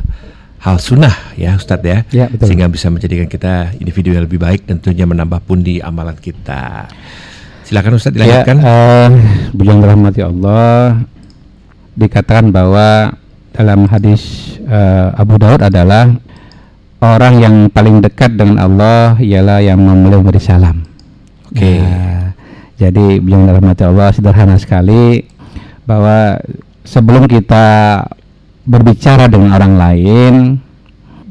hal 0.60 0.84
sunnah 0.84 1.16
ya 1.40 1.56
Ustadz 1.56 1.88
ya, 1.88 2.04
Ya, 2.12 2.28
betul. 2.28 2.52
sehingga 2.52 2.68
bisa 2.68 2.92
menjadikan 2.92 3.24
kita 3.24 3.72
individu 3.80 4.12
yang 4.12 4.28
lebih 4.28 4.36
baik 4.36 4.68
tentunya 4.68 5.08
menambah 5.08 5.40
pundi 5.48 5.80
amalan 5.80 6.20
kita. 6.20 6.92
Silakan 7.64 7.96
Ustadz 7.96 8.20
dilanjutkan. 8.20 8.58
Ya, 8.60 8.68
eh, 8.68 9.08
beliau 9.56 9.80
dirahmati 9.80 10.20
Allah 10.20 11.00
dikatakan 11.96 12.52
bahwa 12.52 13.16
dalam 13.56 13.88
hadis 13.88 14.60
eh, 14.68 15.08
Abu 15.16 15.40
Daud 15.40 15.64
adalah 15.64 16.12
orang 17.00 17.40
yang 17.40 17.56
paling 17.72 18.04
dekat 18.04 18.36
dengan 18.36 18.60
Allah 18.60 19.16
ialah 19.24 19.64
yang 19.64 19.80
memulai 19.80 20.20
memberi 20.20 20.44
salam. 20.44 20.84
Oke. 21.50 21.82
Nah, 21.82 22.09
jadi 22.80 23.20
beliau 23.20 23.44
dirahmati 23.44 23.84
Allah 23.84 24.16
sederhana 24.16 24.56
sekali 24.56 25.28
bahwa 25.84 26.40
sebelum 26.88 27.28
kita 27.28 28.00
berbicara 28.64 29.28
dengan 29.28 29.52
orang 29.52 29.74
lain 29.76 30.34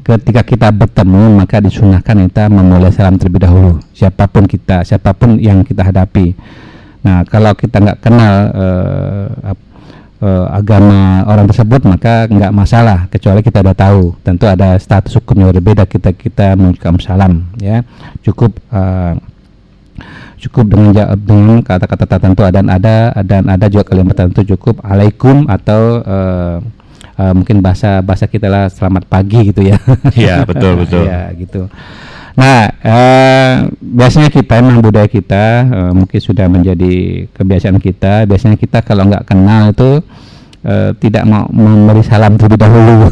ketika 0.05 0.45
kita 0.45 0.69
bertemu 0.69 1.41
maka 1.41 1.57
disunahkan 1.57 2.29
kita 2.29 2.53
memulai 2.53 2.93
salam 2.93 3.17
terlebih 3.17 3.49
dahulu. 3.49 3.81
Siapa 3.97 4.29
pun 4.29 4.45
kita 4.45 4.85
siapa 4.85 5.09
pun 5.17 5.41
yang 5.41 5.65
kita 5.65 5.81
hadapi. 5.81 6.37
Nah 7.01 7.25
kalau 7.25 7.57
kita 7.57 7.81
nggak 7.81 7.97
kenal 7.97 8.33
uh, 8.53 9.27
uh, 10.21 10.45
agama 10.53 11.25
orang 11.25 11.49
tersebut 11.49 11.81
maka 11.89 12.29
nggak 12.29 12.53
masalah 12.53 13.09
kecuali 13.09 13.41
kita 13.41 13.65
udah 13.65 13.73
tahu. 13.73 14.13
Tentu 14.21 14.45
ada 14.45 14.77
status 14.77 15.17
hukum 15.17 15.41
yang 15.41 15.49
berbeda 15.49 15.89
kita 15.89 16.13
kita 16.13 16.53
mengucapkan 16.53 17.01
salam 17.01 17.49
ya. 17.57 17.81
Cukup 18.21 18.53
uh, 18.69 19.17
cukup 20.39 20.71
dengan 20.71 20.91
dengan 21.19 21.59
kata-kata 21.59 22.17
tertentu 22.17 22.41
dan 22.47 22.65
ada 22.71 23.11
dan 23.27 23.43
ada 23.51 23.67
juga 23.67 23.91
kalimat 23.91 24.15
tertentu 24.15 24.55
cukup 24.55 24.79
alaikum 24.87 25.43
atau 25.51 25.99
uh, 25.99 26.57
uh, 27.19 27.33
mungkin 27.35 27.59
bahasa 27.59 27.99
bahasa 27.99 28.25
kita 28.25 28.47
lah 28.47 28.71
selamat 28.71 29.05
pagi 29.11 29.51
gitu 29.51 29.67
ya. 29.67 29.77
Iya 30.15 30.47
betul 30.47 30.77
betul. 30.81 31.03
ya 31.03 31.27
gitu. 31.35 31.67
Nah 32.39 32.71
uh, 32.71 33.53
biasanya 33.83 34.31
kita 34.31 34.63
memang 34.63 34.79
budaya 34.79 35.11
kita 35.11 35.67
uh, 35.67 35.91
mungkin 35.91 36.19
sudah 36.23 36.47
menjadi 36.47 37.27
kebiasaan 37.35 37.77
kita. 37.83 38.23
Biasanya 38.23 38.55
kita 38.55 38.79
kalau 38.87 39.11
nggak 39.11 39.27
kenal 39.27 39.75
itu 39.75 39.99
uh, 40.63 40.95
tidak 40.95 41.27
mau 41.27 41.51
memberi 41.51 42.01
salam 42.07 42.39
terlebih 42.39 42.59
dahulu. 42.63 42.95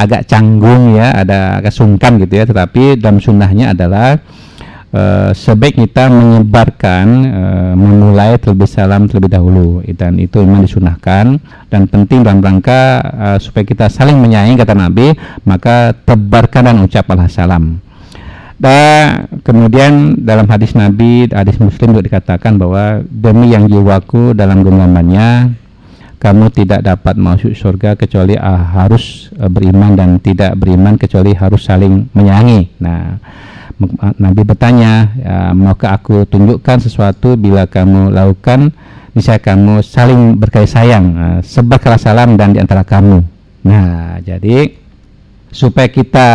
agak 0.00 0.24
canggung 0.32 0.96
ya, 0.96 1.12
ada 1.12 1.60
agak 1.60 1.74
sungkan 1.74 2.16
gitu 2.22 2.40
ya. 2.40 2.44
Tetapi 2.48 2.96
dalam 2.96 3.20
sunnahnya 3.20 3.76
adalah 3.76 4.16
uh, 4.94 5.30
sebaik 5.34 5.78
kita 5.78 6.10
menyebarkan 6.10 7.06
uh, 7.26 7.72
memulai 7.74 8.36
terlebih 8.38 8.70
salam 8.70 9.06
terlebih 9.06 9.30
dahulu 9.30 9.82
dan 9.94 10.18
itu 10.18 10.42
memang 10.42 10.66
disunahkan 10.66 11.38
dan 11.70 11.82
penting 11.86 12.26
dalam 12.26 12.42
rangka 12.42 13.02
uh, 13.02 13.38
supaya 13.38 13.64
kita 13.66 13.86
saling 13.90 14.18
menyayangi 14.18 14.58
kata 14.58 14.74
Nabi 14.74 15.14
maka 15.46 15.94
tebarkan 15.94 16.70
dan 16.70 16.76
ucapkanlah 16.82 17.30
salam 17.30 17.78
dan 18.60 19.24
kemudian 19.40 20.20
dalam 20.20 20.44
hadis 20.44 20.76
Nabi 20.76 21.30
hadis 21.32 21.56
Muslim 21.56 21.96
juga 21.96 22.04
dikatakan 22.04 22.60
bahwa 22.60 23.00
demi 23.08 23.56
yang 23.56 23.64
jiwaku 23.64 24.36
dalam 24.36 24.60
genggamannya 24.60 25.56
kamu 26.20 26.52
tidak 26.52 26.84
dapat 26.84 27.16
masuk 27.16 27.56
surga 27.56 27.96
kecuali 27.96 28.36
uh, 28.36 28.60
harus 28.76 29.32
uh, 29.40 29.48
beriman 29.48 29.96
dan 29.96 30.20
tidak 30.20 30.52
beriman 30.60 31.00
kecuali 31.00 31.32
harus 31.32 31.64
saling 31.64 32.12
menyayangi. 32.12 32.76
Nah, 32.76 33.16
Nabi 34.20 34.44
bertanya, 34.44 35.08
ya, 35.16 35.56
maukah 35.56 35.96
aku 35.96 36.28
tunjukkan 36.28 36.84
sesuatu 36.84 37.40
bila 37.40 37.64
kamu 37.64 38.12
lakukan, 38.12 38.76
bisa 39.16 39.40
kamu 39.40 39.80
saling 39.80 40.36
berkait 40.36 40.68
sayang, 40.68 41.40
sebarkanlah 41.40 41.96
salam 41.96 42.36
dan 42.36 42.52
di 42.52 42.60
antara 42.60 42.84
kamu. 42.84 43.24
Nah, 43.64 44.20
jadi 44.20 44.76
supaya 45.48 45.88
kita 45.88 46.28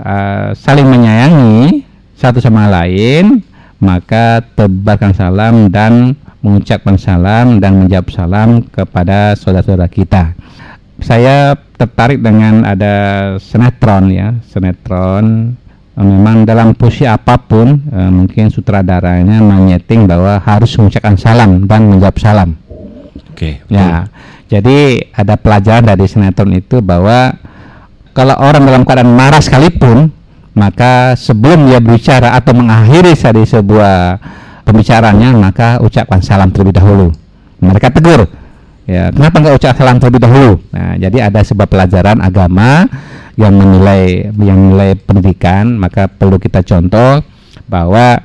uh, 0.00 0.50
saling 0.56 0.88
menyayangi 0.88 1.84
satu 2.16 2.40
sama 2.40 2.72
lain, 2.72 3.44
maka 3.76 4.40
tebarkan 4.56 5.12
salam 5.12 5.68
dan 5.68 6.16
mengucapkan 6.40 6.96
salam 6.96 7.60
dan 7.60 7.84
menjawab 7.84 8.08
salam 8.08 8.64
kepada 8.64 9.36
saudara-saudara 9.36 9.92
kita. 9.92 10.32
Saya 11.04 11.52
tertarik 11.76 12.24
dengan 12.24 12.64
ada 12.64 12.94
sinetron 13.36 14.08
ya, 14.08 14.32
sinetron 14.48 15.52
Eh, 15.52 15.65
memang 16.04 16.44
dalam 16.44 16.76
posisi 16.76 17.08
apa 17.08 17.40
pun 17.40 17.80
uh, 17.88 18.12
mungkin 18.12 18.52
sutradaranya 18.52 19.40
menyeting 19.40 20.04
bahwa 20.04 20.36
harus 20.44 20.76
mengucapkan 20.76 21.16
salam 21.16 21.64
dan 21.64 21.88
menjawab 21.88 22.16
salam. 22.20 22.50
Oke. 23.32 23.60
Okay, 23.60 23.72
ya. 23.72 24.04
Jadi 24.46 25.10
ada 25.10 25.34
pelajaran 25.40 25.82
dari 25.82 26.04
sinetron 26.06 26.52
itu 26.54 26.84
bahwa 26.84 27.34
kalau 28.12 28.36
orang 28.38 28.62
dalam 28.64 28.82
keadaan 28.84 29.12
marah 29.12 29.42
sekalipun 29.42 30.12
maka 30.56 31.12
sebelum 31.18 31.68
dia 31.68 31.82
berbicara 31.84 32.32
atau 32.32 32.56
mengakhiri 32.56 33.12
dari 33.12 33.44
sebuah 33.44 34.16
pembicaraannya 34.64 35.36
maka 35.36 35.68
ucapkan 35.84 36.20
salam 36.20 36.52
terlebih 36.52 36.76
dahulu. 36.76 37.08
Mereka 37.60 37.92
tegur. 37.92 38.28
Ya, 38.86 39.10
kenapa 39.10 39.42
enggak 39.42 39.54
ucap 39.58 39.74
salam 39.74 39.98
terlebih 39.98 40.22
dahulu? 40.22 40.62
Nah, 40.70 40.94
jadi 40.94 41.26
ada 41.26 41.42
sebuah 41.42 41.66
pelajaran 41.66 42.22
agama 42.22 42.86
yang 43.36 43.52
menilai 43.52 44.32
yang 44.32 44.58
menilai 44.58 44.96
pendidikan 44.96 45.76
maka 45.76 46.08
perlu 46.08 46.40
kita 46.40 46.64
contoh 46.64 47.20
bahwa 47.68 48.16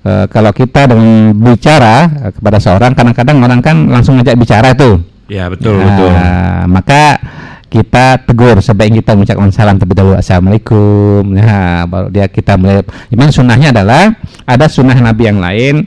e, 0.00 0.12
kalau 0.32 0.50
kita 0.56 0.88
dengan 0.88 1.36
bicara 1.36 2.08
e, 2.08 2.26
kepada 2.32 2.58
seorang 2.60 2.96
kadang-kadang 2.96 3.44
orang 3.44 3.60
kan 3.60 3.76
langsung 3.92 4.16
ngajak 4.16 4.40
bicara 4.40 4.72
itu 4.72 5.04
ya 5.28 5.52
betul 5.52 5.76
nah, 5.76 5.88
betul. 5.88 6.10
maka 6.72 7.02
kita 7.74 8.22
tegur 8.22 8.62
sebaiknya 8.62 9.02
kita 9.02 9.18
mengucapkan 9.18 9.50
salam 9.50 9.74
terlebih 9.82 9.98
dahulu 9.98 10.14
assalamualaikum. 10.14 11.26
Nah 11.34 11.82
baru 11.90 12.06
dia 12.06 12.30
kita 12.30 12.54
mulai 12.54 12.86
memang 13.10 13.34
sunnahnya 13.34 13.74
adalah 13.74 14.14
ada 14.46 14.70
sunnah 14.70 14.94
nabi 14.94 15.26
yang 15.26 15.42
lain 15.42 15.82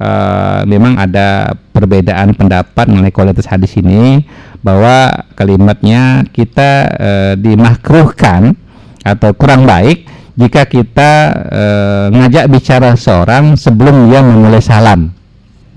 uh, 0.00 0.60
memang 0.64 0.96
ada 0.96 1.56
perbedaan 1.76 2.32
pendapat 2.32 2.88
mengenai 2.88 3.12
kualitas 3.12 3.48
hadis 3.48 3.76
ini 3.76 4.24
bahwa 4.66 5.12
kalimatnya 5.38 6.26
kita 6.34 6.70
e, 6.98 7.10
dimakruhkan 7.38 8.58
atau 9.06 9.30
kurang 9.38 9.62
baik 9.62 10.10
jika 10.34 10.66
kita 10.66 11.10
e, 11.46 11.64
ngajak 12.10 12.50
bicara 12.50 12.98
seorang 12.98 13.54
sebelum 13.54 14.10
dia 14.10 14.26
memulai 14.26 14.58
salam. 14.58 15.14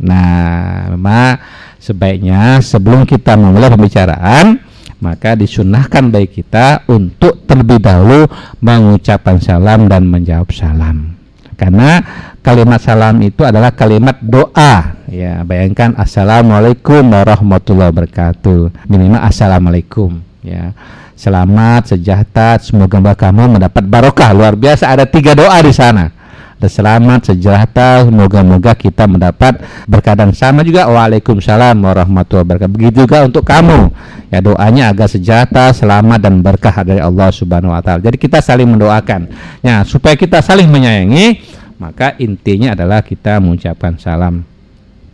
Nah, 0.02 0.90
memang 0.90 1.38
sebaiknya 1.78 2.64
sebelum 2.66 3.06
kita 3.06 3.38
memulai 3.38 3.70
pembicaraan 3.70 4.58
maka 5.00 5.38
disunahkan 5.38 6.12
bagi 6.12 6.44
kita 6.44 6.90
untuk 6.92 7.48
terlebih 7.48 7.80
dahulu 7.80 8.28
mengucapkan 8.60 9.40
salam 9.40 9.88
dan 9.88 10.04
menjawab 10.04 10.52
salam 10.52 11.16
karena 11.56 12.04
kalimat 12.50 12.82
salam 12.82 13.22
itu 13.22 13.46
adalah 13.46 13.70
kalimat 13.70 14.18
doa. 14.26 14.98
Ya 15.06 15.46
bayangkan 15.46 15.94
assalamualaikum 15.94 17.06
warahmatullahi 17.06 17.94
wabarakatuh. 17.94 18.90
Minimal 18.90 19.22
assalamualaikum. 19.22 20.18
Ya 20.42 20.74
selamat 21.14 21.94
sejahtera 21.94 22.58
semoga 22.58 23.14
kamu 23.14 23.62
mendapat 23.62 23.86
barokah. 23.86 24.34
Luar 24.34 24.58
biasa 24.58 24.90
ada 24.90 25.06
tiga 25.06 25.38
doa 25.38 25.62
di 25.62 25.70
sana. 25.70 26.10
Ada 26.58 26.74
selamat 26.74 27.20
sejahtera 27.30 28.10
semoga-moga 28.10 28.74
kita 28.74 29.06
mendapat 29.06 29.62
berkah. 29.86 30.18
Dan 30.18 30.34
sama 30.34 30.66
juga 30.66 30.90
waalaikumsalam 30.90 31.78
warahmatullahi 31.78 32.50
wabarakatuh. 32.50 32.74
Begitu 32.74 33.06
juga 33.06 33.30
untuk 33.30 33.46
kamu. 33.46 33.94
Ya 34.34 34.42
doanya 34.42 34.90
agar 34.90 35.06
sejahtera 35.06 35.70
selamat 35.70 36.18
dan 36.18 36.42
berkah 36.42 36.82
dari 36.82 36.98
Allah 36.98 37.30
subhanahu 37.30 37.78
wa 37.78 37.82
taala. 37.86 38.02
Jadi 38.02 38.18
kita 38.18 38.42
saling 38.42 38.66
mendoakan. 38.66 39.30
Ya 39.62 39.86
supaya 39.86 40.18
kita 40.18 40.42
saling 40.42 40.66
menyayangi 40.66 41.59
maka 41.80 42.20
intinya 42.20 42.76
adalah 42.76 43.00
kita 43.00 43.40
mengucapkan 43.40 43.96
salam. 43.96 44.44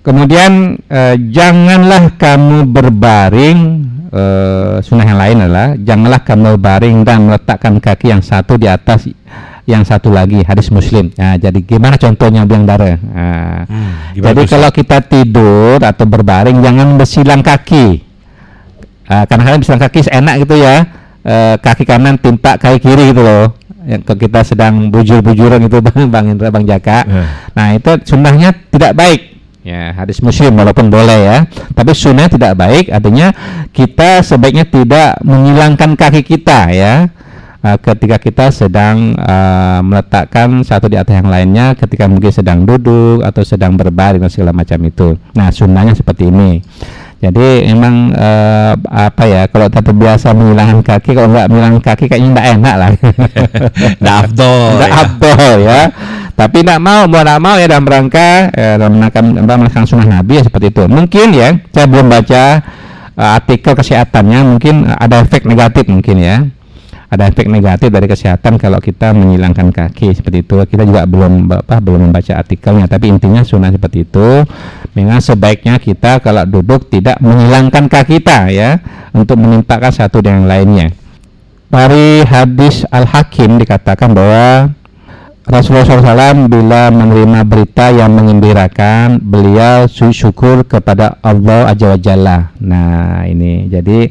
Kemudian 0.02 0.82
eh, 0.86 1.16
janganlah 1.30 2.18
kamu 2.18 2.70
berbaring 2.70 3.60
eh, 4.10 4.76
sunnah 4.82 5.06
yang 5.06 5.20
lain 5.22 5.38
adalah 5.46 5.68
janganlah 5.78 6.22
kamu 6.26 6.42
berbaring 6.58 6.98
dan 7.06 7.30
meletakkan 7.30 7.78
kaki 7.78 8.14
yang 8.14 8.22
satu 8.22 8.58
di 8.58 8.66
atas 8.66 9.10
yang 9.66 9.82
satu 9.82 10.14
lagi 10.14 10.46
hadis 10.46 10.70
muslim. 10.70 11.10
Nah, 11.18 11.42
jadi 11.42 11.58
gimana 11.58 11.98
contohnya 11.98 12.46
bilang 12.46 12.70
darah? 12.70 13.02
Nah, 13.02 13.66
hmm, 13.66 14.22
jadi 14.22 14.42
bisa? 14.46 14.52
kalau 14.58 14.70
kita 14.70 14.98
tidur 15.02 15.82
atau 15.82 16.06
berbaring 16.06 16.62
jangan 16.62 17.02
bersilang 17.02 17.42
kaki. 17.42 18.06
Uh, 19.06 19.26
karena 19.26 19.42
kalian 19.42 19.60
bersilang 19.62 19.82
kaki 19.82 20.00
enak 20.06 20.36
gitu 20.46 20.56
ya. 20.62 20.86
Uh, 21.26 21.58
kaki 21.58 21.90
kanan 21.90 22.22
timpa 22.22 22.62
kaki 22.62 22.78
kiri 22.78 23.10
gitu 23.10 23.26
loh 23.26 23.65
yang 23.86 24.02
kita 24.02 24.42
sedang 24.42 24.90
bujur-bujuran 24.90 25.62
itu 25.66 25.78
bang 25.86 26.10
bang 26.10 26.26
Indra 26.34 26.50
bang 26.50 26.66
Jaka. 26.66 27.00
Yeah. 27.06 27.28
nah 27.54 27.68
itu 27.78 27.92
sunnahnya 28.06 28.54
tidak 28.74 28.98
baik. 28.98 29.22
Ya 29.66 29.98
hadis 29.98 30.22
muslim 30.22 30.54
walaupun 30.54 30.94
boleh 30.94 31.26
ya 31.26 31.38
tapi 31.74 31.94
sunnah 31.98 32.30
tidak 32.30 32.54
baik. 32.58 32.94
Artinya 32.94 33.34
kita 33.74 34.22
sebaiknya 34.22 34.66
tidak 34.70 35.18
menghilangkan 35.26 35.98
kaki 35.98 36.22
kita 36.22 36.70
ya. 36.74 37.10
Uh, 37.66 37.82
ketika 37.82 38.22
kita 38.22 38.54
sedang 38.54 39.18
uh, 39.18 39.82
meletakkan 39.82 40.62
satu 40.62 40.86
di 40.86 41.02
atas 41.02 41.18
yang 41.18 41.34
lainnya 41.34 41.74
ketika 41.74 42.06
mungkin 42.06 42.30
sedang 42.30 42.62
duduk 42.62 43.26
atau 43.26 43.42
sedang 43.42 43.74
berbaring 43.74 44.22
dan 44.22 44.30
segala 44.30 44.54
macam 44.54 44.78
itu. 44.86 45.18
Nah 45.34 45.50
sunnahnya 45.50 45.98
seperti 45.98 46.30
ini 46.30 46.62
jadi 47.26 47.48
emang 47.74 48.14
uh, 48.14 48.78
apa 48.86 49.24
ya 49.26 49.42
kalau 49.50 49.66
tak 49.66 49.90
terbiasa 49.90 50.36
menghilangkan 50.38 50.86
kaki 50.86 51.18
kalau 51.18 51.30
nggak 51.34 51.48
menghilangkan 51.50 51.82
kaki 51.82 52.06
kayaknya 52.06 52.30
nggak 52.38 52.48
enak 52.60 52.76
lah. 52.78 52.90
Nggak 54.02 54.16
abdol 54.26 54.70
nggak 54.78 54.92
ya. 54.92 55.02
abdol 55.02 55.54
ya. 55.66 55.82
Tapi 56.36 56.58
tidak 56.62 56.80
mau 56.84 57.02
mau 57.08 57.22
tidak 57.24 57.40
mau 57.40 57.56
ya 57.56 57.68
dalam 57.72 57.88
rangka 57.88 58.30
ya, 58.52 58.72
dalam 58.76 58.94
rangka 59.00 59.20
melaksanakan 59.24 59.88
sunnah 59.88 60.08
nabi 60.20 60.34
ya 60.38 60.44
seperti 60.46 60.68
itu. 60.70 60.84
Mungkin 60.86 61.28
ya 61.34 61.50
saya 61.74 61.86
belum 61.90 62.08
baca 62.12 62.44
uh, 63.18 63.38
artikel 63.40 63.74
kesehatannya 63.74 64.40
mungkin 64.46 64.76
ada 64.86 65.24
efek 65.24 65.48
negatif 65.48 65.88
mungkin 65.88 66.16
ya 66.20 66.36
ada 67.16 67.32
efek 67.32 67.48
negatif 67.48 67.88
dari 67.94 68.08
kesehatan 68.10 68.60
kalau 68.60 68.84
kita 68.84 69.16
menghilangkan 69.16 69.72
kaki 69.72 70.12
seperti 70.12 70.44
itu. 70.44 70.60
Kita 70.66 70.84
juga 70.84 71.08
belum 71.08 71.48
apa 71.52 71.80
belum 71.80 72.12
membaca 72.12 72.36
artikelnya. 72.36 72.92
Tapi 72.92 73.12
intinya 73.12 73.46
sunnah 73.46 73.72
seperti 73.72 74.04
itu. 74.04 74.44
Memang 74.96 75.20
sebaiknya 75.24 75.80
kita 75.80 76.20
kalau 76.20 76.44
duduk 76.44 76.88
tidak 76.92 77.20
menghilangkan 77.24 77.88
kaki 77.88 78.16
kita 78.16 78.48
ya 78.48 78.80
untuk 79.12 79.36
menimpakan 79.44 79.92
satu 79.92 80.24
dengan 80.24 80.48
lainnya. 80.48 80.88
Dari 81.68 82.24
hadis 82.24 82.88
Al 82.88 83.04
Hakim 83.04 83.60
dikatakan 83.60 84.16
bahwa 84.16 84.72
Rasulullah 85.46 85.86
SAW 85.86 86.48
bila 86.50 86.90
menerima 86.90 87.46
berita 87.46 87.94
yang 87.94 88.18
mengembirakan, 88.18 89.22
beliau 89.22 89.86
syukur 89.86 90.66
kepada 90.66 91.22
Allah 91.22 91.70
Azza. 91.70 91.94
Nah, 92.64 93.28
ini. 93.30 93.70
Jadi 93.70 94.10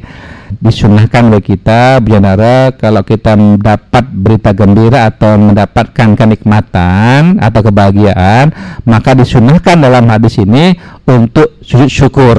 disunahkan 0.59 1.31
bagi 1.31 1.55
kita 1.55 1.99
biara 1.99 2.75
kalau 2.75 3.01
kita 3.01 3.35
mendapat 3.35 4.05
berita 4.11 4.51
gembira 4.55 5.07
atau 5.09 5.35
mendapatkan 5.39 6.15
kenikmatan 6.15 7.39
atau 7.39 7.61
kebahagiaan, 7.63 8.51
maka 8.87 9.15
disunahkan 9.15 9.79
dalam 9.79 10.07
hadis 10.07 10.39
ini 10.39 10.75
untuk 11.07 11.59
sujud 11.63 11.89
syukur. 11.91 12.37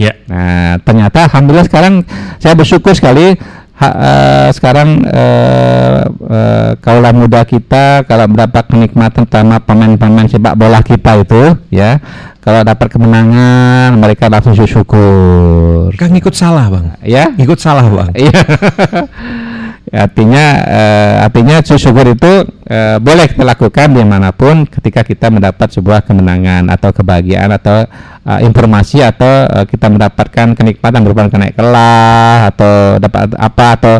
Ya. 0.00 0.18
Nah, 0.26 0.82
ternyata 0.82 1.30
alhamdulillah 1.30 1.68
sekarang 1.68 2.02
saya 2.42 2.58
bersyukur 2.58 2.96
sekali 2.96 3.38
ha, 3.76 3.88
uh, 3.88 4.48
sekarang 4.52 5.04
uh, 5.06 6.02
uh, 6.08 6.70
kaulah 6.80 7.12
muda 7.14 7.44
kita 7.46 8.04
kalau 8.04 8.28
mendapat 8.28 8.64
kenikmatan 8.68 9.24
terutama 9.28 9.60
pemain-pemain 9.62 10.28
sepak 10.28 10.54
bola 10.56 10.80
kita 10.80 11.22
itu 11.22 11.56
ya 11.70 12.00
kalau 12.42 12.66
dapat 12.66 12.90
kemenangan 12.90 13.94
mereka 13.94 14.26
langsung 14.26 14.58
syukur 14.58 15.94
Kan 15.94 16.10
ngikut 16.10 16.34
salah 16.34 16.66
bang. 16.66 16.86
ya 17.06 17.30
Ngikut 17.38 17.58
salah 17.60 17.86
bang. 17.86 18.10
Iya. 18.18 18.40
artinya 19.92 20.46
eh, 20.64 21.14
artinya 21.28 21.60
syukur 21.60 22.16
itu 22.16 22.48
eh, 22.64 22.96
boleh 22.96 23.28
kita 23.28 23.44
lakukan 23.44 23.92
di 23.92 24.00
mana 24.00 24.32
pun 24.32 24.64
ketika 24.64 25.04
kita 25.04 25.28
mendapat 25.28 25.68
sebuah 25.68 26.00
kemenangan 26.08 26.72
atau 26.72 26.96
kebahagiaan 26.96 27.52
atau 27.52 27.84
eh, 28.24 28.40
informasi 28.40 29.04
atau 29.04 29.52
eh, 29.52 29.68
kita 29.68 29.92
mendapatkan 29.92 30.56
kenikmatan 30.56 31.04
berupa 31.04 31.28
naik 31.28 31.52
kelas 31.60 32.56
atau 32.56 32.96
dapat 32.96 33.36
apa 33.36 33.66
atau 33.76 33.94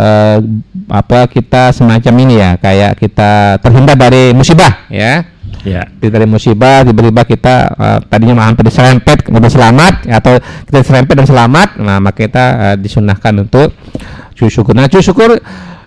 eh, 0.00 0.38
apa 0.88 1.18
kita 1.28 1.76
semacam 1.76 2.14
ini 2.24 2.34
ya 2.40 2.50
kayak 2.56 2.96
kita 2.96 3.60
terhindar 3.60 4.00
dari 4.00 4.32
musibah 4.32 4.88
ya 4.88 5.28
Ya. 5.64 5.88
dari 5.96 6.28
musibah 6.28 6.84
tiba-tiba 6.84 7.24
kita 7.24 7.72
eh, 7.72 7.98
tadinya 8.12 8.44
hampir 8.44 8.68
diserempet 8.68 9.24
kemudian 9.24 9.48
selamat 9.48 10.04
atau 10.12 10.36
kita 10.68 10.84
diserempet 10.84 11.14
dan 11.16 11.24
selamat 11.24 11.68
nah 11.80 12.04
maka 12.04 12.28
kita 12.28 12.44
eh, 12.52 12.76
disunahkan 12.76 13.48
untuk 13.48 13.72
sujud 14.34 14.52
syukur. 14.52 14.72
Nah 14.74 14.86
sujud 14.90 15.04
syukur 15.06 15.30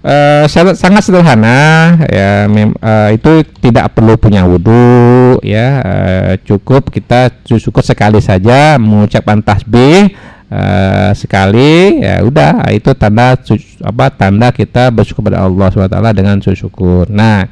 eh, 0.03 0.45
sangat, 0.47 1.03
sederhana 1.03 1.59
ya 2.07 2.47
mem- 2.47 2.75
eh, 2.79 3.09
itu 3.19 3.43
tidak 3.59 3.93
perlu 3.93 4.15
punya 4.15 4.47
wudhu 4.47 5.39
ya 5.43 5.67
eh, 5.83 6.31
cukup 6.47 6.89
kita 6.89 7.43
sujud 7.43 7.69
syukur 7.69 7.83
sekali 7.83 8.23
saja 8.23 8.79
mengucapkan 8.79 9.43
tasbih 9.43 10.15
eh, 10.47 11.11
sekali 11.13 12.01
ya 12.01 12.23
udah 12.23 12.71
itu 12.71 12.91
tanda 12.95 13.35
apa 13.83 14.05
tanda 14.15 14.47
kita 14.55 14.89
bersyukur 14.89 15.27
pada 15.27 15.43
Allah 15.43 15.67
SWT 15.69 15.99
dengan 16.15 16.39
sujud 16.39 16.57
syukur. 16.57 17.03
Nah 17.11 17.45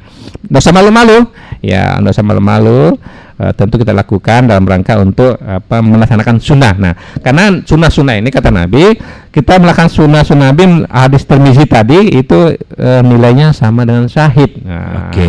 usah 0.48 0.72
malu-malu 0.72 1.28
ya 1.60 2.00
usah 2.00 2.24
malu-malu 2.24 2.96
Eh, 3.36 3.52
tentu 3.52 3.76
kita 3.76 3.92
lakukan 3.92 4.48
dalam 4.48 4.64
rangka 4.64 4.96
untuk 4.96 5.36
apa 5.36 5.84
melaksanakan 5.84 6.40
sunnah. 6.40 6.72
Nah 6.80 6.96
karena 7.20 7.60
sunnah-sunnah 7.60 8.16
ini 8.16 8.32
kata 8.32 8.48
Nabi 8.48 8.96
kita 9.28 9.60
melakukan 9.60 9.92
sunnah-sunnah 9.92 10.56
Nabi 10.56 10.88
hadis 10.88 11.28
termisi 11.28 11.68
tadi 11.68 12.16
itu 12.16 12.56
eh, 12.56 13.00
nilainya 13.04 13.52
sama 13.52 13.84
dengan 13.84 14.08
syahid. 14.08 14.56
Nah, 14.64 15.12
Oke. 15.12 15.28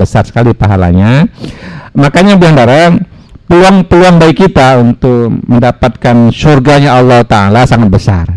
besar 0.00 0.24
sekali 0.24 0.56
pahalanya. 0.56 1.28
Makanya 1.92 2.40
biar 2.40 2.96
peluang-peluang 3.44 4.16
baik 4.16 4.48
kita 4.48 4.80
untuk 4.80 5.36
mendapatkan 5.44 6.32
surganya 6.32 6.96
Allah 6.96 7.20
Ta'ala 7.20 7.68
sangat 7.68 7.92
besar. 7.92 8.32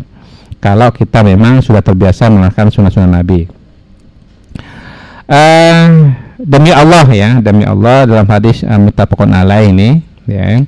Kalau 0.60 0.92
kita 0.92 1.24
memang 1.24 1.64
sudah 1.64 1.80
terbiasa 1.80 2.28
melakukan 2.28 2.68
sunnah-sunnah 2.68 3.24
Nabi. 3.24 3.48
Eh, 5.32 5.88
demi 6.40 6.72
Allah 6.72 7.08
ya 7.12 7.40
demi 7.40 7.64
Allah 7.64 8.04
dalam 8.04 8.28
hadis 8.28 8.64
uh, 8.64 8.80
muttafaqun 8.80 9.32
alaih 9.32 9.72
ini 9.72 10.04
ya. 10.28 10.62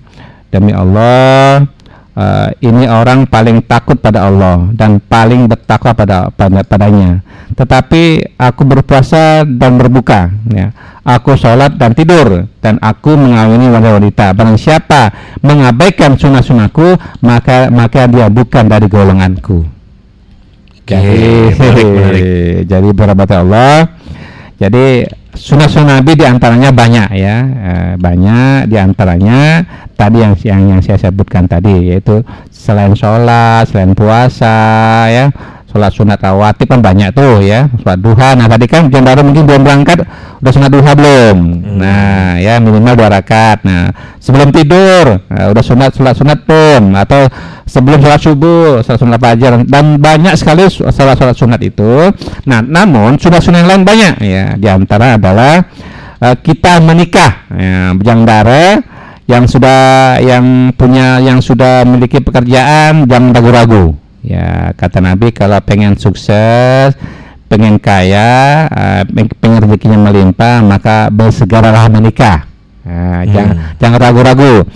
Demi 0.47 0.72
Allah 0.72 1.68
eh, 2.15 2.49
ini 2.63 2.88
orang 2.88 3.28
paling 3.28 3.59
takut 3.68 3.99
pada 3.99 4.32
Allah 4.32 4.72
dan 4.72 5.03
paling 5.03 5.51
bertakwa 5.51 5.91
pada, 5.91 6.18
pada 6.32 6.63
padanya. 6.63 7.20
Tetapi 7.51 8.36
aku 8.39 8.61
berpuasa 8.63 9.43
dan 9.43 9.76
berbuka 9.76 10.32
ya. 10.47 10.72
Aku 11.07 11.39
sholat 11.39 11.80
dan 11.80 11.95
tidur 11.95 12.51
dan 12.59 12.80
aku 12.84 13.15
mengawini 13.15 13.72
wanita-wanita 13.72 14.36
barang 14.36 14.59
siapa 14.59 15.11
mengabaikan 15.39 16.20
sunnah-sunnahku 16.20 16.99
maka 17.24 17.72
maka 17.72 18.07
dia 18.11 18.28
bukan 18.28 18.68
dari 18.68 18.88
golonganku. 18.91 19.63
Jadi 20.88 21.51
menarik, 21.51 21.88
menarik. 21.91 22.24
jadi 22.63 22.89
berabad 22.95 23.30
Allah 23.43 23.91
jadi 24.58 25.05
sunnah-sunnah 25.38 26.01
Nabi 26.01 26.18
di 26.18 26.26
antaranya 26.26 26.74
banyak 26.74 27.10
ya, 27.14 27.38
eh, 27.45 27.93
banyak 27.93 28.66
di 28.66 28.78
antaranya 28.82 29.62
tadi 29.93 30.26
yang 30.26 30.34
yang 30.41 30.62
yang 30.74 30.82
saya 30.82 30.97
sebutkan 30.97 31.45
tadi 31.45 31.93
yaitu 31.93 32.26
selain 32.49 32.97
sholat, 32.97 33.70
selain 33.70 33.93
puasa 33.93 34.58
ya, 35.14 35.30
sholat 35.70 35.93
sunat 35.93 36.18
rawatib 36.18 36.74
kan 36.74 36.82
banyak 36.82 37.14
tuh 37.14 37.45
ya, 37.45 37.70
sholat 37.86 38.01
duha. 38.01 38.34
Nah 38.34 38.49
tadi 38.49 38.66
kan 38.66 38.89
jam 38.89 39.05
baru 39.05 39.22
mungkin 39.22 39.45
belum 39.45 39.62
berangkat, 39.62 40.01
udah 40.41 40.51
sunat 40.51 40.74
duha 40.74 40.91
belum? 40.97 41.38
Nah 41.78 42.41
ya 42.41 42.58
minimal 42.58 42.97
dua 42.97 43.22
rakaat. 43.22 43.62
Nah 43.62 43.93
sebelum 44.18 44.49
tidur 44.49 45.22
eh, 45.22 45.47
udah 45.53 45.62
sunat 45.62 45.93
sholat 45.93 46.18
sunat 46.18 46.49
belum? 46.49 46.97
Atau 46.97 47.30
sebelum 47.68 47.99
sholat 47.99 48.22
subuh, 48.24 48.80
sholat 48.82 48.99
sunat 49.03 49.20
fajar 49.20 49.51
dan 49.68 49.99
banyak 49.99 50.34
sekali 50.39 50.65
sholat 50.72 51.20
sholat 51.20 51.36
sunat 51.36 51.59
itu. 51.61 52.09
Nah, 52.47 52.63
namun 52.63 53.20
sunat-sunat 53.20 53.61
yang 53.61 53.70
lain 53.70 53.84
banyak 53.84 54.13
ya. 54.24 54.45
Di 54.55 54.68
antara 54.72 55.20
adalah 55.20 55.68
eh, 56.24 56.36
kita 56.39 56.80
menikah, 56.80 57.45
ya, 57.51 57.91
bujang 57.93 58.24
dara 58.24 58.80
yang 59.28 59.43
sudah 59.43 60.15
yang 60.24 60.72
punya 60.72 61.20
yang 61.20 61.43
sudah 61.43 61.84
memiliki 61.84 62.24
pekerjaan 62.24 63.03
jangan 63.05 63.36
ragu-ragu. 63.36 63.93
Ya, 64.24 64.72
kata 64.74 65.03
Nabi 65.03 65.36
kalau 65.36 65.59
pengen 65.61 65.99
sukses 65.99 66.95
pengen 67.47 67.80
kaya, 67.80 68.68
peng- 69.07 69.32
pengen 69.39 69.63
rezekinya 69.63 70.11
melimpah, 70.11 70.59
maka 70.68 71.07
bersegeralah 71.07 71.88
menikah. 71.88 72.43
Nah, 72.84 73.24
jangan 73.28 73.55
jangan 73.80 73.99
ragu-ragu. 73.99 74.68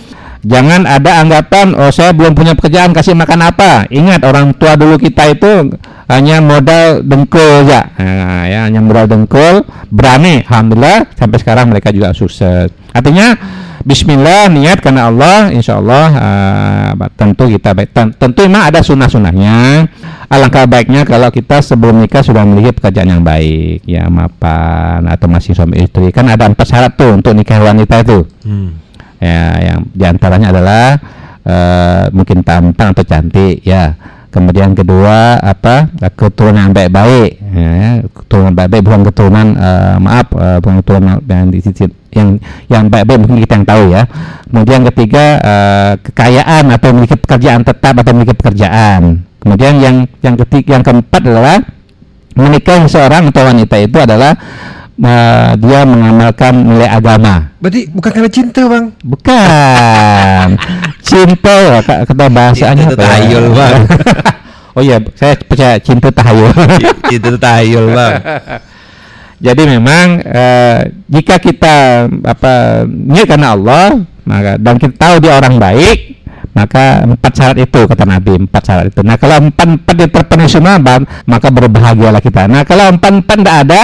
Jangan 0.42 0.90
ada 0.90 1.22
anggapan 1.22 1.70
oh 1.78 1.94
saya 1.94 2.10
belum 2.10 2.34
punya 2.34 2.58
pekerjaan 2.58 2.90
kasih 2.90 3.14
makan 3.14 3.46
apa. 3.46 3.86
Ingat 3.88 4.26
orang 4.26 4.50
tua 4.58 4.74
dulu 4.74 4.98
kita 4.98 5.30
itu 5.30 5.70
hanya 6.10 6.42
modal 6.42 7.00
dengkul 7.06 7.64
ya. 7.64 7.86
Nah, 7.94 8.44
ya 8.50 8.66
hanya 8.66 8.82
modal 8.82 9.06
dengkul, 9.06 9.62
berani. 9.88 10.42
Alhamdulillah 10.44 11.14
sampai 11.14 11.38
sekarang 11.38 11.70
mereka 11.70 11.94
juga 11.94 12.10
sukses. 12.10 12.74
Artinya 12.90 13.38
Bismillah 13.82 14.46
niat 14.46 14.78
karena 14.78 15.10
Allah, 15.10 15.50
insya 15.50 15.82
Allah 15.82 16.06
eh, 16.14 17.10
tentu 17.18 17.50
kita 17.50 17.74
baik. 17.74 17.90
ten- 17.90 18.14
tentu 18.14 18.46
memang 18.46 18.70
ada 18.70 18.78
sunnah-sunnahnya. 18.78 19.90
Alangkah 20.30 20.70
baiknya 20.70 21.02
kalau 21.02 21.34
kita 21.34 21.58
sebelum 21.60 21.98
nikah 21.98 22.22
sudah 22.22 22.46
memiliki 22.46 22.78
pekerjaan 22.78 23.10
yang 23.10 23.26
baik, 23.26 23.82
ya 23.82 24.06
mapan 24.06 25.02
atau 25.10 25.26
masih 25.26 25.58
suami 25.58 25.82
istri. 25.82 26.14
Kan 26.14 26.30
ada 26.30 26.46
empat 26.46 26.62
syarat 26.62 26.94
tuh 26.94 27.10
untuk 27.10 27.34
nikah 27.34 27.58
wanita 27.58 28.06
itu 28.06 28.22
Hmm. 28.46 28.78
Ya 29.22 29.54
yang 29.62 29.86
di 29.94 30.02
antaranya 30.02 30.50
adalah 30.50 30.98
eh, 31.46 32.04
mungkin 32.10 32.42
tampang 32.42 32.90
atau 32.90 33.06
cantik 33.06 33.62
ya. 33.62 33.94
Kemudian 34.32 34.72
kedua 34.72 35.36
apa? 35.44 35.92
Keturunan 36.16 36.72
baik-baik 36.72 37.30
ya, 37.52 38.00
keturunan 38.16 38.56
baik-baik 38.56 38.82
bukan 38.82 39.02
keturunan 39.04 39.46
eh, 39.54 39.96
maaf 40.00 40.26
eh, 40.32 40.58
bukan 40.58 40.76
keturunan 40.80 41.20
yang 41.28 41.52
di 41.52 41.60
sisi 41.60 41.84
yang 42.16 42.40
yang 42.66 42.88
baik-baik 42.88 43.20
mungkin 43.20 43.44
kita 43.44 43.54
yang 43.60 43.68
tahu 43.68 43.84
ya. 43.92 44.02
Kemudian 44.48 44.80
ketiga 44.88 45.24
eh, 45.38 45.92
kekayaan 46.00 46.64
atau 46.72 46.88
memiliki 46.96 47.16
pekerjaan 47.20 47.60
tetap 47.60 47.94
atau 48.00 48.10
memiliki 48.16 48.34
pekerjaan. 48.34 49.20
Kemudian 49.44 49.74
yang 49.84 49.96
yang 50.24 50.34
ketiga 50.40 50.80
yang 50.80 50.84
keempat 50.84 51.22
adalah 51.28 51.60
menikah 52.32 52.88
seorang 52.88 53.28
atau 53.28 53.44
wanita 53.44 53.76
itu 53.84 53.98
adalah 54.00 54.32
eh, 55.00 55.48
dia 55.56 55.80
mengamalkan 55.88 56.52
nilai 56.68 56.90
agama 56.90 57.52
Berarti 57.62 57.86
bukan 57.94 58.10
karena 58.10 58.30
cinta 58.34 58.62
bang. 58.66 58.84
Bukan. 59.06 60.46
Cinta 61.06 61.56
kata 61.86 62.26
bahasanya 62.26 62.90
Cinta 62.90 62.94
apa 62.98 62.98
ya? 62.98 63.06
tahayul, 63.06 63.46
Bang. 63.54 63.80
oh 64.74 64.82
iya, 64.82 64.96
saya 65.14 65.38
percaya 65.38 65.78
cinta 65.78 66.10
tahayul. 66.10 66.50
Cinta 67.06 67.28
itu 67.30 67.38
tahayul 67.38 67.86
bang. 67.94 68.14
Jadi 69.42 69.62
memang 69.66 70.22
eh, 70.26 70.90
jika 71.06 71.38
kita 71.38 72.06
apa 72.26 72.82
niat 72.86 73.30
karena 73.30 73.54
Allah, 73.54 74.02
maka 74.26 74.58
dan 74.58 74.78
kita 74.82 74.94
tahu 74.98 75.14
dia 75.22 75.38
orang 75.38 75.58
baik, 75.58 76.22
maka 76.50 77.06
empat 77.06 77.32
syarat 77.34 77.58
itu 77.62 77.80
kata 77.86 78.04
Nabi 78.06 78.42
empat 78.42 78.62
syarat 78.62 78.86
itu. 78.90 79.06
Nah 79.06 79.18
kalau 79.22 79.38
empat 79.38 79.66
empat 79.70 79.94
itu 79.98 80.06
terpenuhi 80.10 80.50
semua, 80.50 80.78
maka 81.26 81.46
berbahagialah 81.50 82.22
kita. 82.22 82.50
Nah 82.50 82.66
kalau 82.66 82.90
empat 82.90 83.22
empat 83.22 83.36
tidak 83.38 83.56
ada, 83.66 83.82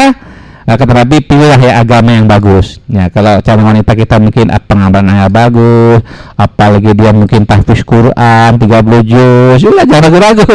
nah, 0.69 0.77
kata 0.77 0.93
Nabi 0.93 1.25
pilihlah 1.25 1.57
ya 1.57 1.81
agama 1.81 2.13
yang 2.13 2.29
bagus. 2.29 2.77
Ya 2.93 3.09
kalau 3.09 3.41
calon 3.41 3.65
wanita 3.65 3.97
kita 3.97 4.21
mungkin 4.21 4.53
ah, 4.53 4.61
pengamalan 4.61 5.09
yang 5.09 5.33
bagus, 5.33 6.05
apalagi 6.37 6.93
dia 6.93 7.17
mungkin 7.17 7.49
tahfiz 7.49 7.81
Quran 7.81 8.61
30 8.61 8.69
juz, 9.09 9.65
udah 9.65 9.85
jangan 9.89 10.13
ragu-ragu. 10.13 10.53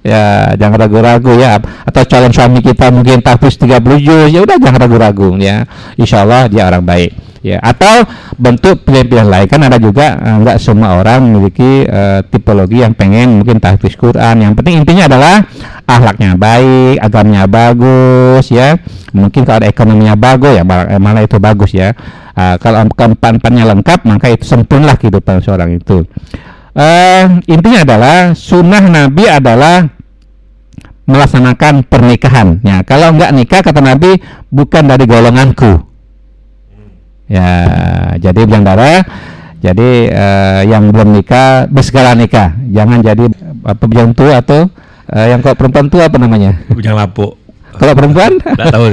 ya 0.00 0.56
jangan 0.56 0.80
ragu-ragu 0.80 1.36
ya 1.36 1.60
atau 1.60 2.02
calon 2.08 2.32
suami 2.32 2.64
kita 2.64 2.88
mungkin 2.88 3.20
tahfiz 3.20 3.60
30 3.60 3.84
juz 4.00 4.32
ya 4.32 4.40
udah 4.40 4.56
jangan 4.56 4.80
ragu-ragu 4.88 5.36
ya 5.36 5.68
insya 6.00 6.24
Allah 6.24 6.48
dia 6.48 6.64
orang 6.72 6.88
baik 6.88 7.12
ya 7.40 7.60
atau 7.60 8.04
bentuk 8.36 8.84
pilihan-pilihan 8.84 9.28
lain. 9.28 9.46
Kan 9.48 9.60
ada 9.64 9.76
juga 9.76 10.16
eh, 10.16 10.36
nggak 10.40 10.56
semua 10.60 11.00
orang 11.00 11.24
memiliki 11.24 11.84
eh, 11.84 12.20
tipologi 12.28 12.84
yang 12.84 12.92
pengen 12.96 13.40
mungkin 13.40 13.60
tahfiz 13.60 13.96
Quran. 13.96 14.40
Yang 14.44 14.52
penting 14.60 14.74
intinya 14.84 15.04
adalah 15.10 15.44
akhlaknya 15.84 16.38
baik 16.38 16.96
agamanya 17.02 17.44
bagus 17.50 18.48
ya. 18.52 18.78
Mungkin 19.10 19.42
kalau 19.42 19.64
ada 19.64 19.68
ekonominya 19.68 20.14
bagus 20.14 20.54
ya 20.54 20.62
malah, 20.62 21.20
eh, 21.20 21.26
itu 21.26 21.36
bagus 21.42 21.70
ya. 21.74 21.92
Ah, 22.38 22.56
kalau 22.56 22.86
keempat-empatnya 22.94 23.68
lengkap 23.68 24.06
maka 24.06 24.30
itu 24.30 24.46
sempurnalah 24.46 24.96
kehidupan 24.96 25.42
seorang 25.42 25.76
itu. 25.76 26.06
Eh, 26.70 27.24
intinya 27.50 27.82
adalah 27.82 28.18
sunnah 28.38 28.86
Nabi 28.86 29.26
adalah 29.26 29.90
melaksanakan 31.10 31.82
pernikahan. 31.90 32.62
Ya, 32.62 32.86
kalau 32.86 33.10
enggak 33.10 33.34
nikah 33.34 33.60
kata 33.66 33.82
Nabi 33.82 34.22
bukan 34.48 34.86
dari 34.86 35.04
golonganku. 35.10 35.89
Ya, 37.30 37.50
jadi 38.18 38.40
bilang 38.42 38.66
darah. 38.66 39.06
Jadi 39.60 40.10
eh, 40.10 40.60
yang 40.66 40.90
belum 40.90 41.14
nikah 41.14 41.70
bersegala 41.70 42.18
nikah. 42.18 42.58
Jangan 42.74 42.98
jadi 43.06 43.24
apa 43.62 43.84
bujang 43.86 44.10
tua 44.16 44.42
atau 44.42 44.66
eh, 45.06 45.26
yang 45.30 45.38
kalau 45.44 45.54
perempuan 45.54 45.86
tua 45.86 46.10
apa 46.10 46.18
namanya? 46.18 46.58
Bujang 46.74 46.98
lapuk. 46.98 47.38
Kalau 47.78 47.94
perempuan? 47.94 48.34
Enggak 48.42 48.72
tahu. 48.74 48.84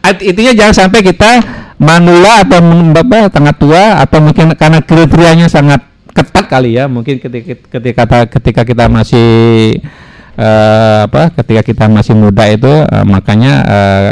Art- 0.00 0.24
Intinya 0.32 0.52
jangan 0.56 0.74
sampai 0.86 1.00
kita 1.04 1.30
manula 1.76 2.46
atau 2.46 2.62
apa 2.94 3.18
tengah 3.28 3.54
tua 3.54 4.00
atau 4.00 4.18
mungkin 4.22 4.54
karena 4.54 4.80
kriterianya 4.80 5.46
sangat 5.50 5.82
ketat 6.14 6.46
kali 6.46 6.78
ya 6.78 6.86
mungkin 6.86 7.18
ketika 7.18 7.58
ketika 7.74 8.02
ketika 8.38 8.62
kita 8.62 8.84
masih 8.86 9.26
eh, 10.38 10.98
apa 11.06 11.30
ketika 11.42 11.62
kita 11.62 11.84
masih 11.90 12.14
muda 12.18 12.44
itu 12.50 12.70
eh, 12.70 13.04
makanya 13.06 13.54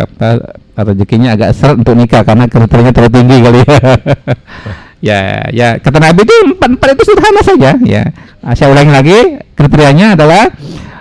apa, 0.07 0.59
rezekinya 0.83 1.37
agak 1.37 1.53
seret 1.55 1.77
untuk 1.79 1.95
nikah 1.95 2.25
karena 2.25 2.49
kriterianya 2.49 2.93
terlalu 2.97 3.13
tinggi 3.13 3.37
kali 3.45 3.61
ya. 3.61 3.79
ya 5.13 5.21
ya 5.51 5.69
kata 5.83 5.99
Nabi 5.99 6.23
itu 6.25 6.35
empat 6.55 6.69
empat 6.79 6.89
itu 6.95 7.03
sederhana 7.11 7.43
saja 7.43 7.71
ya 7.83 8.05
Ah, 8.43 8.59
saya 8.59 8.75
ulangi 8.75 8.91
lagi 8.91 9.19
kriterianya 9.55 10.19
adalah 10.19 10.51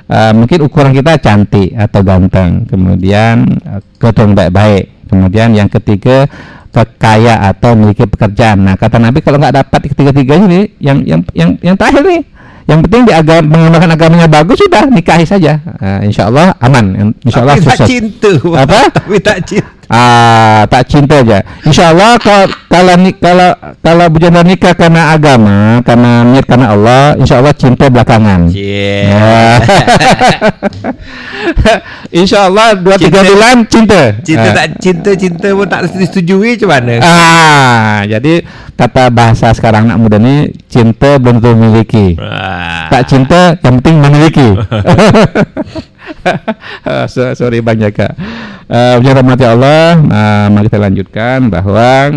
eh, 0.06 0.34
mungkin 0.38 0.62
ukuran 0.62 0.94
kita 0.94 1.18
cantik 1.18 1.74
atau 1.74 2.06
ganteng 2.06 2.70
kemudian 2.70 3.50
uh, 3.66 3.82
baik-baik 4.38 5.10
kemudian 5.10 5.50
yang 5.58 5.66
ketiga 5.66 6.30
kekaya 6.70 7.42
atau 7.50 7.74
memiliki 7.74 8.06
pekerjaan 8.06 8.62
nah 8.62 8.78
kata 8.78 9.02
Nabi 9.02 9.26
kalau 9.26 9.42
nggak 9.42 9.58
dapat 9.58 9.90
ketiga-tiga 9.90 10.38
ini 10.38 10.70
yang 10.78 11.02
yang 11.02 11.26
yang 11.34 11.58
yang 11.66 11.74
terakhir 11.74 12.06
nih 12.06 12.22
yang 12.70 12.80
penting 12.86 13.10
di 13.10 13.14
agama 13.14 13.48
mengamalkan 13.48 13.90
agamanya 13.90 14.28
bagus 14.30 14.62
sudah 14.62 14.86
nikahi 14.88 15.26
saja 15.26 15.58
Eh, 15.82 16.00
insya 16.06 16.30
Allah 16.30 16.54
aman 16.62 17.14
insya 17.26 17.42
Allah 17.42 17.58
Tapi 17.58 17.66
tak 17.66 17.78
sukses 17.78 17.90
cinta. 17.90 18.32
Apa? 18.38 18.80
Tapi 19.02 19.18
tak 19.18 19.38
cinta. 19.50 19.81
Ah, 19.92 20.64
tak 20.66 20.88
cinta 20.88 21.20
aja. 21.20 21.44
Insya 21.62 21.92
Allah 21.92 22.16
kalau 22.16 22.48
kalau 22.66 22.94
ni- 22.96 23.12
kalau 23.14 23.52
kalau 23.78 24.06
bujana 24.08 24.40
nikah 24.40 24.72
karena 24.72 25.12
agama, 25.12 25.84
karena 25.84 26.24
niat 26.24 26.48
karena 26.48 26.72
Allah, 26.72 27.02
insya 27.16 27.44
Allah 27.44 27.52
cinta 27.52 27.92
belakangan. 27.92 28.48
Yeah. 28.50 29.60
Ya. 31.42 31.76
insya 32.14 32.46
Allah 32.46 32.78
dua 32.78 32.96
tiga 32.96 33.20
Cinta- 33.20 33.30
bulan 33.30 33.56
cinta. 33.66 34.02
Cinta 34.22 34.48
Ah. 34.48 34.54
tak 34.54 34.68
cinta 34.78 35.12
cinta 35.14 35.48
pun 35.52 35.66
tak 35.66 35.82
disetujui 35.90 36.56
macam 36.56 36.70
mana? 36.70 36.96
Ah, 37.02 37.98
jadi 38.06 38.46
kata 38.74 39.10
bahasa 39.10 39.50
sekarang 39.52 39.90
anak 39.90 39.98
muda 39.98 40.18
ini 40.18 40.36
cinta 40.68 41.18
belum 41.18 41.38
tentu 41.38 41.54
memiliki. 41.54 42.16
Ah. 42.18 42.88
Tak 42.90 43.04
cinta 43.06 43.58
yang 43.60 43.82
penting 43.82 43.96
memiliki. 44.00 44.48
So- 47.14 47.34
Sorry 47.36 47.64
Bang 47.64 47.80
Jaka. 47.80 48.14
Uh, 48.72 49.04
rahmati 49.04 49.44
Allah, 49.44 50.00
uh, 50.00 50.48
mari 50.48 50.72
kita 50.72 50.80
lanjutkan 50.80 51.52
bahwa 51.52 52.12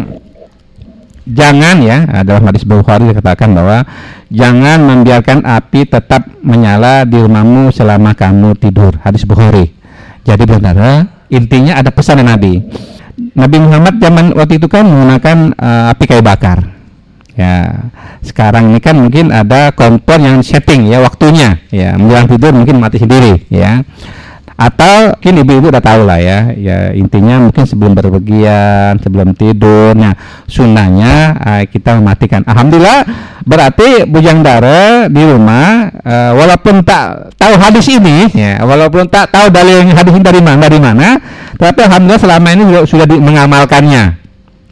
jangan 1.26 1.76
ya 1.82 2.22
dalam 2.22 2.46
hadis 2.46 2.62
Bukhari 2.62 3.10
dikatakan 3.10 3.50
bahwa 3.56 3.82
jangan 4.30 4.78
membiarkan 4.82 5.42
api 5.42 5.88
tetap 5.88 6.30
menyala 6.44 7.02
di 7.08 7.18
rumahmu 7.18 7.74
selama 7.74 8.14
kamu 8.14 8.54
tidur. 8.58 8.98
Hadis 9.02 9.26
Bukhari. 9.26 9.74
Jadi 10.24 10.44
benar 10.46 11.10
intinya 11.28 11.80
ada 11.80 11.90
pesan 11.90 12.22
dari 12.22 12.28
Nabi. 12.30 12.52
Nabi 13.34 13.56
Muhammad 13.58 13.98
zaman 13.98 14.34
waktu 14.34 14.62
itu 14.62 14.66
kan 14.70 14.86
menggunakan 14.86 15.54
uh, 15.58 15.92
api 15.94 16.04
kayu 16.06 16.22
bakar. 16.22 16.73
Ya, 17.34 17.90
sekarang 18.22 18.70
ini 18.70 18.78
kan 18.78 18.94
mungkin 18.94 19.34
ada 19.34 19.74
kompor 19.74 20.22
yang 20.22 20.38
setting 20.38 20.86
ya 20.86 21.02
waktunya, 21.02 21.58
ya 21.74 21.98
menjelang 21.98 22.30
tidur 22.30 22.54
mungkin 22.54 22.78
mati 22.78 23.02
sendiri, 23.02 23.42
ya. 23.50 23.82
Atau 24.54 25.18
mungkin 25.18 25.42
ibu-ibu 25.42 25.66
udah 25.74 25.82
tahu 25.82 26.06
lah 26.06 26.22
ya, 26.22 26.54
ya 26.54 26.94
intinya 26.94 27.42
mungkin 27.42 27.66
sebelum 27.66 27.98
berpergian, 27.98 29.02
sebelum 29.02 29.34
tidur, 29.34 29.98
nah 29.98 30.14
sunnahnya 30.46 31.34
eh, 31.42 31.62
kita 31.66 31.98
mematikan. 31.98 32.46
Alhamdulillah 32.46 33.02
berarti 33.42 34.06
bujang 34.06 34.46
dara 34.46 35.10
di 35.10 35.22
rumah, 35.26 35.90
eh, 35.90 36.32
walaupun 36.38 36.86
tak 36.86 37.34
tahu 37.34 37.58
hadis 37.58 37.90
ini, 37.90 38.30
ya, 38.30 38.62
walaupun 38.62 39.10
tak 39.10 39.34
tahu 39.34 39.50
dalil 39.50 39.90
hadis 39.90 40.14
ini 40.14 40.22
dari 40.22 40.38
mana, 40.38 40.70
dari 40.70 40.78
mana, 40.78 41.18
tapi 41.58 41.82
alhamdulillah 41.82 42.22
selama 42.22 42.48
ini 42.54 42.62
sudah 42.86 43.10
di- 43.10 43.18
mengamalkannya 43.18 44.22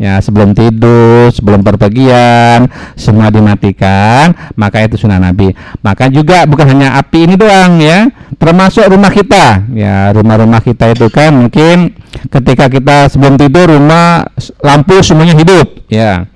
ya 0.03 0.19
sebelum 0.19 0.51
tidur 0.51 1.31
sebelum 1.31 1.63
berpergian 1.63 2.67
semua 2.99 3.31
dimatikan 3.31 4.35
maka 4.59 4.83
itu 4.83 4.99
sunnah 4.99 5.23
nabi. 5.23 5.55
Maka 5.79 6.11
juga 6.11 6.43
bukan 6.43 6.75
hanya 6.75 6.99
api 6.99 7.31
ini 7.31 7.39
doang 7.39 7.79
ya. 7.79 8.11
Termasuk 8.35 8.91
rumah 8.91 9.15
kita. 9.15 9.63
Ya 9.71 10.11
rumah-rumah 10.11 10.59
kita 10.59 10.91
itu 10.91 11.07
kan 11.07 11.47
mungkin 11.47 11.95
ketika 12.27 12.67
kita 12.67 13.07
sebelum 13.07 13.39
tidur 13.39 13.71
rumah 13.79 14.27
lampu 14.59 14.99
semuanya 15.07 15.39
hidup 15.39 15.87
ya. 15.87 16.27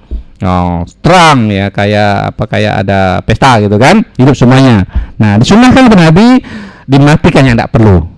Oh, 0.45 0.85
terang 1.01 1.49
ya 1.49 1.73
kayak 1.73 2.37
apa 2.37 2.45
kayak 2.45 2.85
ada 2.85 3.25
pesta 3.25 3.59
gitu 3.59 3.75
kan 3.83 4.07
hidup 4.14 4.39
semuanya. 4.39 4.87
Nah 5.19 5.43
disunahkan 5.43 5.91
oleh 5.91 5.99
nabi 5.99 6.27
dimatikan 6.87 7.43
yang 7.43 7.59
tidak 7.59 7.75
perlu 7.75 8.16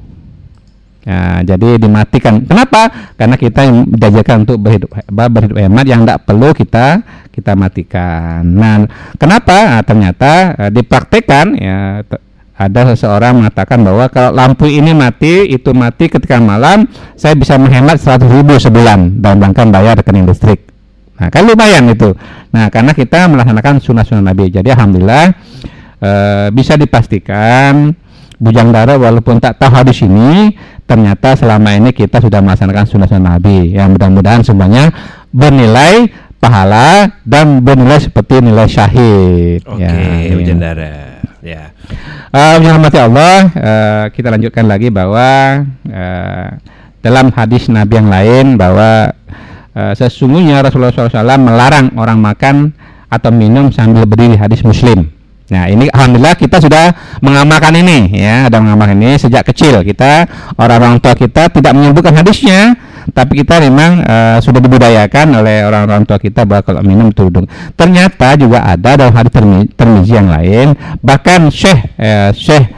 Ya, 1.09 1.40
jadi 1.40 1.80
dimatikan. 1.80 2.44
Kenapa? 2.44 2.92
Karena 3.16 3.40
kita 3.40 3.64
yang 3.64 3.88
diajarkan 3.88 4.44
untuk 4.44 4.61
berhidup 4.61 4.92
berhidup 5.09 5.56
hemat 5.56 5.88
yang 5.88 6.04
tidak 6.04 6.28
perlu 6.28 6.52
kita 6.52 7.00
kita 7.32 7.56
matikan. 7.56 8.44
Nah, 8.44 8.84
kenapa? 9.16 9.56
Nah, 9.78 9.82
ternyata 9.88 10.52
eh, 10.52 10.70
dipraktekkan 10.74 11.56
ya 11.56 12.04
ada 12.59 12.80
seseorang 12.92 13.40
mengatakan 13.40 13.80
bahwa 13.80 14.04
kalau 14.12 14.36
lampu 14.36 14.68
ini 14.68 14.92
mati 14.92 15.48
itu 15.48 15.72
mati 15.72 16.12
ketika 16.12 16.42
malam 16.42 16.84
saya 17.16 17.32
bisa 17.38 17.56
menghemat 17.56 17.96
100 17.96 18.28
ribu 18.28 18.61
sebulan 18.61 19.22
dalam 19.24 19.40
rangka 19.40 19.64
bayar 19.64 19.96
rekening 19.96 20.28
listrik. 20.28 20.61
Nah, 21.16 21.32
kan 21.32 21.48
lumayan 21.48 21.88
itu. 21.88 22.12
Nah, 22.52 22.68
karena 22.68 22.92
kita 22.92 23.32
melaksanakan 23.32 23.80
sunnah-sunnah 23.80 24.28
Nabi. 24.28 24.52
Jadi 24.52 24.68
alhamdulillah 24.76 25.24
eh, 26.04 26.46
bisa 26.52 26.76
dipastikan 26.76 27.96
bujang 28.38 28.70
dara 28.70 28.94
walaupun 28.94 29.42
tak 29.42 29.59
tahu 29.59 29.70
hadis 29.74 29.98
ini 30.06 30.54
ternyata 30.89 31.36
selama 31.36 31.76
ini 31.76 31.93
kita 31.93 32.24
sudah 32.24 32.41
melaksanakan 32.41 32.89
sunnah-sunnah 32.89 33.36
Nabi 33.36 33.76
yang 33.76 33.93
mudah-mudahan 33.93 34.41
semuanya 34.41 34.89
bernilai 35.28 36.09
pahala 36.41 37.12
dan 37.28 37.61
bernilai 37.61 38.01
seperti 38.01 38.41
nilai 38.41 38.64
syahid 38.64 39.61
Oke, 39.68 39.84
ya, 39.84 40.32
hujan 40.32 40.57
ya. 40.57 40.62
darah. 40.64 41.07
Ya. 41.39 41.62
Eh, 42.34 42.51
yang 42.59 42.80
dirahmati 42.80 42.99
Allah, 42.99 43.36
eh, 43.53 44.05
kita 44.16 44.32
lanjutkan 44.32 44.64
lagi 44.66 44.89
bahwa 44.89 45.61
eh, 45.86 46.49
dalam 47.05 47.30
hadis 47.36 47.70
Nabi 47.70 47.95
yang 48.01 48.09
lain 48.11 48.45
bahwa 48.57 49.12
eh, 49.76 49.93
sesungguhnya 49.95 50.64
Rasulullah 50.64 50.91
SAW 50.91 51.39
melarang 51.39 51.95
orang 51.95 52.18
makan 52.18 52.57
atau 53.09 53.30
minum 53.32 53.70
sambil 53.72 54.05
berdiri 54.05 54.36
hadis 54.36 54.64
Muslim. 54.64 55.17
Nah 55.49 55.64
ini 55.64 55.88
alhamdulillah 55.88 56.36
kita 56.36 56.61
sudah 56.61 56.92
mengamalkan 57.24 57.72
ini 57.80 58.12
ya, 58.12 58.53
ada 58.53 58.61
mengamalkan 58.61 59.01
ini 59.01 59.16
sejak 59.16 59.49
kecil. 59.49 59.80
Kita 59.80 60.28
orang-orang 60.61 61.01
tua 61.01 61.16
kita 61.16 61.49
tidak 61.49 61.72
menyebutkan 61.72 62.12
hadisnya, 62.12 62.76
tapi 63.16 63.40
kita 63.40 63.57
memang 63.64 64.05
eh, 64.05 64.38
sudah 64.44 64.61
dibudayakan 64.61 65.40
oleh 65.40 65.64
orang-orang 65.64 66.05
tua 66.05 66.20
kita 66.20 66.44
bahwa 66.44 66.61
kalau 66.61 66.80
minum 66.84 67.09
itu. 67.09 67.24
Ternyata 67.72 68.36
juga 68.36 68.61
ada 68.68 69.01
dalam 69.01 69.16
hadis 69.16 69.32
Termi- 69.32 69.72
Tirmizi 69.72 70.12
yang 70.12 70.28
lain, 70.28 70.76
bahkan 71.01 71.49
Syekh 71.49 71.96
eh, 71.96 72.28
Syekh 72.36 72.68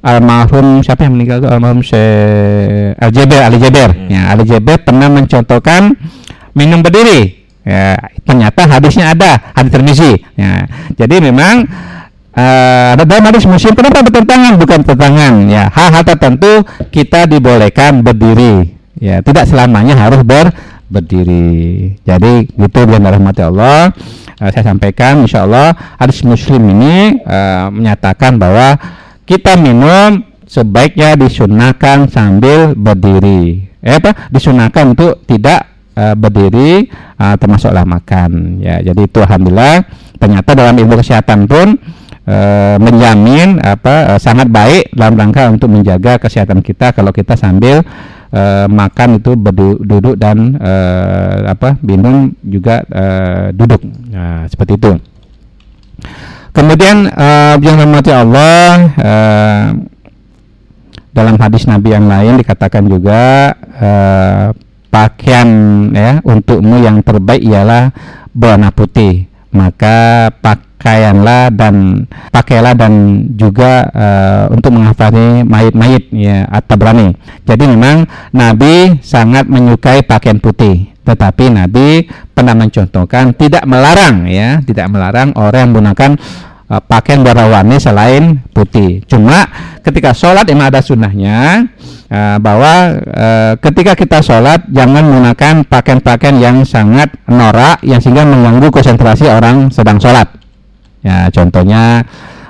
almarhum 0.00 0.80
siapa 0.80 1.04
yang 1.04 1.16
meninggal 1.16 1.44
itu? 1.44 1.48
Almarhum 1.48 1.80
Syekh 1.84 2.96
Al 3.04 3.10
Jaber 3.12 3.40
Ali 3.44 3.56
Jaber. 3.60 3.90
Ya 4.08 4.32
Ali 4.32 4.44
Jaber 4.48 4.80
pernah 4.80 5.12
mencontohkan 5.12 5.92
minum 6.56 6.80
berdiri. 6.80 7.44
Ya 7.64 7.96
ternyata 8.24 8.64
hadisnya 8.64 9.12
ada 9.12 9.52
hadis 9.52 9.72
Tirmizi. 9.72 10.24
Ya 10.40 10.68
jadi 10.96 11.20
memang 11.20 11.68
eh, 12.34 12.88
ada 12.98 13.02
dalam 13.06 13.24
hadis 13.30 13.46
muslim 13.46 13.72
kenapa 13.74 14.04
bertentangan 14.04 14.58
bukan 14.58 14.78
bertentangan 14.82 15.32
ya 15.48 15.64
hal-hal 15.70 16.02
tertentu 16.04 16.52
kita 16.90 17.26
dibolehkan 17.30 18.02
berdiri 18.02 18.74
ya 18.98 19.22
tidak 19.22 19.48
selamanya 19.48 19.94
harus 19.96 20.20
ber 20.22 20.50
berdiri 20.90 21.96
jadi 22.04 22.44
gitu 22.46 22.78
biar 22.86 23.00
rahmati 23.00 23.42
Allah 23.42 23.90
Eh, 24.34 24.50
saya 24.50 24.74
sampaikan 24.74 25.22
insya 25.22 25.46
Allah 25.46 25.72
hadis 25.94 26.26
muslim 26.26 26.58
ini 26.74 27.22
eh, 27.22 27.66
menyatakan 27.70 28.34
bahwa 28.34 28.74
kita 29.24 29.54
minum 29.54 30.26
sebaiknya 30.44 31.14
disunahkan 31.14 32.10
sambil 32.10 32.74
berdiri. 32.74 33.70
Eh 33.78 33.94
apa? 33.96 34.28
Disunahkan 34.28 34.92
untuk 34.92 35.24
tidak 35.24 35.64
uh, 35.96 36.12
berdiri 36.12 36.88
uh, 37.16 37.36
termasuklah 37.40 37.88
makan. 37.88 38.60
Ya, 38.60 38.84
jadi 38.84 39.08
itu 39.08 39.24
alhamdulillah 39.24 39.84
ternyata 40.20 40.52
dalam 40.52 40.76
ilmu 40.76 41.00
kesehatan 41.00 41.48
pun 41.48 41.80
uh, 42.28 42.76
menjamin 42.80 43.60
apa 43.60 44.16
uh, 44.16 44.20
sangat 44.20 44.48
baik 44.48 44.92
dalam 44.92 45.16
rangka 45.16 45.48
untuk 45.48 45.72
menjaga 45.72 46.20
kesehatan 46.20 46.60
kita 46.60 46.92
kalau 46.92 47.12
kita 47.12 47.36
sambil 47.36 47.84
uh, 48.34 48.66
makan 48.66 49.22
itu 49.22 49.36
duduk 49.80 50.16
dan 50.18 50.58
uh, 50.58 51.52
apa 51.52 51.78
minum 51.80 52.34
juga 52.42 52.82
uh, 52.90 53.48
duduk. 53.54 53.80
Nah, 54.10 54.44
seperti 54.50 54.76
itu. 54.76 54.92
Kemudian 56.54 57.10
uh, 57.10 57.58
yang 57.58 57.82
rahmati 57.82 58.10
Allah 58.14 58.66
uh, 58.94 59.66
dalam 61.10 61.34
hadis 61.38 61.66
Nabi 61.66 61.94
yang 61.94 62.06
lain 62.06 62.38
dikatakan 62.38 62.86
juga 62.86 63.54
uh, 63.78 64.54
pakaian 64.90 65.48
ya 65.90 66.22
untukmu 66.22 66.78
yang 66.78 67.02
terbaik 67.02 67.42
ialah 67.42 67.90
berwarna 68.30 68.70
putih 68.70 69.26
maka 69.54 70.28
pakaianlah 70.42 71.54
dan 71.54 72.04
pakailah 72.34 72.74
dan 72.74 73.24
juga 73.38 73.86
uh, 73.94 74.44
untuk 74.50 74.74
menghafali 74.74 75.46
mayit-mayit 75.46 76.10
ya 76.10 76.44
atau 76.50 76.74
berani 76.74 77.14
jadi 77.44 77.64
memang 77.70 78.08
Nabi 78.32 78.98
sangat 79.04 79.44
menyukai 79.46 80.00
pakaian 80.02 80.40
putih. 80.40 80.90
Tetapi 81.04 81.52
Nabi 81.52 82.08
pernah 82.32 82.56
mencontohkan 82.56 83.36
tidak 83.36 83.68
melarang 83.68 84.24
ya, 84.24 84.64
tidak 84.64 84.88
melarang 84.88 85.36
orang 85.36 85.68
yang 85.68 85.70
menggunakan 85.76 86.10
uh, 86.70 86.82
pakaian 86.82 87.20
berwarna 87.20 87.76
selain 87.76 88.40
putih. 88.52 89.04
Cuma 89.04 89.48
ketika 89.84 90.16
sholat 90.16 90.48
emang 90.48 90.72
ada 90.72 90.80
sunnahnya 90.80 91.68
uh, 92.08 92.36
bahwa 92.40 93.00
uh, 93.00 93.52
ketika 93.60 93.92
kita 93.98 94.18
sholat 94.24 94.64
jangan 94.72 95.04
menggunakan 95.04 95.64
pakaian-pakaian 95.68 96.36
yang 96.40 96.56
sangat 96.64 97.12
norak 97.28 97.80
yang 97.84 98.00
sehingga 98.00 98.24
mengganggu 98.24 98.72
konsentrasi 98.72 99.28
orang 99.28 99.68
sedang 99.68 100.00
sholat. 100.00 100.28
Ya, 101.04 101.28
contohnya 101.28 102.00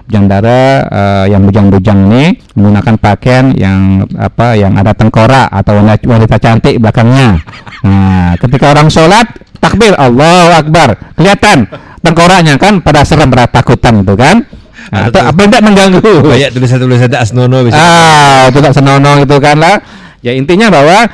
bujang 0.04 0.28
dara 0.28 0.84
uh, 0.84 1.24
yang 1.26 1.42
bujang-bujang 1.48 2.12
ini 2.12 2.24
menggunakan 2.54 2.94
pakaian 3.00 3.56
yang 3.56 4.04
apa 4.20 4.54
yang 4.54 4.76
ada 4.76 4.92
tengkorak 4.92 5.48
atau 5.48 5.80
wanita 5.80 6.36
cantik 6.36 6.76
belakangnya. 6.76 7.40
Nah, 7.82 8.36
ketika 8.36 8.76
orang 8.76 8.92
sholat 8.92 9.26
takbir 9.64 9.96
Allah 9.96 10.60
Akbar 10.60 11.16
kelihatan 11.16 11.64
tengkoraknya 12.04 12.60
kan 12.60 12.84
pada 12.84 13.00
serem 13.08 13.32
pada 13.32 13.48
takutan 13.48 14.04
itu 14.04 14.12
kan. 14.12 14.44
Nah, 14.92 15.08
atau 15.08 15.24
apa 15.24 15.40
tidak 15.48 15.62
mengganggu? 15.64 16.12
Banyak 16.28 16.50
tulisan-tulisan 16.52 17.08
tak 17.08 17.24
senono 17.24 17.64
bisa. 17.64 17.80
Ah, 17.80 18.52
itu 18.52 18.60
tak 18.60 18.76
senono 18.76 19.16
itu 19.16 19.36
kan 19.40 19.56
lah. 19.56 19.80
Ya 20.20 20.36
intinya 20.36 20.68
bahwa 20.68 21.08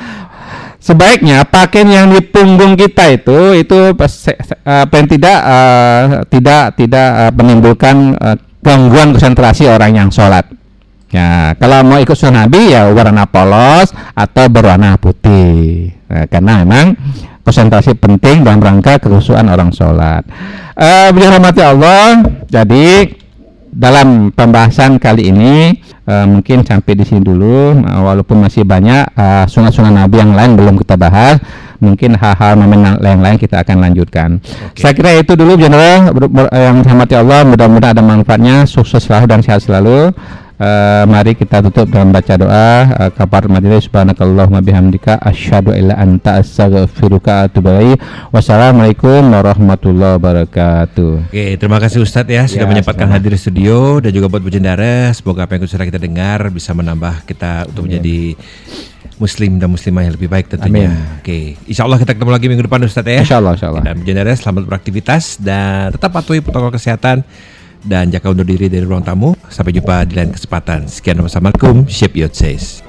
sebaiknya 0.83 1.47
pakaian 1.47 1.87
yang 1.87 2.07
di 2.11 2.19
punggung 2.19 2.75
kita 2.75 3.15
itu 3.15 3.55
itu 3.55 3.95
apa 3.95 4.93
yang 4.99 5.07
tidak 5.07 5.37
uh, 5.39 6.03
tidak 6.27 6.63
tidak 6.75 7.07
uh, 7.15 7.31
menimbulkan 7.31 8.17
uh, 8.19 8.35
gangguan 8.59 9.15
konsentrasi 9.15 9.71
orang 9.71 9.95
yang 9.95 10.09
sholat. 10.11 10.43
Ya, 11.11 11.59
kalau 11.59 11.83
mau 11.83 11.99
ikut 11.99 12.15
sunnah 12.15 12.47
Nabi 12.47 12.71
ya 12.71 12.87
warna 12.87 13.27
polos 13.27 13.91
atau 14.15 14.47
berwarna 14.47 14.95
putih. 14.95 15.91
Nah, 16.07 16.23
karena 16.31 16.63
memang 16.63 16.95
konsentrasi 17.41 17.97
penting 17.97 18.45
dalam 18.45 18.61
rangka 18.61 18.97
kerusuhan 19.01 19.49
orang 19.49 19.73
sholat. 19.73 20.25
Uh, 20.77 21.11
rahmati 21.13 21.61
Allah. 21.61 22.21
Jadi 22.47 23.17
dalam 23.71 24.35
pembahasan 24.35 24.99
kali 24.99 25.31
ini 25.31 25.79
uh, 26.05 26.27
mungkin 26.27 26.63
sampai 26.63 26.93
di 26.97 27.03
sini 27.03 27.21
dulu. 27.21 27.81
Uh, 27.81 28.01
walaupun 28.05 28.41
masih 28.41 28.65
banyak 28.65 29.13
uh, 29.13 29.45
sunnah-sunnah 29.49 30.05
Nabi 30.05 30.21
yang 30.21 30.33
lain 30.33 30.57
belum 30.57 30.75
kita 30.79 30.95
bahas 30.95 31.41
mungkin 31.81 32.13
hal-hal 32.13 32.53
lain-lain 33.01 33.41
kita 33.41 33.65
akan 33.65 33.81
lanjutkan. 33.81 34.37
Okay. 34.77 34.85
Saya 34.85 34.93
kira 34.93 35.17
itu 35.17 35.33
dulu 35.33 35.57
general 35.57 36.13
yang 36.53 36.85
dirahmati 36.85 37.17
Allah, 37.17 37.41
mudah-mudahan 37.41 37.97
ada 37.97 38.05
manfaatnya, 38.05 38.69
sukses 38.69 39.01
selalu 39.01 39.25
dan 39.25 39.41
sehat 39.41 39.65
selalu. 39.65 40.13
Uh, 40.61 41.09
mari 41.09 41.33
kita 41.33 41.57
tutup 41.65 41.89
dengan 41.89 42.13
baca 42.13 42.37
doa 42.37 42.85
uh, 42.93 43.09
kabar 43.09 43.49
majelis 43.49 43.89
subhanakallahumma 43.89 44.61
bihamdika 44.61 45.17
asyhadu 45.17 45.73
illa 45.73 45.97
anta 45.97 46.37
astaghfiruka 46.37 47.49
atubu 47.49 47.97
wassalamualaikum 48.29 49.25
warahmatullahi 49.25 50.21
wabarakatuh 50.21 51.33
oke 51.33 51.45
terima 51.57 51.81
kasih 51.81 52.05
Ustadz 52.05 52.29
ya 52.29 52.45
sudah 52.45 52.69
ya, 52.69 52.77
menyempatkan 52.77 53.09
hadir 53.09 53.33
di 53.33 53.41
studio 53.41 54.05
dan 54.05 54.13
juga 54.13 54.29
buat 54.29 54.45
Bujendara 54.45 55.09
semoga 55.17 55.49
apa 55.49 55.57
yang 55.57 55.65
sudah 55.65 55.81
kita 55.81 55.97
dengar 55.97 56.53
bisa 56.53 56.77
menambah 56.77 57.25
kita 57.25 57.65
untuk 57.65 57.89
menjadi 57.89 58.37
muslim 59.17 59.57
dan 59.57 59.65
muslimah 59.65 60.01
yang 60.05 60.13
lebih 60.17 60.29
baik 60.29 60.49
tentunya. 60.49 60.93
Amin. 60.93 61.21
Oke, 61.21 61.57
insya 61.69 61.85
Allah 61.85 62.01
kita 62.01 62.17
ketemu 62.17 62.31
lagi 62.33 62.45
minggu 62.49 62.65
depan 62.65 62.81
Ustaz 62.81 63.05
ya. 63.05 63.21
Insya 63.21 63.37
Allah, 63.37 63.53
insya 63.53 63.69
Allah. 63.69 63.85
Dan 63.85 64.01
selamat 64.33 64.65
beraktivitas 64.65 65.37
dan 65.37 65.93
tetap 65.93 66.09
patuhi 66.09 66.41
protokol 66.41 66.73
kesehatan 66.73 67.21
dan 67.85 68.13
jaga 68.13 68.29
undur 68.29 68.45
diri 68.45 68.69
dari 68.69 68.85
ruang 68.85 69.01
tamu. 69.01 69.33
Sampai 69.49 69.73
jumpa 69.73 70.05
di 70.05 70.17
lain 70.17 70.31
kesempatan. 70.31 70.85
Sekian 70.87 71.19
wassalamualaikum. 71.21 71.89
Shape 71.89 72.17
your 72.17 72.31
says. 72.31 72.85